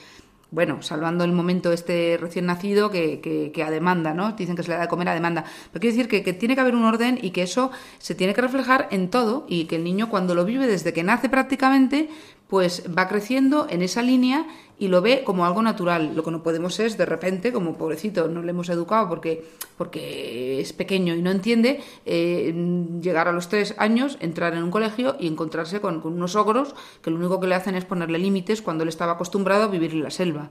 bueno, 0.54 0.82
salvando 0.82 1.24
el 1.24 1.32
momento 1.32 1.72
este 1.72 2.16
recién 2.16 2.46
nacido 2.46 2.88
que, 2.88 3.20
que, 3.20 3.62
a 3.64 3.70
demanda, 3.70 4.14
¿no? 4.14 4.32
Dicen 4.32 4.54
que 4.54 4.62
se 4.62 4.68
le 4.68 4.76
da 4.76 4.82
de 4.82 4.88
comer 4.88 5.08
a 5.08 5.14
demanda. 5.14 5.44
Pero 5.72 5.80
quiere 5.80 5.96
decir 5.96 6.08
que, 6.08 6.22
que, 6.22 6.32
tiene 6.32 6.54
que 6.54 6.60
haber 6.60 6.76
un 6.76 6.84
orden 6.84 7.18
y 7.20 7.30
que 7.30 7.42
eso 7.42 7.72
se 7.98 8.14
tiene 8.14 8.34
que 8.34 8.40
reflejar 8.40 8.86
en 8.92 9.10
todo 9.10 9.46
y 9.48 9.64
que 9.64 9.74
el 9.74 9.82
niño 9.82 10.08
cuando 10.08 10.36
lo 10.36 10.44
vive 10.44 10.68
desde 10.68 10.92
que 10.92 11.02
nace 11.02 11.28
prácticamente, 11.28 12.08
pues 12.54 12.84
va 12.96 13.08
creciendo 13.08 13.66
en 13.68 13.82
esa 13.82 14.00
línea 14.00 14.46
y 14.78 14.86
lo 14.86 15.02
ve 15.02 15.24
como 15.24 15.44
algo 15.44 15.60
natural. 15.60 16.14
Lo 16.14 16.22
que 16.22 16.30
no 16.30 16.44
podemos 16.44 16.78
es, 16.78 16.96
de 16.96 17.04
repente, 17.04 17.52
como 17.52 17.76
pobrecito, 17.76 18.28
no 18.28 18.42
le 18.42 18.50
hemos 18.50 18.68
educado 18.68 19.08
porque, 19.08 19.44
porque 19.76 20.60
es 20.60 20.72
pequeño 20.72 21.16
y 21.16 21.20
no 21.20 21.32
entiende, 21.32 21.80
eh, 22.06 22.54
llegar 23.02 23.26
a 23.26 23.32
los 23.32 23.48
tres 23.48 23.74
años, 23.76 24.18
entrar 24.20 24.54
en 24.54 24.62
un 24.62 24.70
colegio 24.70 25.16
y 25.18 25.26
encontrarse 25.26 25.80
con, 25.80 26.00
unos 26.06 26.36
ogros 26.36 26.76
que 27.02 27.10
lo 27.10 27.16
único 27.16 27.40
que 27.40 27.48
le 27.48 27.56
hacen 27.56 27.74
es 27.74 27.84
ponerle 27.86 28.20
límites 28.20 28.62
cuando 28.62 28.84
él 28.84 28.88
estaba 28.88 29.14
acostumbrado 29.14 29.64
a 29.64 29.66
vivir 29.66 29.90
en 29.90 30.04
la 30.04 30.12
selva. 30.12 30.48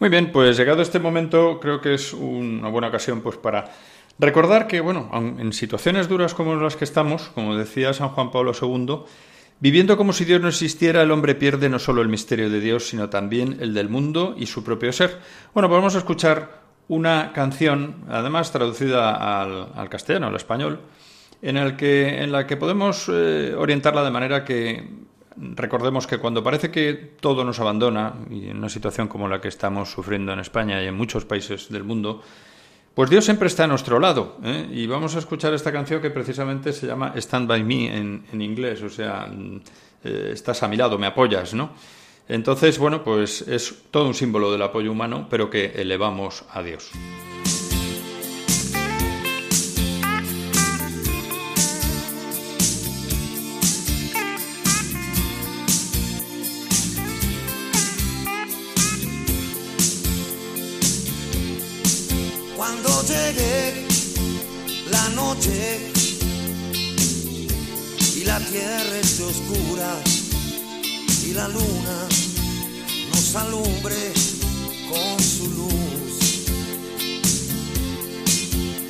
Muy 0.00 0.08
bien, 0.08 0.32
pues 0.32 0.56
llegado 0.56 0.80
este 0.80 0.98
momento, 0.98 1.60
creo 1.60 1.82
que 1.82 1.92
es 1.92 2.14
una 2.14 2.70
buena 2.70 2.88
ocasión 2.88 3.20
pues 3.20 3.36
para 3.36 3.70
recordar 4.18 4.66
que, 4.66 4.80
bueno, 4.80 5.10
en 5.12 5.52
situaciones 5.52 6.08
duras 6.08 6.32
como 6.32 6.54
las 6.54 6.74
que 6.74 6.84
estamos, 6.84 7.24
como 7.34 7.54
decía 7.54 7.92
San 7.92 8.08
Juan 8.08 8.30
Pablo 8.30 8.52
II, 8.58 9.04
Viviendo 9.58 9.96
como 9.96 10.12
si 10.12 10.26
Dios 10.26 10.40
no 10.40 10.48
existiera, 10.48 11.02
el 11.02 11.10
hombre 11.10 11.34
pierde 11.34 11.70
no 11.70 11.78
solo 11.78 12.02
el 12.02 12.08
misterio 12.08 12.50
de 12.50 12.60
Dios, 12.60 12.88
sino 12.88 13.08
también 13.08 13.56
el 13.60 13.72
del 13.72 13.88
mundo 13.88 14.34
y 14.36 14.46
su 14.46 14.62
propio 14.62 14.92
ser. 14.92 15.18
Bueno, 15.54 15.68
pues 15.68 15.78
vamos 15.78 15.94
a 15.94 15.98
escuchar 15.98 16.60
una 16.88 17.32
canción, 17.32 18.04
además 18.08 18.52
traducida 18.52 19.42
al, 19.42 19.88
castellano, 19.88 20.26
al 20.26 20.36
español, 20.36 20.80
en, 21.40 21.54
la 22.32 22.46
que 22.46 22.56
podemos 22.58 23.06
eh, 23.08 23.54
orientarla 23.56 24.04
de 24.04 24.10
manera 24.10 24.44
que 24.44 25.06
recordemos 25.36 26.06
que 26.06 26.18
cuando 26.18 26.42
parece 26.42 26.70
que 26.70 26.94
todo 27.20 27.44
nos 27.44 27.58
abandona, 27.60 28.14
y 28.30 28.48
en 28.48 28.58
una 28.58 28.68
situación 28.68 29.08
como 29.08 29.28
la 29.28 29.40
que 29.40 29.48
estamos 29.48 29.90
sufriendo 29.90 30.32
en 30.32 30.40
España 30.40 30.82
y 30.82 30.86
en 30.86 30.94
muchos 30.94 31.24
países 31.24 31.70
del 31.70 31.84
mundo, 31.84 32.22
pues 32.96 33.10
Dios 33.10 33.26
siempre 33.26 33.48
está 33.48 33.64
a 33.64 33.66
nuestro 33.66 34.00
lado. 34.00 34.38
¿eh? 34.42 34.70
Y 34.72 34.86
vamos 34.86 35.14
a 35.16 35.18
escuchar 35.18 35.52
esta 35.52 35.70
canción 35.70 36.00
que 36.00 36.08
precisamente 36.08 36.72
se 36.72 36.86
llama 36.86 37.12
Stand 37.14 37.46
By 37.46 37.62
Me 37.62 37.94
en, 37.94 38.40
inglés, 38.40 38.80
o 38.80 38.88
sea, 38.88 39.30
eh, 40.02 40.30
estás 40.32 40.62
a 40.62 40.68
mi 40.68 40.78
lado, 40.78 40.96
me 40.96 41.06
apoyas, 41.06 41.52
¿no? 41.52 41.72
Entonces, 42.26 42.78
bueno, 42.78 43.04
pues 43.04 43.42
es 43.42 43.82
todo 43.90 44.06
un 44.06 44.14
símbolo 44.14 44.50
del 44.50 44.62
apoyo 44.62 44.90
humano, 44.90 45.26
pero 45.28 45.50
que 45.50 45.72
elevamos 45.76 46.46
a 46.50 46.62
Dios. 46.62 46.90
Y 68.16 68.24
la 68.24 68.38
tierra 68.40 68.98
es 69.00 69.20
oscura 69.20 70.02
y 71.24 71.32
la 71.32 71.46
luna 71.48 72.08
nos 73.12 73.36
alumbre 73.36 74.12
con 74.88 75.22
su 75.22 75.46
luz. 75.50 76.46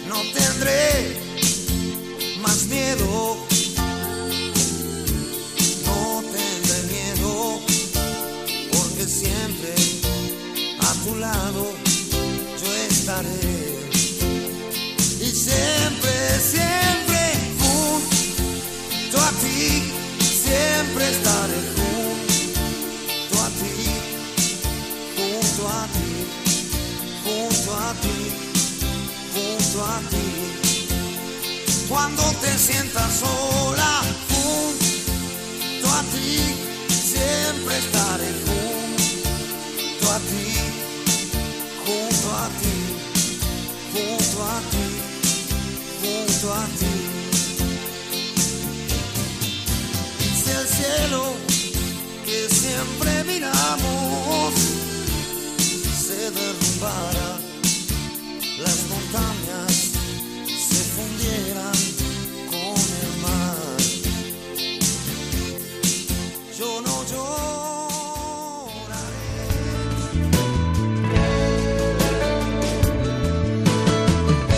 No 0.09 0.23
tendré 0.33 1.19
más 2.41 2.67
miedo, 2.67 3.37
no 5.85 6.23
tendré 6.23 6.83
miedo, 6.95 7.61
porque 8.73 9.05
siempre 9.07 9.75
a 10.81 10.95
tu 11.05 11.17
lado 11.17 11.73
yo 12.63 12.75
estaré 12.89 13.56
siempre, 15.47 16.15
siempre 16.41 17.21
junto 17.61 19.17
a 19.19 19.31
ti, 19.43 19.93
siempre 20.43 21.11
estaré 21.15 21.61
junto 21.77 23.35
a 23.45 23.49
ti, 23.61 23.77
junto 25.17 25.63
a 25.69 25.83
ti, 25.95 26.11
junto 27.25 27.71
a 27.77 27.91
ti, 28.03 28.19
junto 29.35 29.79
a 29.85 29.99
ti. 30.11 30.27
Cuando 31.89 32.23
te 32.43 32.59
sientas 32.59 33.11
sola, 33.23 34.03
junto 34.31 35.87
a 35.99 36.03
ti, 36.13 36.31
siempre 36.91 37.79
estaré 37.79 38.31
junto 38.47 40.05
a 40.13 40.19
ti, 40.31 40.47
junto 41.85 42.29
a 42.35 42.47
ti, 42.61 42.77
junto 43.93 44.39
a 44.43 44.59
ti 44.71 44.76
junto 46.43 46.57
el 50.49 50.69
cielo 50.69 51.35
que 52.25 52.49
siempre 52.55 53.25
miramos 53.25 54.55
se 56.07 56.31
derrumbara, 56.31 57.39
las 58.59 58.79
montañas 58.89 59.36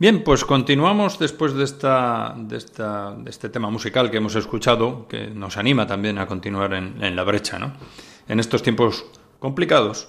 Bien, 0.00 0.22
pues 0.22 0.44
continuamos 0.44 1.18
después 1.18 1.54
de, 1.54 1.64
esta, 1.64 2.32
de, 2.36 2.56
esta, 2.56 3.16
este 3.26 3.48
tema 3.48 3.68
musical 3.68 4.12
que 4.12 4.18
hemos 4.18 4.36
escuchado, 4.36 5.08
que 5.08 5.26
nos 5.26 5.56
anima 5.56 5.88
también 5.88 6.18
a 6.18 6.26
continuar 6.28 6.72
en, 6.74 7.16
la 7.16 7.24
brecha, 7.24 7.58
¿no? 7.58 7.72
En 8.28 8.38
estos 8.38 8.62
tiempos 8.62 9.06
complicados. 9.40 10.08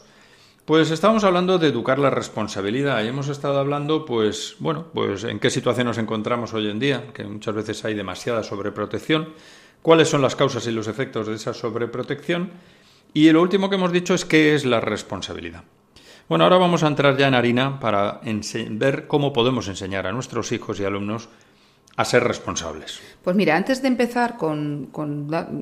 Pues 0.66 0.92
estábamos 0.92 1.24
hablando 1.24 1.58
de 1.58 1.70
educar 1.70 1.98
la 1.98 2.12
responsabilidad 2.12 3.04
y 3.04 3.08
hemos 3.08 3.30
estado 3.30 3.58
hablando, 3.58 4.06
pues, 4.06 4.58
bueno, 4.60 4.86
pues 4.94 5.24
en 5.24 5.40
qué 5.40 5.50
situación 5.50 5.88
nos 5.88 5.98
encontramos 5.98 6.54
hoy 6.54 6.70
en 6.70 6.78
día, 6.78 7.08
que 7.12 7.24
muchas 7.24 7.56
veces 7.56 7.84
hay 7.84 7.96
demasiada 7.96 8.44
sobreprotección, 8.44 9.30
cuáles 9.82 10.08
son 10.08 10.22
las 10.22 10.36
causas 10.36 10.68
y 10.68 10.72
los 10.72 10.88
efectos 10.88 11.26
de 11.26 11.34
esa 11.34 11.56
sobreprotección 11.56 12.52
y 13.12 13.32
lo 13.32 13.42
último 13.42 13.72
que 13.72 13.78
hemos 13.78 13.92
dicho 13.92 14.14
es 14.14 14.24
qué 14.24 14.54
es 14.54 14.66
la 14.66 14.82
responsabilidad. 14.82 15.64
Bueno, 16.30 16.44
ahora 16.44 16.58
vamos 16.58 16.84
a 16.84 16.88
entrar 16.88 17.18
ya 17.18 17.28
en 17.28 17.34
harina 17.34 17.80
para 17.80 18.22
ver 18.70 19.08
cómo 19.08 19.34
podemos 19.34 19.68
enseñar 19.68 20.06
a 20.06 20.12
nuestros 20.12 20.52
hijos 20.52 20.80
y 20.80 20.86
alumnos 20.86 21.28
a 21.98 22.06
ser 22.06 22.24
responsables. 22.24 23.02
Pues 23.24 23.36
mira, 23.36 23.58
antes 23.58 23.82
de 23.82 23.88
empezar 23.88 24.38
con, 24.38 24.92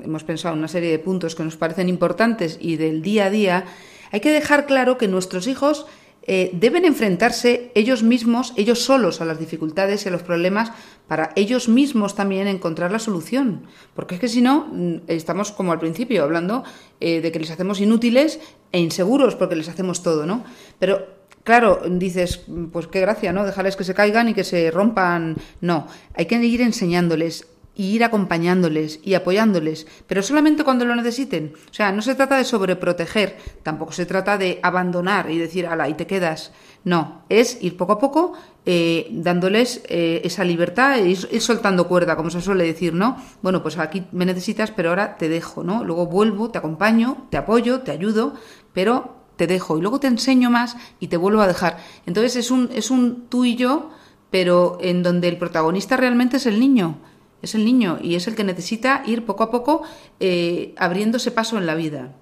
hemos 0.03 0.26
pensado 0.26 0.53
una 0.53 0.68
serie 0.68 0.91
de 0.91 0.99
puntos 0.99 1.36
que 1.36 1.43
nos 1.45 1.55
parecen 1.55 1.88
importantes 1.88 2.57
y 2.59 2.76
del 2.76 3.01
día 3.01 3.28
a 3.28 3.30
día, 3.30 3.63
hay 4.11 4.20
que 4.20 4.34
dejar 4.34 4.65
claro 4.65 4.97
que 4.97 5.07
nuestros 5.07 5.47
hijos 5.47 5.86
eh, 6.28 6.52
deben 6.54 6.84
enfrentarse 6.84 7.72
ellos 7.74 8.04
mismos, 8.04 8.54
ellos 8.58 8.84
solos, 8.84 9.22
a 9.22 9.26
las 9.26 9.40
dificultades 9.40 10.06
y 10.06 10.10
a 10.10 10.12
los 10.12 10.24
problemas 10.24 10.72
para 11.08 11.32
ellos 11.36 11.70
mismos 11.70 12.16
también 12.16 12.48
encontrar 12.48 12.92
la 12.92 13.00
solución. 13.00 13.64
Porque 13.96 14.16
es 14.16 14.22
que 14.22 14.28
si 14.28 14.42
no, 14.42 14.68
mm, 14.70 14.96
estamos 15.08 15.54
como 15.54 15.72
al 15.72 15.80
principio, 15.80 16.24
hablando 16.24 16.64
eh, 17.00 17.22
de 17.22 17.32
que 17.32 17.40
les 17.40 17.52
hacemos 17.52 17.80
inútiles 17.80 18.40
e 18.74 18.80
inseguros 18.80 19.36
porque 19.36 19.56
les 19.56 19.70
hacemos 19.70 20.04
todo, 20.04 20.26
¿no? 20.26 20.44
Pero 20.80 21.18
Claro, 21.48 21.80
dices, 21.90 22.44
pues 22.74 22.88
qué 22.88 23.00
gracia, 23.00 23.32
¿no? 23.32 23.46
Dejarles 23.46 23.78
que 23.78 23.86
se 23.86 23.94
caigan 23.94 24.28
y 24.28 24.34
que 24.34 24.44
se 24.44 24.70
rompan. 24.70 25.38
No, 25.62 25.88
hay 26.14 26.26
que 26.26 26.36
ir 26.44 26.60
enseñándoles 26.60 27.48
y 27.78 27.96
ir 27.96 28.04
acompañándoles 28.04 29.00
y 29.04 29.14
apoyándoles, 29.14 29.86
pero 30.08 30.24
solamente 30.24 30.64
cuando 30.64 30.84
lo 30.84 30.96
necesiten. 30.96 31.54
O 31.70 31.74
sea, 31.74 31.92
no 31.92 32.02
se 32.02 32.16
trata 32.16 32.36
de 32.36 32.44
sobreproteger, 32.44 33.38
tampoco 33.62 33.92
se 33.92 34.08
trata 34.08 34.38
de 34.38 34.60
abandonar 34.64 35.30
y 35.30 35.38
decir, 35.38 35.68
ala, 35.68 35.88
y 35.88 35.94
te 35.94 36.08
quedas. 36.08 36.52
No, 36.84 37.24
es 37.30 37.62
ir 37.62 37.78
poco 37.78 37.94
a 37.94 38.00
poco 38.00 38.34
eh, 38.66 39.08
dándoles 39.12 39.84
eh, 39.88 40.22
esa 40.24 40.44
libertad, 40.44 40.98
e 40.98 41.10
ir, 41.10 41.30
ir, 41.32 41.42
soltando 41.42 41.88
cuerda, 41.88 42.16
como 42.16 42.32
se 42.32 42.42
suele 42.42 42.64
decir, 42.64 42.94
¿no? 42.94 43.18
Bueno, 43.44 43.62
pues 43.62 43.78
aquí 43.78 44.06
me 44.12 44.26
necesitas, 44.26 44.72
pero 44.72 44.90
ahora 44.90 45.16
te 45.18 45.30
dejo, 45.30 45.64
¿no? 45.64 45.84
Luego 45.84 46.08
vuelvo, 46.08 46.50
te 46.50 46.58
acompaño, 46.58 47.28
te 47.30 47.38
apoyo, 47.38 47.82
te 47.82 47.92
ayudo, 47.92 48.34
pero 48.74 49.18
te 49.36 49.46
dejo 49.46 49.78
y 49.78 49.82
luego 49.82 50.00
te 50.00 50.08
enseño 50.08 50.50
más 50.50 50.76
y 51.00 51.08
te 51.08 51.18
vuelvo 51.18 51.42
a 51.42 51.48
dejar. 51.48 51.78
Entonces 52.08 52.36
es 52.38 52.50
un, 52.50 52.70
es 52.74 52.90
un 52.90 53.28
tú 53.30 53.46
y 53.46 53.56
yo, 53.56 53.92
pero 54.32 54.80
en 54.82 55.04
donde 55.04 55.28
el 55.28 55.38
protagonista 55.38 55.96
realmente 55.96 56.38
es 56.38 56.48
el 56.48 56.60
niño. 56.60 56.98
Es 57.42 57.56
el 57.56 57.66
niño 57.66 58.00
y 58.02 58.16
es 58.16 58.28
el 58.28 58.36
que 58.36 58.44
necesita 58.44 59.04
ir 59.06 59.26
poco 59.26 59.44
a 59.44 59.52
poco 59.52 59.84
eh, 60.20 60.74
abriéndose 60.78 61.32
paso 61.32 61.58
en 61.58 61.66
la 61.66 61.76
vida. 61.76 62.14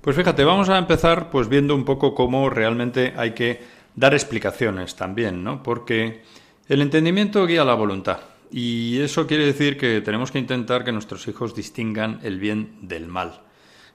Pues 0.00 0.16
fíjate, 0.16 0.44
vamos 0.44 0.68
a 0.68 0.78
empezar 0.78 1.30
pues 1.30 1.48
viendo 1.48 1.74
un 1.74 1.84
poco 1.84 2.14
cómo 2.14 2.50
realmente 2.50 3.14
hay 3.16 3.32
que 3.32 3.60
dar 3.94 4.14
explicaciones 4.14 4.96
también, 4.96 5.42
¿no? 5.44 5.62
Porque 5.62 6.22
el 6.68 6.82
entendimiento 6.82 7.46
guía 7.46 7.64
la 7.64 7.74
voluntad. 7.74 8.20
Y 8.50 8.98
eso 9.00 9.26
quiere 9.26 9.46
decir 9.46 9.76
que 9.76 10.00
tenemos 10.00 10.30
que 10.30 10.38
intentar 10.38 10.84
que 10.84 10.92
nuestros 10.92 11.26
hijos 11.28 11.54
distingan 11.54 12.18
el 12.22 12.40
bien 12.40 12.78
del 12.82 13.06
mal. 13.06 13.42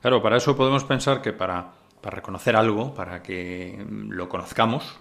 Claro, 0.01 0.21
para 0.21 0.37
eso 0.37 0.55
podemos 0.55 0.83
pensar 0.83 1.21
que 1.21 1.33
para 1.33 1.73
para 2.05 2.17
reconocer 2.17 2.55
algo, 2.55 2.93
para 2.93 3.23
que 3.23 3.83
lo 3.89 4.29
conozcamos, 4.29 4.95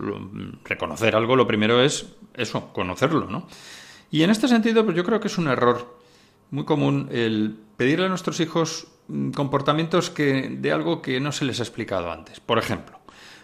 reconocer 0.64 1.14
algo, 1.14 1.36
lo 1.36 1.46
primero 1.46 1.82
es 1.82 2.14
eso, 2.32 2.72
conocerlo, 2.72 3.26
¿no? 3.26 3.46
Y 4.14 4.22
en 4.22 4.30
este 4.30 4.46
sentido, 4.46 4.84
pues 4.84 4.96
yo 4.96 5.02
creo 5.02 5.18
que 5.18 5.26
es 5.26 5.38
un 5.38 5.48
error 5.48 5.98
muy 6.52 6.64
común 6.64 7.08
el 7.10 7.58
pedirle 7.76 8.06
a 8.06 8.08
nuestros 8.08 8.38
hijos 8.38 8.86
mm, 9.08 9.32
comportamientos 9.32 10.08
que, 10.08 10.50
de 10.56 10.70
algo 10.70 11.02
que 11.02 11.18
no 11.18 11.32
se 11.32 11.44
les 11.44 11.58
ha 11.58 11.64
explicado 11.64 12.12
antes. 12.12 12.38
Por 12.38 12.58
ejemplo, 12.58 13.00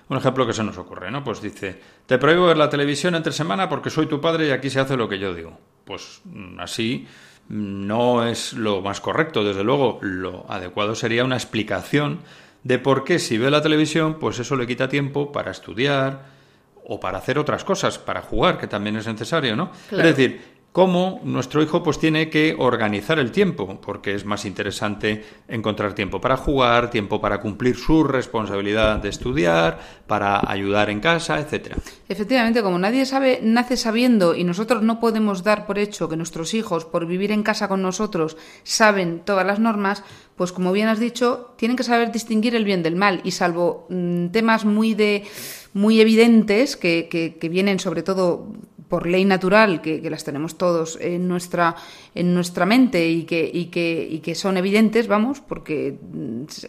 un 0.09 0.19
ejemplo 0.19 0.47
que 0.47 0.53
se 0.53 0.63
nos 0.63 0.79
ocurre, 0.79 1.11
¿no? 1.11 1.25
Pues 1.25 1.43
dice, 1.43 1.81
te 2.07 2.19
prohíbo 2.19 2.47
ver 2.47 2.57
la 2.57 2.71
televisión 2.71 3.17
entre 3.17 3.33
semana 3.33 3.69
porque 3.69 3.91
soy 3.91 4.07
tu 4.07 4.21
padre 4.21 4.47
y 4.47 4.51
aquí 4.53 4.71
se 4.71 4.79
hace 4.79 4.97
lo 4.97 5.09
que 5.09 5.19
yo 5.19 5.35
digo. 5.35 5.59
Pues 5.85 6.21
mm, 6.25 6.61
así 6.61 7.05
mm, 7.49 7.87
no 7.89 8.25
es 8.25 8.53
lo 8.53 8.81
más 8.81 9.01
correcto, 9.01 9.43
desde 9.43 9.65
luego, 9.65 9.99
lo 10.03 10.47
adecuado 10.49 10.95
sería 10.95 11.25
una 11.25 11.35
explicación 11.35 12.21
de 12.63 12.79
por 12.79 13.03
qué 13.03 13.19
si 13.19 13.39
ve 13.39 13.51
la 13.51 13.61
televisión, 13.61 14.21
pues 14.21 14.39
eso 14.39 14.55
le 14.55 14.69
quita 14.69 14.89
tiempo 14.89 15.33
para 15.33 15.51
estudiar 15.51 16.39
o 16.87 17.01
para 17.01 17.19
hacer 17.19 17.41
otras 17.41 17.65
cosas, 17.65 17.99
para 17.99 18.23
jugar, 18.23 18.57
que 18.57 18.69
también 18.69 18.97
es 18.97 19.07
necesario, 19.09 19.57
¿no? 19.57 19.73
Es 19.91 19.99
decir, 19.99 20.60
cómo 20.73 21.21
nuestro 21.25 21.63
hijo 21.63 21.83
pues 21.83 21.99
tiene 21.99 22.31
que 22.31 22.55
organizar 22.59 23.19
el 23.19 23.33
tiempo, 23.33 23.81
porque 23.81 24.15
es 24.15 24.25
más 24.25 24.45
interesante 24.45 25.25
encontrar 25.49 25.95
tiempo 25.95 26.21
para 26.21 26.37
jugar, 26.37 26.91
tiempo 26.91 27.21
para 27.21 27.41
cumplir 27.41 27.77
su 27.77 28.05
responsabilidad 28.05 28.99
de 28.99 29.09
estudiar, 29.09 29.81
para 30.07 30.41
ayudar 30.49 30.91
en 30.91 31.01
casa, 31.01 31.41
etcétera. 31.41 31.77
Efectivamente, 32.09 32.63
como 32.63 32.79
nadie 32.79 33.05
sabe, 33.05 33.41
nace 33.43 33.77
sabiendo 33.77 34.35
y 34.35 34.45
nosotros 34.45 34.83
no 34.83 35.01
podemos 35.01 35.43
dar 35.43 35.67
por 35.67 35.79
hecho 35.79 36.09
que 36.09 36.17
nuestros 36.17 36.55
hijos, 36.55 36.85
por 36.85 37.07
vivir 37.07 37.33
en 37.33 37.43
casa 37.43 37.69
con 37.69 37.83
nosotros, 37.83 38.37
saben 38.63 39.23
todas 39.25 39.47
las 39.47 39.59
normas, 39.59 40.05
pues 40.37 40.53
como 40.53 40.73
bien 40.73 40.89
has 40.89 41.01
dicho, 41.01 41.53
tienen 41.57 41.77
que 41.77 41.83
saber 41.83 42.13
distinguir 42.13 42.55
el 42.55 42.65
bien 42.65 42.83
del 42.83 42.97
mal 42.97 43.21
y 43.25 43.33
salvo 43.33 43.87
mm, 43.91 44.29
temas 44.29 44.65
muy 44.65 44.95
de 44.95 45.25
muy 45.73 46.01
evidentes 46.01 46.77
que, 46.77 47.09
que, 47.09 47.37
que 47.37 47.49
vienen 47.49 47.79
sobre 47.79 48.03
todo 48.03 48.49
por 48.91 49.07
ley 49.07 49.25
natural, 49.25 49.81
que, 49.81 50.11
las 50.11 50.25
tenemos 50.25 50.59
todos 50.59 50.99
en 51.01 51.29
nuestra, 51.29 51.77
en 52.15 52.35
nuestra 52.35 52.67
mente 52.67 53.09
y 53.09 53.23
que, 53.23 53.49
y, 53.51 53.67
que, 53.67 54.07
y 54.11 54.19
que 54.19 54.35
son 54.35 54.57
evidentes, 54.57 55.07
vamos, 55.07 55.41
porque 55.41 55.97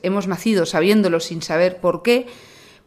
hemos 0.03 0.27
nacido 0.27 0.67
sabiéndolo 0.67 1.19
sin 1.19 1.41
saber 1.41 1.81
por 1.81 2.03
qué, 2.03 2.27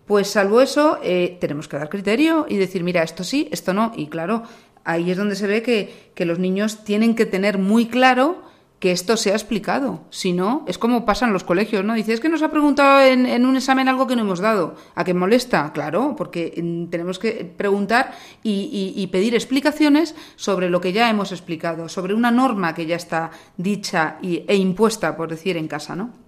pues 0.07 0.29
salvo 0.29 0.61
eso, 0.61 0.99
eh, 1.03 1.37
tenemos 1.41 1.67
que 1.67 1.77
dar 1.77 1.89
criterio 1.89 2.47
y 2.49 2.57
decir, 2.57 2.85
mira, 2.85 3.03
esto 3.03 3.25
sí, 3.25 3.49
esto 3.51 3.75
no. 3.75 3.93
Y 3.97 4.07
claro, 4.07 4.45
ahí 4.85 5.11
es 5.11 5.17
donde 5.17 5.35
se 5.35 5.49
ve 5.49 5.63
que, 5.63 6.11
que 6.15 6.27
los 6.27 6.39
niños 6.39 6.85
tienen 6.85 7.17
que 7.17 7.27
tener 7.27 7.59
muy 7.59 7.87
claro 7.87 8.41
que 8.85 8.93
esto 8.93 9.17
sea 9.17 9.33
explicado. 9.33 10.03
Si 10.11 10.35
no, 10.35 10.63
es 10.69 10.77
como 10.77 11.07
pasa 11.07 11.25
en 11.25 11.33
los 11.33 11.43
colegios, 11.43 11.83
¿no? 11.87 11.95
Dice, 11.95 12.13
es 12.13 12.21
que 12.21 12.29
nos 12.29 12.43
ha 12.43 12.51
preguntado 12.51 13.01
en, 13.01 13.47
un 13.47 13.57
examen 13.57 13.89
algo 13.89 14.07
que 14.07 14.15
no 14.15 14.21
hemos 14.21 14.41
dado. 14.41 14.75
¿A 14.95 15.05
qué 15.05 15.15
molesta? 15.15 15.73
Claro, 15.73 16.15
porque 16.15 16.53
mm, 16.63 16.91
tenemos 16.91 17.19
que 17.19 17.51
preguntar 17.57 18.13
y, 18.43 19.09
pedir 19.11 19.35
explicaciones 19.35 20.15
sobre 20.37 20.69
lo 20.69 20.83
que 20.83 20.93
ya 20.93 21.09
hemos 21.09 21.33
explicado, 21.33 21.89
sobre 21.89 22.13
una 22.13 22.31
norma 22.31 22.75
que 22.75 22.85
ya 22.85 22.97
está 22.97 23.31
dicha 23.57 24.19
y, 24.21 24.45
e 24.47 24.57
impuesta, 24.57 25.17
por 25.17 25.31
decir, 25.31 25.57
en 25.57 25.67
casa, 25.67 25.97
¿no? 25.97 26.24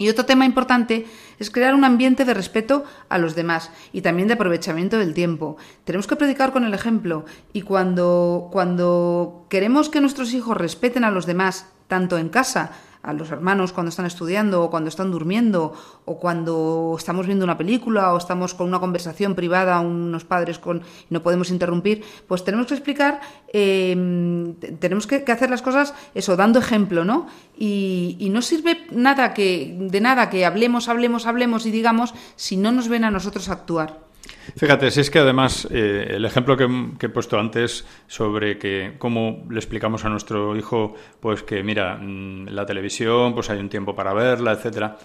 Y 0.00 0.08
otro 0.08 0.24
tema 0.24 0.46
importante 0.46 1.04
es 1.38 1.50
crear 1.50 1.74
un 1.74 1.84
ambiente 1.84 2.24
de 2.24 2.32
respeto 2.32 2.84
a 3.10 3.18
los 3.18 3.34
demás 3.34 3.70
y 3.92 4.00
también 4.00 4.28
de 4.28 4.34
aprovechamiento 4.34 4.96
del 4.96 5.12
tiempo. 5.12 5.58
Tenemos 5.84 6.06
que 6.06 6.16
predicar 6.16 6.52
con 6.52 6.64
el 6.64 6.72
ejemplo 6.72 7.26
y 7.52 7.60
cuando, 7.60 8.48
cuando 8.50 9.44
queremos 9.50 9.90
que 9.90 10.00
nuestros 10.00 10.32
hijos 10.32 10.56
respeten 10.56 11.04
a 11.04 11.10
los 11.10 11.26
demás, 11.26 11.66
tanto 11.86 12.16
en 12.16 12.30
casa, 12.30 12.72
a 13.02 13.12
los 13.12 13.30
hermanos 13.30 13.72
cuando 13.72 13.88
están 13.88 14.06
estudiando 14.06 14.62
o 14.62 14.70
cuando 14.70 14.88
están 14.88 15.10
durmiendo 15.10 15.72
o 16.04 16.18
cuando 16.18 16.94
estamos 16.98 17.26
viendo 17.26 17.44
una 17.44 17.56
película 17.56 18.12
o 18.12 18.18
estamos 18.18 18.54
con 18.54 18.68
una 18.68 18.78
conversación 18.78 19.34
privada 19.34 19.80
unos 19.80 20.24
padres 20.24 20.58
con 20.58 20.82
no 21.08 21.22
podemos 21.22 21.50
interrumpir 21.50 22.04
pues 22.28 22.44
tenemos 22.44 22.66
que 22.66 22.74
explicar 22.74 23.20
eh, 23.52 24.54
tenemos 24.78 25.06
que, 25.06 25.24
que, 25.24 25.32
hacer 25.32 25.48
las 25.50 25.62
cosas 25.62 25.94
eso 26.14 26.36
dando 26.36 26.58
ejemplo 26.58 27.04
no 27.04 27.26
y, 27.56 28.16
y, 28.18 28.28
no 28.30 28.42
sirve 28.42 28.86
nada 28.90 29.32
que 29.32 29.76
de 29.78 30.00
nada 30.00 30.28
que 30.28 30.44
hablemos 30.44 30.88
hablemos 30.88 31.26
hablemos 31.26 31.66
y 31.66 31.70
digamos 31.70 32.14
si 32.36 32.56
no 32.56 32.70
nos 32.70 32.88
ven 32.88 33.04
a 33.04 33.10
nosotros 33.10 33.48
actuar 33.48 34.09
Fíjate, 34.56 34.90
si 34.90 35.00
es 35.00 35.10
que 35.10 35.18
además 35.18 35.68
eh, 35.70 36.06
el 36.10 36.24
ejemplo 36.24 36.56
que, 36.56 36.68
que, 36.98 37.06
he 37.06 37.08
puesto 37.08 37.38
antes 37.38 37.86
sobre 38.06 38.58
que 38.58 38.94
cómo 38.98 39.46
le 39.50 39.58
explicamos 39.58 40.04
a 40.04 40.08
nuestro 40.08 40.56
hijo, 40.56 40.94
pues 41.20 41.42
que 41.42 41.62
mira, 41.62 41.96
mm, 41.96 42.48
la 42.48 42.66
televisión, 42.66 43.34
pues 43.34 43.50
hay 43.50 43.58
un 43.58 43.68
tiempo 43.68 43.94
para 43.94 44.12
verla, 44.12 44.52
etcétera. 44.52 44.96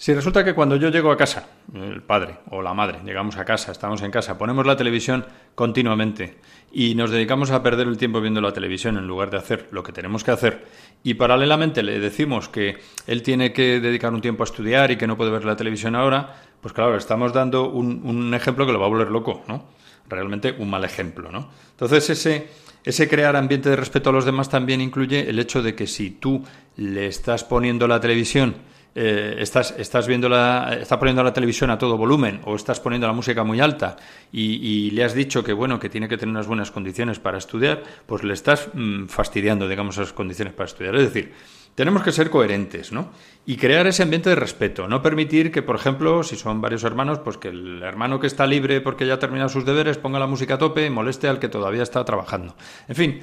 Si 0.00 0.14
resulta 0.14 0.44
que 0.44 0.54
cuando 0.54 0.76
yo 0.76 0.90
llego 0.90 1.10
a 1.10 1.16
casa, 1.16 1.48
el 1.74 2.02
padre 2.02 2.36
o 2.52 2.62
la 2.62 2.72
madre, 2.72 3.00
llegamos 3.04 3.36
a 3.36 3.44
casa, 3.44 3.72
estamos 3.72 4.00
en 4.02 4.12
casa, 4.12 4.38
ponemos 4.38 4.64
la 4.64 4.76
televisión 4.76 5.26
continuamente 5.56 6.36
y 6.70 6.94
nos 6.94 7.10
dedicamos 7.10 7.50
a 7.50 7.64
perder 7.64 7.88
el 7.88 7.98
tiempo 7.98 8.20
viendo 8.20 8.40
la 8.40 8.52
televisión 8.52 8.96
en 8.96 9.08
lugar 9.08 9.28
de 9.28 9.38
hacer 9.38 9.66
lo 9.72 9.82
que 9.82 9.90
tenemos 9.90 10.22
que 10.22 10.30
hacer 10.30 10.64
y 11.02 11.14
paralelamente 11.14 11.82
le 11.82 11.98
decimos 11.98 12.48
que 12.48 12.78
él 13.08 13.24
tiene 13.24 13.52
que 13.52 13.80
dedicar 13.80 14.14
un 14.14 14.20
tiempo 14.20 14.44
a 14.44 14.46
estudiar 14.46 14.92
y 14.92 14.96
que 14.96 15.08
no 15.08 15.16
puede 15.16 15.32
ver 15.32 15.44
la 15.44 15.56
televisión 15.56 15.96
ahora, 15.96 16.42
pues 16.60 16.74
claro, 16.74 16.96
estamos 16.96 17.32
dando 17.32 17.70
un, 17.70 18.00
un 18.04 18.34
ejemplo 18.34 18.66
que 18.66 18.72
lo 18.72 18.80
va 18.80 18.86
a 18.86 18.90
volver 18.90 19.10
loco, 19.10 19.42
¿no? 19.48 19.66
Realmente 20.08 20.54
un 20.58 20.70
mal 20.70 20.84
ejemplo, 20.84 21.30
¿no? 21.30 21.50
Entonces 21.70 22.10
ese, 22.10 22.48
ese 22.84 23.08
crear 23.08 23.36
ambiente 23.36 23.70
de 23.70 23.76
respeto 23.76 24.10
a 24.10 24.12
los 24.12 24.24
demás 24.24 24.48
también 24.48 24.80
incluye 24.80 25.28
el 25.28 25.38
hecho 25.38 25.62
de 25.62 25.74
que 25.74 25.86
si 25.86 26.10
tú 26.12 26.42
le 26.76 27.06
estás 27.06 27.44
poniendo 27.44 27.86
la 27.86 28.00
televisión 28.00 28.56
eh, 29.00 29.36
estás, 29.38 29.74
estás 29.78 30.08
viendo 30.08 30.28
la, 30.28 30.76
está 30.80 30.98
poniendo 30.98 31.22
la 31.22 31.32
televisión 31.32 31.70
a 31.70 31.78
todo 31.78 31.96
volumen 31.96 32.40
o 32.46 32.56
estás 32.56 32.80
poniendo 32.80 33.06
la 33.06 33.12
música 33.12 33.44
muy 33.44 33.60
alta 33.60 33.96
y, 34.32 34.90
le 34.90 35.04
has 35.04 35.14
dicho 35.14 35.44
que 35.44 35.52
bueno 35.52 35.78
que 35.78 35.88
tiene 35.88 36.08
que 36.08 36.16
tener 36.16 36.32
unas 36.32 36.48
buenas 36.48 36.72
condiciones 36.72 37.20
para 37.20 37.38
estudiar, 37.38 37.84
pues 38.06 38.24
le 38.24 38.34
estás 38.34 38.68
mmm, 38.72 39.06
fastidiando, 39.06 39.68
digamos, 39.68 39.98
esas 39.98 40.12
condiciones 40.12 40.52
para 40.54 40.66
estudiar. 40.66 40.96
Es 40.96 41.02
decir, 41.12 41.32
tenemos 41.78 42.02
que 42.02 42.10
ser 42.10 42.28
coherentes, 42.28 42.90
¿no? 42.90 43.10
Y 43.46 43.56
crear 43.56 43.86
ese 43.86 44.02
ambiente 44.02 44.28
de 44.28 44.34
respeto. 44.34 44.88
No 44.88 45.00
permitir 45.00 45.52
que, 45.52 45.62
por 45.62 45.76
ejemplo, 45.76 46.24
si 46.24 46.34
son 46.34 46.60
varios 46.60 46.82
hermanos, 46.82 47.20
pues 47.20 47.36
que 47.36 47.50
el 47.50 47.84
hermano 47.84 48.18
que 48.18 48.26
está 48.26 48.48
libre 48.48 48.80
porque 48.80 49.06
ya 49.06 49.14
ha 49.14 49.18
terminado 49.20 49.48
sus 49.48 49.64
deberes 49.64 49.96
ponga 49.96 50.18
la 50.18 50.26
música 50.26 50.54
a 50.54 50.58
tope 50.58 50.84
y 50.84 50.90
moleste 50.90 51.28
al 51.28 51.38
que 51.38 51.48
todavía 51.48 51.84
está 51.84 52.04
trabajando. 52.04 52.56
En 52.88 52.96
fin, 52.96 53.20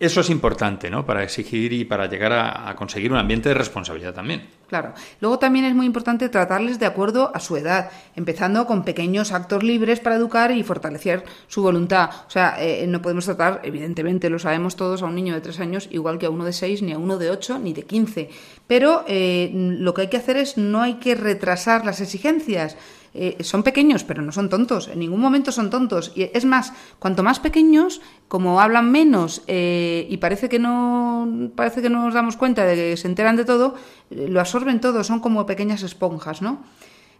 eso 0.00 0.20
es 0.20 0.30
importante, 0.30 0.90
¿no? 0.90 1.04
Para 1.04 1.24
exigir 1.24 1.72
y 1.72 1.84
para 1.84 2.06
llegar 2.06 2.32
a, 2.32 2.74
conseguir 2.76 3.10
un 3.10 3.18
ambiente 3.18 3.48
de 3.48 3.54
responsabilidad 3.54 4.14
también. 4.14 4.48
Claro. 4.68 4.92
Luego 5.20 5.38
también 5.38 5.64
es 5.64 5.74
muy 5.74 5.86
importante 5.86 6.28
tratarles 6.28 6.78
de 6.78 6.86
acuerdo 6.86 7.32
a 7.34 7.40
su 7.40 7.56
edad, 7.56 7.90
empezando 8.14 8.66
con 8.66 8.84
pequeños 8.84 9.32
actos 9.32 9.62
libres 9.64 9.98
para 9.98 10.14
educar 10.14 10.52
y 10.52 10.62
fortalecer 10.62 11.24
su 11.48 11.62
voluntad. 11.62 12.10
O 12.26 12.30
sea, 12.30 12.56
eh, 12.60 12.86
no 12.86 13.02
podemos 13.02 13.24
tratar, 13.24 13.60
evidentemente, 13.64 14.30
lo 14.30 14.38
sabemos 14.38 14.76
todos, 14.76 15.02
a 15.02 15.06
un 15.06 15.16
niño 15.16 15.34
de 15.34 15.40
tres 15.40 15.58
años 15.58 15.88
igual 15.90 16.18
que 16.18 16.26
a 16.26 16.30
uno 16.30 16.44
de 16.44 16.52
seis, 16.52 16.80
ni 16.82 16.92
a 16.92 16.98
uno 16.98 17.18
de 17.18 17.30
ocho, 17.30 17.58
ni 17.58 17.72
de 17.72 17.82
quince. 17.82 18.30
Pero 18.66 19.04
eh, 19.08 19.50
lo 19.52 19.94
que 19.94 20.02
hay 20.02 20.08
que 20.08 20.18
hacer 20.18 20.36
es 20.36 20.58
no 20.58 20.80
hay 20.80 20.94
que 20.94 21.16
retrasar 21.16 21.84
las 21.84 22.00
exigencias. 22.00 22.76
Eh, 23.14 23.36
son 23.40 23.62
pequeños, 23.62 24.04
pero 24.04 24.22
no 24.22 24.32
son 24.32 24.48
tontos, 24.48 24.88
en 24.88 24.98
ningún 24.98 25.20
momento 25.20 25.50
son 25.50 25.70
tontos. 25.70 26.12
Y 26.14 26.30
es 26.34 26.44
más, 26.44 26.72
cuanto 26.98 27.22
más 27.22 27.40
pequeños, 27.40 28.00
como 28.28 28.60
hablan 28.60 28.90
menos 28.90 29.42
eh, 29.46 30.06
y 30.10 30.16
parece 30.18 30.48
que, 30.48 30.58
no, 30.58 31.50
parece 31.54 31.80
que 31.82 31.90
no 31.90 32.04
nos 32.04 32.14
damos 32.14 32.36
cuenta 32.36 32.64
de 32.64 32.74
que 32.74 32.96
se 32.96 33.08
enteran 33.08 33.36
de 33.36 33.44
todo, 33.44 33.74
eh, 34.10 34.28
lo 34.28 34.40
absorben 34.40 34.80
todo, 34.80 35.02
son 35.04 35.20
como 35.20 35.46
pequeñas 35.46 35.82
esponjas, 35.82 36.42
¿no? 36.42 36.62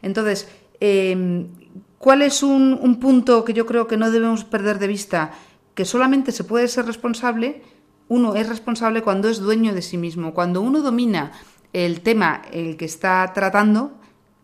Entonces, 0.03 0.49
em, 0.81 1.49
¿cuál 1.99 2.23
es 2.23 2.43
un, 2.43 2.79
un 2.81 3.01
punto 3.01 3.45
que 3.45 3.55
yo 3.55 3.67
creo 3.67 3.87
que 3.87 3.97
no 3.97 4.11
debemos 4.11 4.45
perder 4.45 4.79
de 4.79 4.87
vista? 4.87 5.33
Que 5.75 5.85
solamente 5.85 6.33
se 6.33 6.45
puede 6.45 6.69
ser 6.69 6.87
responsable, 6.87 7.63
uno 8.09 8.35
es 8.35 8.49
responsable 8.49 9.03
cuando 9.03 9.29
es 9.29 9.39
dueño 9.39 9.75
de 9.75 9.83
sí 9.83 9.97
mismo, 9.97 10.35
cuando 10.35 10.61
uno 10.61 10.83
domina 10.83 11.33
el 11.73 12.01
tema 12.01 12.43
el 12.53 12.77
que 12.77 12.85
está 12.85 13.31
tratando, 13.35 13.98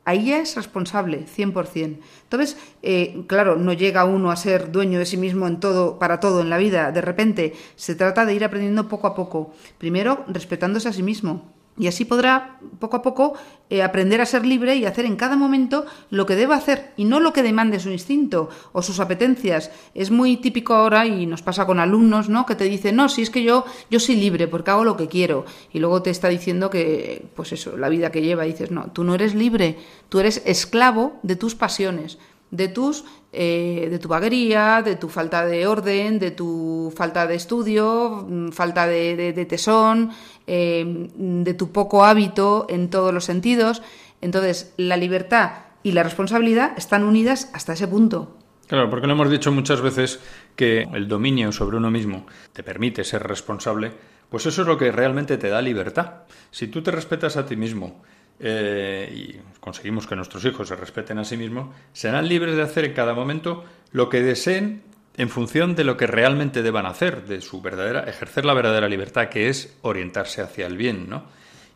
ahí 0.05 0.27
ya 0.27 0.39
es 0.39 0.55
responsable, 0.57 1.27
100%. 1.27 1.99
Entonces, 2.25 2.57
eh, 2.83 3.25
claro, 3.27 3.57
no 3.57 3.73
llega 3.73 4.05
uno 4.05 4.31
a 4.31 4.37
ser 4.37 4.71
dueño 4.71 4.99
de 4.99 5.07
sí 5.07 5.17
mismo 5.17 5.47
en 5.47 5.61
todo, 5.61 5.99
para 5.99 6.21
todo 6.21 6.41
en 6.41 6.51
la 6.51 6.59
vida. 6.59 6.93
De 6.93 7.01
repente, 7.01 7.55
se 7.77 7.95
trata 7.95 8.27
de 8.27 8.35
ir 8.35 8.45
aprendiendo 8.45 8.89
poco 8.89 9.07
a 9.07 9.15
poco. 9.15 9.53
Primero, 9.79 10.25
respetándose 10.29 10.89
a 10.89 10.93
sí 10.93 11.03
mismo. 11.03 11.54
Y 11.77 11.89
así 11.89 12.05
podrá, 12.05 12.61
poco 12.79 12.97
a 12.97 13.03
poco, 13.03 13.35
eh, 13.69 13.83
aprender 13.83 14.21
a 14.21 14.27
ser 14.27 14.47
libre 14.47 14.77
y 14.77 14.85
hacer 14.85 15.07
en 15.07 15.17
cada 15.17 15.37
momento 15.37 15.87
lo 16.09 16.25
que 16.25 16.37
deba 16.37 16.55
hacer 16.55 16.93
y 16.97 17.05
no 17.05 17.19
lo 17.19 17.33
que 17.33 17.43
demande 17.43 17.81
su 17.81 17.91
instinto 17.91 18.49
o 18.73 18.81
sus 18.81 19.01
apetencias. 19.01 19.73
Es 19.93 20.13
muy 20.13 20.37
típico 20.37 20.75
ahora 20.75 21.07
y 21.07 21.27
nos 21.27 21.43
pasa 21.43 21.67
con 21.67 21.81
alumnos, 21.81 22.29
¿no? 22.29 22.47
Que 22.47 22.55
te 22.55 22.65
dicen, 22.65 22.95
no, 22.95 23.09
si 23.09 23.23
es 23.23 23.31
que 23.31 23.43
yo, 23.43 23.65
yo 23.91 23.99
soy 23.99 24.15
libre 24.15 24.47
porque 24.47 24.71
hago 24.71 24.85
lo 24.85 24.97
que 24.97 25.09
quiero. 25.09 25.47
Y 25.73 25.81
luego 25.81 26.01
te 26.01 26.11
está 26.11 26.29
diciendo 26.29 26.71
que, 26.71 27.27
pues 27.35 27.53
eso, 27.53 27.77
la 27.77 27.89
vida 27.89 28.13
que 28.13 28.23
lleva. 28.23 28.45
Dices, 28.45 28.71
no, 28.71 28.93
tú 28.93 29.03
no 29.03 29.15
eres 29.17 29.35
libre, 29.35 29.77
tú 30.09 30.21
eres 30.21 30.43
esclavo 30.47 31.19
de 31.23 31.35
tus 31.35 31.57
pasiones 31.57 32.19
de 32.55 32.69
tus 32.69 33.05
eh, 33.37 33.89
de 33.91 33.99
tu 33.99 34.07
vaguería, 34.07 34.81
de 34.83 34.95
tu 34.95 35.09
falta 35.09 35.45
de 35.45 35.67
orden, 35.67 36.21
de 36.21 36.31
tu 36.31 36.93
falta 36.95 37.27
de 37.27 37.35
estudio, 37.35 38.25
mm, 38.29 38.51
falta 38.51 38.87
de, 38.87 39.33
de, 39.33 39.45
tesón, 39.45 40.11
eh, 40.47 41.09
de 41.17 41.55
tu 41.55 41.73
poco 41.73 42.05
hábito 42.05 42.67
en 42.69 42.91
todos 42.91 43.13
los 43.13 43.25
sentidos. 43.25 43.83
Entonces, 44.21 44.73
la 44.77 44.97
libertad 44.97 45.51
y 45.83 45.93
la 45.93 46.05
responsabilidad 46.05 46.75
están 46.77 47.03
unidas 47.03 47.51
hasta 47.55 47.73
ese 47.73 47.89
punto. 47.89 48.37
Claro, 48.69 48.89
porque 48.89 49.09
lo 49.09 49.15
hemos 49.15 49.31
dicho 49.31 49.51
muchas 49.51 49.81
veces 49.81 50.21
que 50.55 50.83
el 50.95 51.09
dominio 51.09 51.51
sobre 51.51 51.77
uno 51.77 51.91
mismo 51.91 52.27
te 52.53 52.63
permite 52.63 53.03
ser 53.03 53.25
responsable, 53.25 53.91
pues 54.31 54.47
eso 54.47 54.63
es 54.63 54.69
lo 54.69 54.79
que 54.79 54.93
realmente 54.93 55.39
te 55.39 55.49
da 55.49 55.61
libertad. 55.61 56.23
Si 56.53 56.69
tú 56.69 56.83
te 56.83 56.93
respetas 56.93 57.37
a 57.37 57.45
ti 57.45 57.57
mismo, 57.57 58.01
eh, 58.39 59.13
y 59.15 59.54
conseguimos 59.65 60.07
que 60.07 60.15
nuestros 60.15 60.45
hijos 60.45 60.69
se 60.69 60.77
respeten 60.77 61.17
a 61.17 61.25
sí 61.25 61.39
mismos, 61.39 61.75
serán 61.95 62.29
libres 62.29 62.55
de 62.55 62.61
hacer 62.61 62.85
en 62.85 62.93
cada 62.93 63.15
momento 63.15 63.65
lo 63.93 64.11
que 64.11 64.21
deseen 64.21 64.83
en 65.17 65.31
función 65.31 65.75
de 65.75 65.85
lo 65.85 65.97
que 65.97 66.07
realmente 66.07 66.63
deban 66.63 66.85
hacer, 66.85 67.25
de 67.25 67.41
su 67.41 67.63
verdadera, 67.63 68.01
ejercer 68.01 68.45
la 68.45 68.53
verdadera 68.53 68.91
libertad, 68.91 69.31
que 69.31 69.49
es 69.49 69.79
orientarse 69.81 70.43
hacia 70.43 70.67
el 70.67 70.77
bien, 70.77 71.09
¿no? 71.09 71.25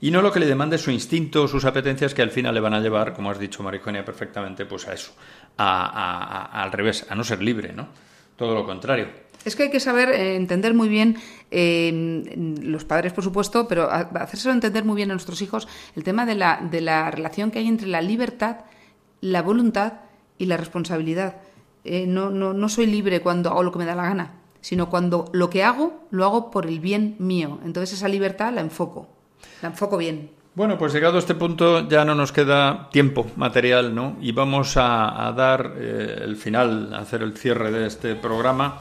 Y 0.03 0.11
no 0.11 0.21
lo 0.21 0.31
que 0.31 0.39
le 0.39 0.45
demande 0.45 0.77
su 0.77 0.91
instinto 0.91 1.45
o 1.45 1.49
sus 1.49 1.65
apetencias, 1.65 2.13
que 2.13 2.21
al 2.21 2.31
final 2.31 2.55
le 2.55 2.61
van 2.61 2.75
a 2.75 2.81
llevar, 2.81 3.15
como 3.15 3.31
has 3.31 3.39
dicho, 3.39 3.63
Mariconia, 3.63 4.05
perfectamente, 4.05 4.67
pues 4.67 4.87
a 4.87 4.93
eso, 4.93 5.15
al 5.57 6.71
revés, 6.71 7.07
a 7.09 7.15
no 7.15 7.25
ser 7.25 7.43
libre, 7.43 7.73
¿no? 7.73 7.89
Todo 8.37 8.55
lo 8.55 8.67
contrario. 8.67 9.09
Es 9.45 9.57
que 9.57 9.65
hay 9.65 9.71
que 9.71 9.81
saber 9.81 10.11
eh, 10.11 10.37
entender 10.37 10.75
muy 10.75 10.89
bien, 10.89 11.17
eh, 11.51 12.57
los 12.63 12.85
padres 12.85 13.13
por 13.13 13.25
supuesto, 13.25 13.69
pero 13.69 13.91
hacérselo 13.91 14.53
entender 14.53 14.85
muy 14.85 14.97
bien 14.97 15.11
a 15.11 15.15
nuestros 15.15 15.41
hijos 15.43 15.69
el 15.97 16.05
tema 16.05 16.27
de 16.27 16.35
la, 16.35 16.61
de 16.71 16.81
la 16.81 17.11
relación 17.11 17.51
que 17.51 17.59
hay 17.61 17.69
entre 17.69 17.89
la 17.89 18.03
libertad, 18.03 18.59
la 19.21 19.43
voluntad 19.43 19.95
y 20.39 20.47
la 20.47 20.57
responsabilidad. 20.57 21.37
Eh, 21.85 22.07
no, 22.07 22.31
no, 22.31 22.53
no 22.53 22.69
soy 22.69 22.87
libre 22.87 23.21
cuando 23.21 23.51
hago 23.51 23.63
lo 23.63 23.73
que 23.73 23.79
me 23.79 23.87
da 23.87 23.95
la 23.95 24.03
gana, 24.03 24.33
sino 24.61 24.91
cuando 24.91 25.31
lo 25.33 25.49
que 25.49 25.65
hago 25.65 26.07
lo 26.11 26.25
hago 26.25 26.51
por 26.51 26.67
el 26.67 26.81
bien 26.81 27.17
mío. 27.19 27.61
Entonces 27.65 27.99
esa 27.99 28.09
libertad 28.09 28.53
la 28.53 28.61
enfoco, 28.61 29.09
la 29.63 29.69
enfoco 29.69 29.97
bien. 29.97 30.31
Bueno, 30.55 30.77
pues 30.77 30.93
llegado 30.93 31.17
a 31.17 31.19
este 31.21 31.37
punto 31.37 31.89
ya 31.89 32.05
no 32.05 32.17
nos 32.17 32.33
queda 32.33 32.89
tiempo 32.91 33.27
material, 33.37 33.95
¿no? 33.95 34.17
Y 34.21 34.33
vamos 34.33 34.77
a, 34.77 35.33
dar 35.37 35.77
el 35.79 36.35
final, 36.37 36.93
a 36.93 36.99
hacer 36.99 37.23
el 37.23 37.37
cierre 37.37 37.71
de 37.71 37.87
este 37.87 38.17
programa 38.17 38.81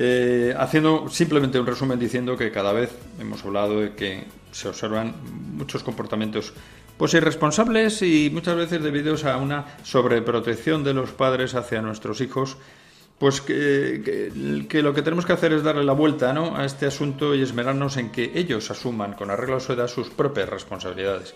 eh, 0.00 0.54
haciendo 0.56 1.08
simplemente 1.08 1.58
un 1.58 1.66
resumen 1.66 1.98
diciendo 1.98 2.36
que 2.36 2.52
cada 2.52 2.72
vez 2.72 2.90
hemos 3.18 3.44
hablado 3.44 3.80
de 3.80 3.94
que 3.96 4.26
se 4.52 4.68
observan 4.68 5.12
muchos 5.56 5.82
comportamientos 5.82 6.52
pues 6.96 7.14
irresponsables 7.14 8.00
y 8.02 8.30
muchas 8.32 8.54
veces 8.54 8.80
debidos 8.80 9.24
a 9.24 9.36
una 9.38 9.76
sobreprotección 9.82 10.84
de 10.84 10.94
los 10.94 11.10
padres 11.10 11.56
hacia 11.56 11.82
nuestros 11.82 12.20
hijos, 12.20 12.58
pues 13.18 13.40
que, 13.40 14.30
lo 14.72 14.94
que 14.94 15.02
tenemos 15.02 15.26
que 15.26 15.32
hacer 15.32 15.52
es 15.52 15.64
darle 15.64 15.82
la 15.82 15.94
vuelta 15.94 16.32
¿no? 16.32 16.56
a 16.56 16.64
este 16.64 16.86
asunto 16.86 17.34
y 17.34 17.42
esmerarnos 17.42 17.96
en 17.96 18.12
que 18.12 18.30
ellos 18.36 18.70
asuman 18.70 19.14
con 19.14 19.32
arreglo 19.32 19.56
a 19.56 19.60
su 19.60 19.72
edad 19.72 19.88
sus 19.88 20.10
propias 20.10 20.48
responsabilidades. 20.48 21.34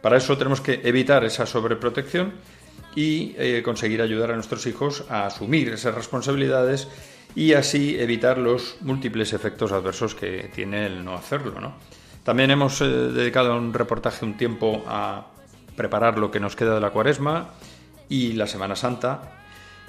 Para 0.00 0.18
eso 0.18 0.38
tenemos 0.38 0.60
que 0.60 0.82
evitar 0.84 1.24
esa 1.24 1.46
sobreprotección 1.46 2.34
y 2.94 3.34
eh, 3.38 3.60
conseguir 3.64 4.02
ayudar 4.02 4.30
a 4.30 4.36
nuestros 4.36 4.66
hijos 4.66 5.04
a 5.08 5.26
asumir 5.26 5.70
esas 5.70 5.96
responsabilidades 5.96 6.86
y 7.34 7.52
así 7.54 7.96
evitar 7.98 8.38
los 8.38 8.76
múltiples 8.80 9.32
efectos 9.32 9.72
adversos 9.72 10.14
que 10.14 10.50
tiene 10.54 10.86
el 10.86 11.04
no 11.04 11.14
hacerlo. 11.14 11.60
¿no? 11.60 11.74
También 12.22 12.50
hemos 12.50 12.80
eh, 12.80 12.84
dedicado 12.84 13.56
un 13.56 13.74
reportaje 13.74 14.24
un 14.24 14.36
tiempo 14.36 14.84
a 14.86 15.26
preparar 15.76 16.18
lo 16.18 16.30
que 16.30 16.40
nos 16.40 16.56
queda 16.56 16.74
de 16.74 16.80
la 16.80 16.90
cuaresma 16.90 17.50
y 18.08 18.32
la 18.32 18.46
Semana 18.46 18.76
Santa. 18.76 19.40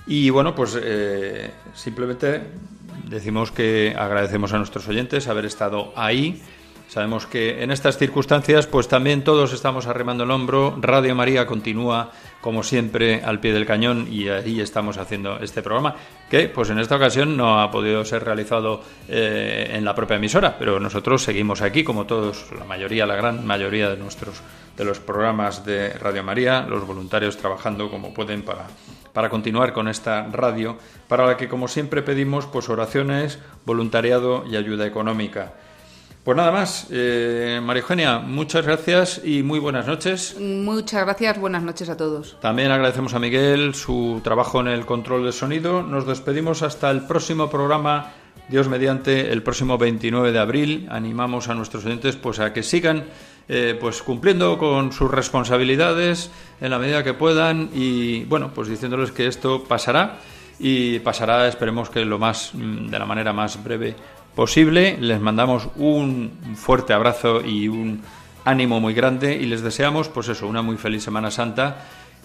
Y 0.07 0.29
bueno, 0.29 0.55
pues 0.55 0.77
eh, 0.81 1.51
simplemente 1.73 2.41
decimos 3.07 3.51
que 3.51 3.95
agradecemos 3.97 4.53
a 4.53 4.57
nuestros 4.57 4.87
oyentes 4.87 5.27
haber 5.27 5.45
estado 5.45 5.93
ahí 5.95 6.41
Sabemos 6.87 7.25
que 7.25 7.63
en 7.63 7.71
estas 7.71 7.97
circunstancias, 7.97 8.67
pues 8.67 8.87
también 8.87 9.23
todos 9.23 9.53
estamos 9.53 9.87
arremando 9.87 10.23
el 10.23 10.31
hombro. 10.31 10.77
Radio 10.79 11.15
María 11.15 11.47
continúa, 11.47 12.11
como 12.45 12.61
siempre, 12.61 13.23
al 13.23 13.39
pie 13.39 13.53
del 13.53 13.65
cañón 13.65 14.07
y 14.07 14.29
ahí 14.29 14.61
estamos 14.61 14.99
haciendo 14.99 15.39
este 15.39 15.63
programa, 15.63 15.95
que 16.29 16.47
pues 16.47 16.69
en 16.69 16.77
esta 16.77 16.95
ocasión 16.95 17.35
no 17.35 17.59
ha 17.59 17.71
podido 17.71 18.05
ser 18.05 18.23
realizado 18.23 18.83
eh, 19.09 19.71
en 19.73 19.83
la 19.83 19.95
propia 19.95 20.17
emisora, 20.17 20.55
pero 20.59 20.79
nosotros 20.79 21.23
seguimos 21.23 21.63
aquí, 21.63 21.83
como 21.83 22.05
todos, 22.05 22.45
la 22.55 22.63
mayoría, 22.63 23.07
la 23.07 23.15
gran 23.15 23.47
mayoría 23.47 23.89
de 23.89 23.97
nuestros 23.97 24.43
de 24.77 24.85
los 24.85 24.99
programas 24.99 25.65
de 25.65 25.93
Radio 25.93 26.23
María, 26.23 26.67
los 26.69 26.85
voluntarios 26.85 27.35
trabajando 27.35 27.89
como 27.89 28.13
pueden 28.13 28.43
para 28.43 28.67
para 29.11 29.29
continuar 29.29 29.73
con 29.73 29.87
esta 29.87 30.27
radio, 30.27 30.77
para 31.07 31.25
la 31.25 31.37
que 31.37 31.47
como 31.47 31.67
siempre 31.67 32.03
pedimos 32.03 32.45
pues 32.45 32.69
oraciones, 32.69 33.39
voluntariado 33.65 34.45
y 34.45 34.55
ayuda 34.55 34.85
económica. 34.85 35.53
Pues 36.25 36.35
nada 36.37 36.51
más, 36.51 36.87
eh, 36.89 37.61
María 37.61 37.81
Eugenia, 37.81 38.17
muchas 38.17 38.65
gracias 38.65 39.21
y 39.23 39.43
muy 39.43 39.59
buenas 39.59 39.85
noches. 39.85 40.35
Muchas 40.39 41.05
gracias, 41.05 41.39
buenas 41.39 41.61
noches 41.61 41.87
a 41.87 41.97
todos. 41.97 42.39
También 42.41 42.71
agradecemos 42.71 43.13
a 43.13 43.19
Miguel 43.19 43.75
su 43.75 44.21
trabajo 44.23 44.59
en 44.59 44.69
el 44.69 44.87
control 44.87 45.23
del 45.23 45.33
sonido. 45.33 45.83
Nos 45.83 46.07
despedimos 46.07 46.63
hasta 46.63 46.89
el 46.89 47.05
próximo 47.05 47.51
programa, 47.51 48.13
Dios 48.49 48.67
mediante, 48.67 49.31
el 49.31 49.43
próximo 49.43 49.77
29 49.77 50.31
de 50.31 50.39
abril. 50.39 50.87
Animamos 50.89 51.47
a 51.47 51.53
nuestros 51.53 51.85
oyentes 51.85 52.15
pues 52.15 52.39
a 52.39 52.53
que 52.53 52.63
sigan 52.63 53.03
eh, 53.47 53.77
pues 53.79 54.01
cumpliendo 54.01 54.57
con 54.57 54.93
sus 54.93 55.11
responsabilidades 55.11 56.31
en 56.59 56.71
la 56.71 56.79
medida 56.79 57.03
que 57.03 57.13
puedan 57.13 57.69
y 57.71 58.23
bueno, 58.23 58.51
pues 58.51 58.67
diciéndoles 58.67 59.11
que 59.11 59.27
esto 59.27 59.63
pasará 59.65 60.17
y 60.57 60.97
pasará, 60.99 61.47
esperemos 61.47 61.91
que 61.91 62.03
lo 62.03 62.17
más 62.17 62.49
mm, 62.55 62.87
de 62.87 62.97
la 62.97 63.05
manera 63.05 63.31
más 63.31 63.63
breve 63.63 63.95
posible. 64.35 64.97
Les 64.99 65.19
mandamos 65.19 65.69
un 65.77 66.31
fuerte 66.55 66.93
abrazo 66.93 67.41
y 67.41 67.67
un 67.67 68.01
ánimo 68.43 68.79
muy 68.79 68.93
grande 68.93 69.35
y 69.35 69.45
les 69.45 69.61
deseamos, 69.61 70.09
pues 70.09 70.27
eso, 70.27 70.47
una 70.47 70.61
muy 70.61 70.77
feliz 70.77 71.03
Semana 71.03 71.31
Santa 71.31 71.77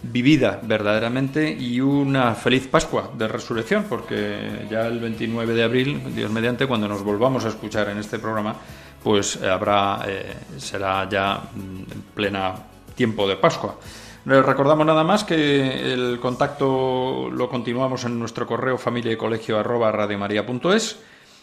vivida 0.03 0.61
verdaderamente 0.63 1.51
y 1.51 1.81
una 1.81 2.35
feliz 2.35 2.69
Pascua 2.69 3.11
de 3.17 3.29
Resurrección, 3.29 3.85
porque 3.89 4.67
ya 4.71 4.87
el 4.87 4.99
29 4.99 5.55
de 5.55 5.63
abril, 5.63 6.15
Dios 6.15 6.31
mediante, 6.31 6.67
cuando 6.67 6.89
nos 6.89 7.03
volvamos 7.03 7.45
a 7.45 7.49
escuchar 7.49 7.89
en 7.91 7.99
este 7.99 8.19
programa, 8.19 8.57
pues 9.03 9.43
habrá, 9.43 10.01
eh, 10.07 10.35
será 10.59 11.09
ya 11.09 11.43
en 11.55 12.03
plena 12.15 12.55
tiempo 12.95 13.29
de 13.29 13.37
Pascua. 13.37 13.77
Les 14.27 14.45
recordamos 14.45 14.85
nada 14.87 15.03
más 15.05 15.25
que 15.25 15.93
el 15.93 16.19
contacto 16.21 17.31
lo 17.31 17.49
continuamos 17.49 18.05
en 18.05 18.19
nuestro 18.19 18.47
correo 18.47 18.77
familia 18.77 19.13
y 19.13 19.17
colegio 19.17 19.59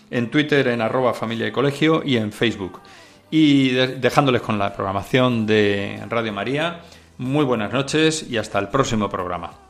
en 0.09 0.29
Twitter 0.29 0.67
en 0.67 0.81
arroba 0.81 1.13
familia 1.13 1.47
y 1.47 1.51
colegio 1.51 2.01
y 2.05 2.17
en 2.17 2.31
Facebook. 2.31 2.81
Y 3.29 3.69
dejándoles 3.69 4.41
con 4.41 4.57
la 4.57 4.73
programación 4.73 5.45
de 5.45 6.01
Radio 6.09 6.31
María, 6.31 6.81
muy 7.17 7.43
buenas 7.45 7.73
noches 7.73 8.25
y 8.29 8.37
hasta 8.37 8.59
el 8.59 8.69
próximo 8.69 9.09
programa. 9.09 9.66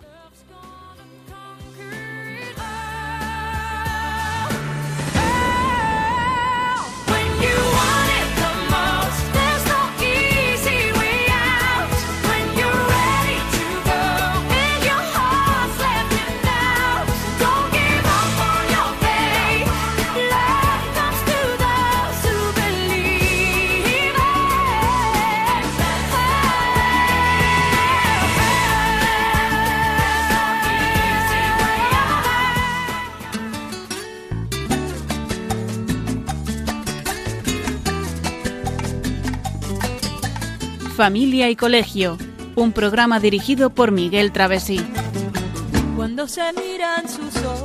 Familia 40.98 41.48
y 41.52 41.56
Colegio, 41.56 42.18
un 42.56 42.72
programa 42.72 43.20
dirigido 43.20 43.70
por 43.70 43.92
Miguel 43.92 44.32
Travesí. 44.32 44.82
Cuando 45.96 46.28
se 46.28 46.42
miran 46.54 47.08
sus 47.08 47.36
ojos, 47.44 47.57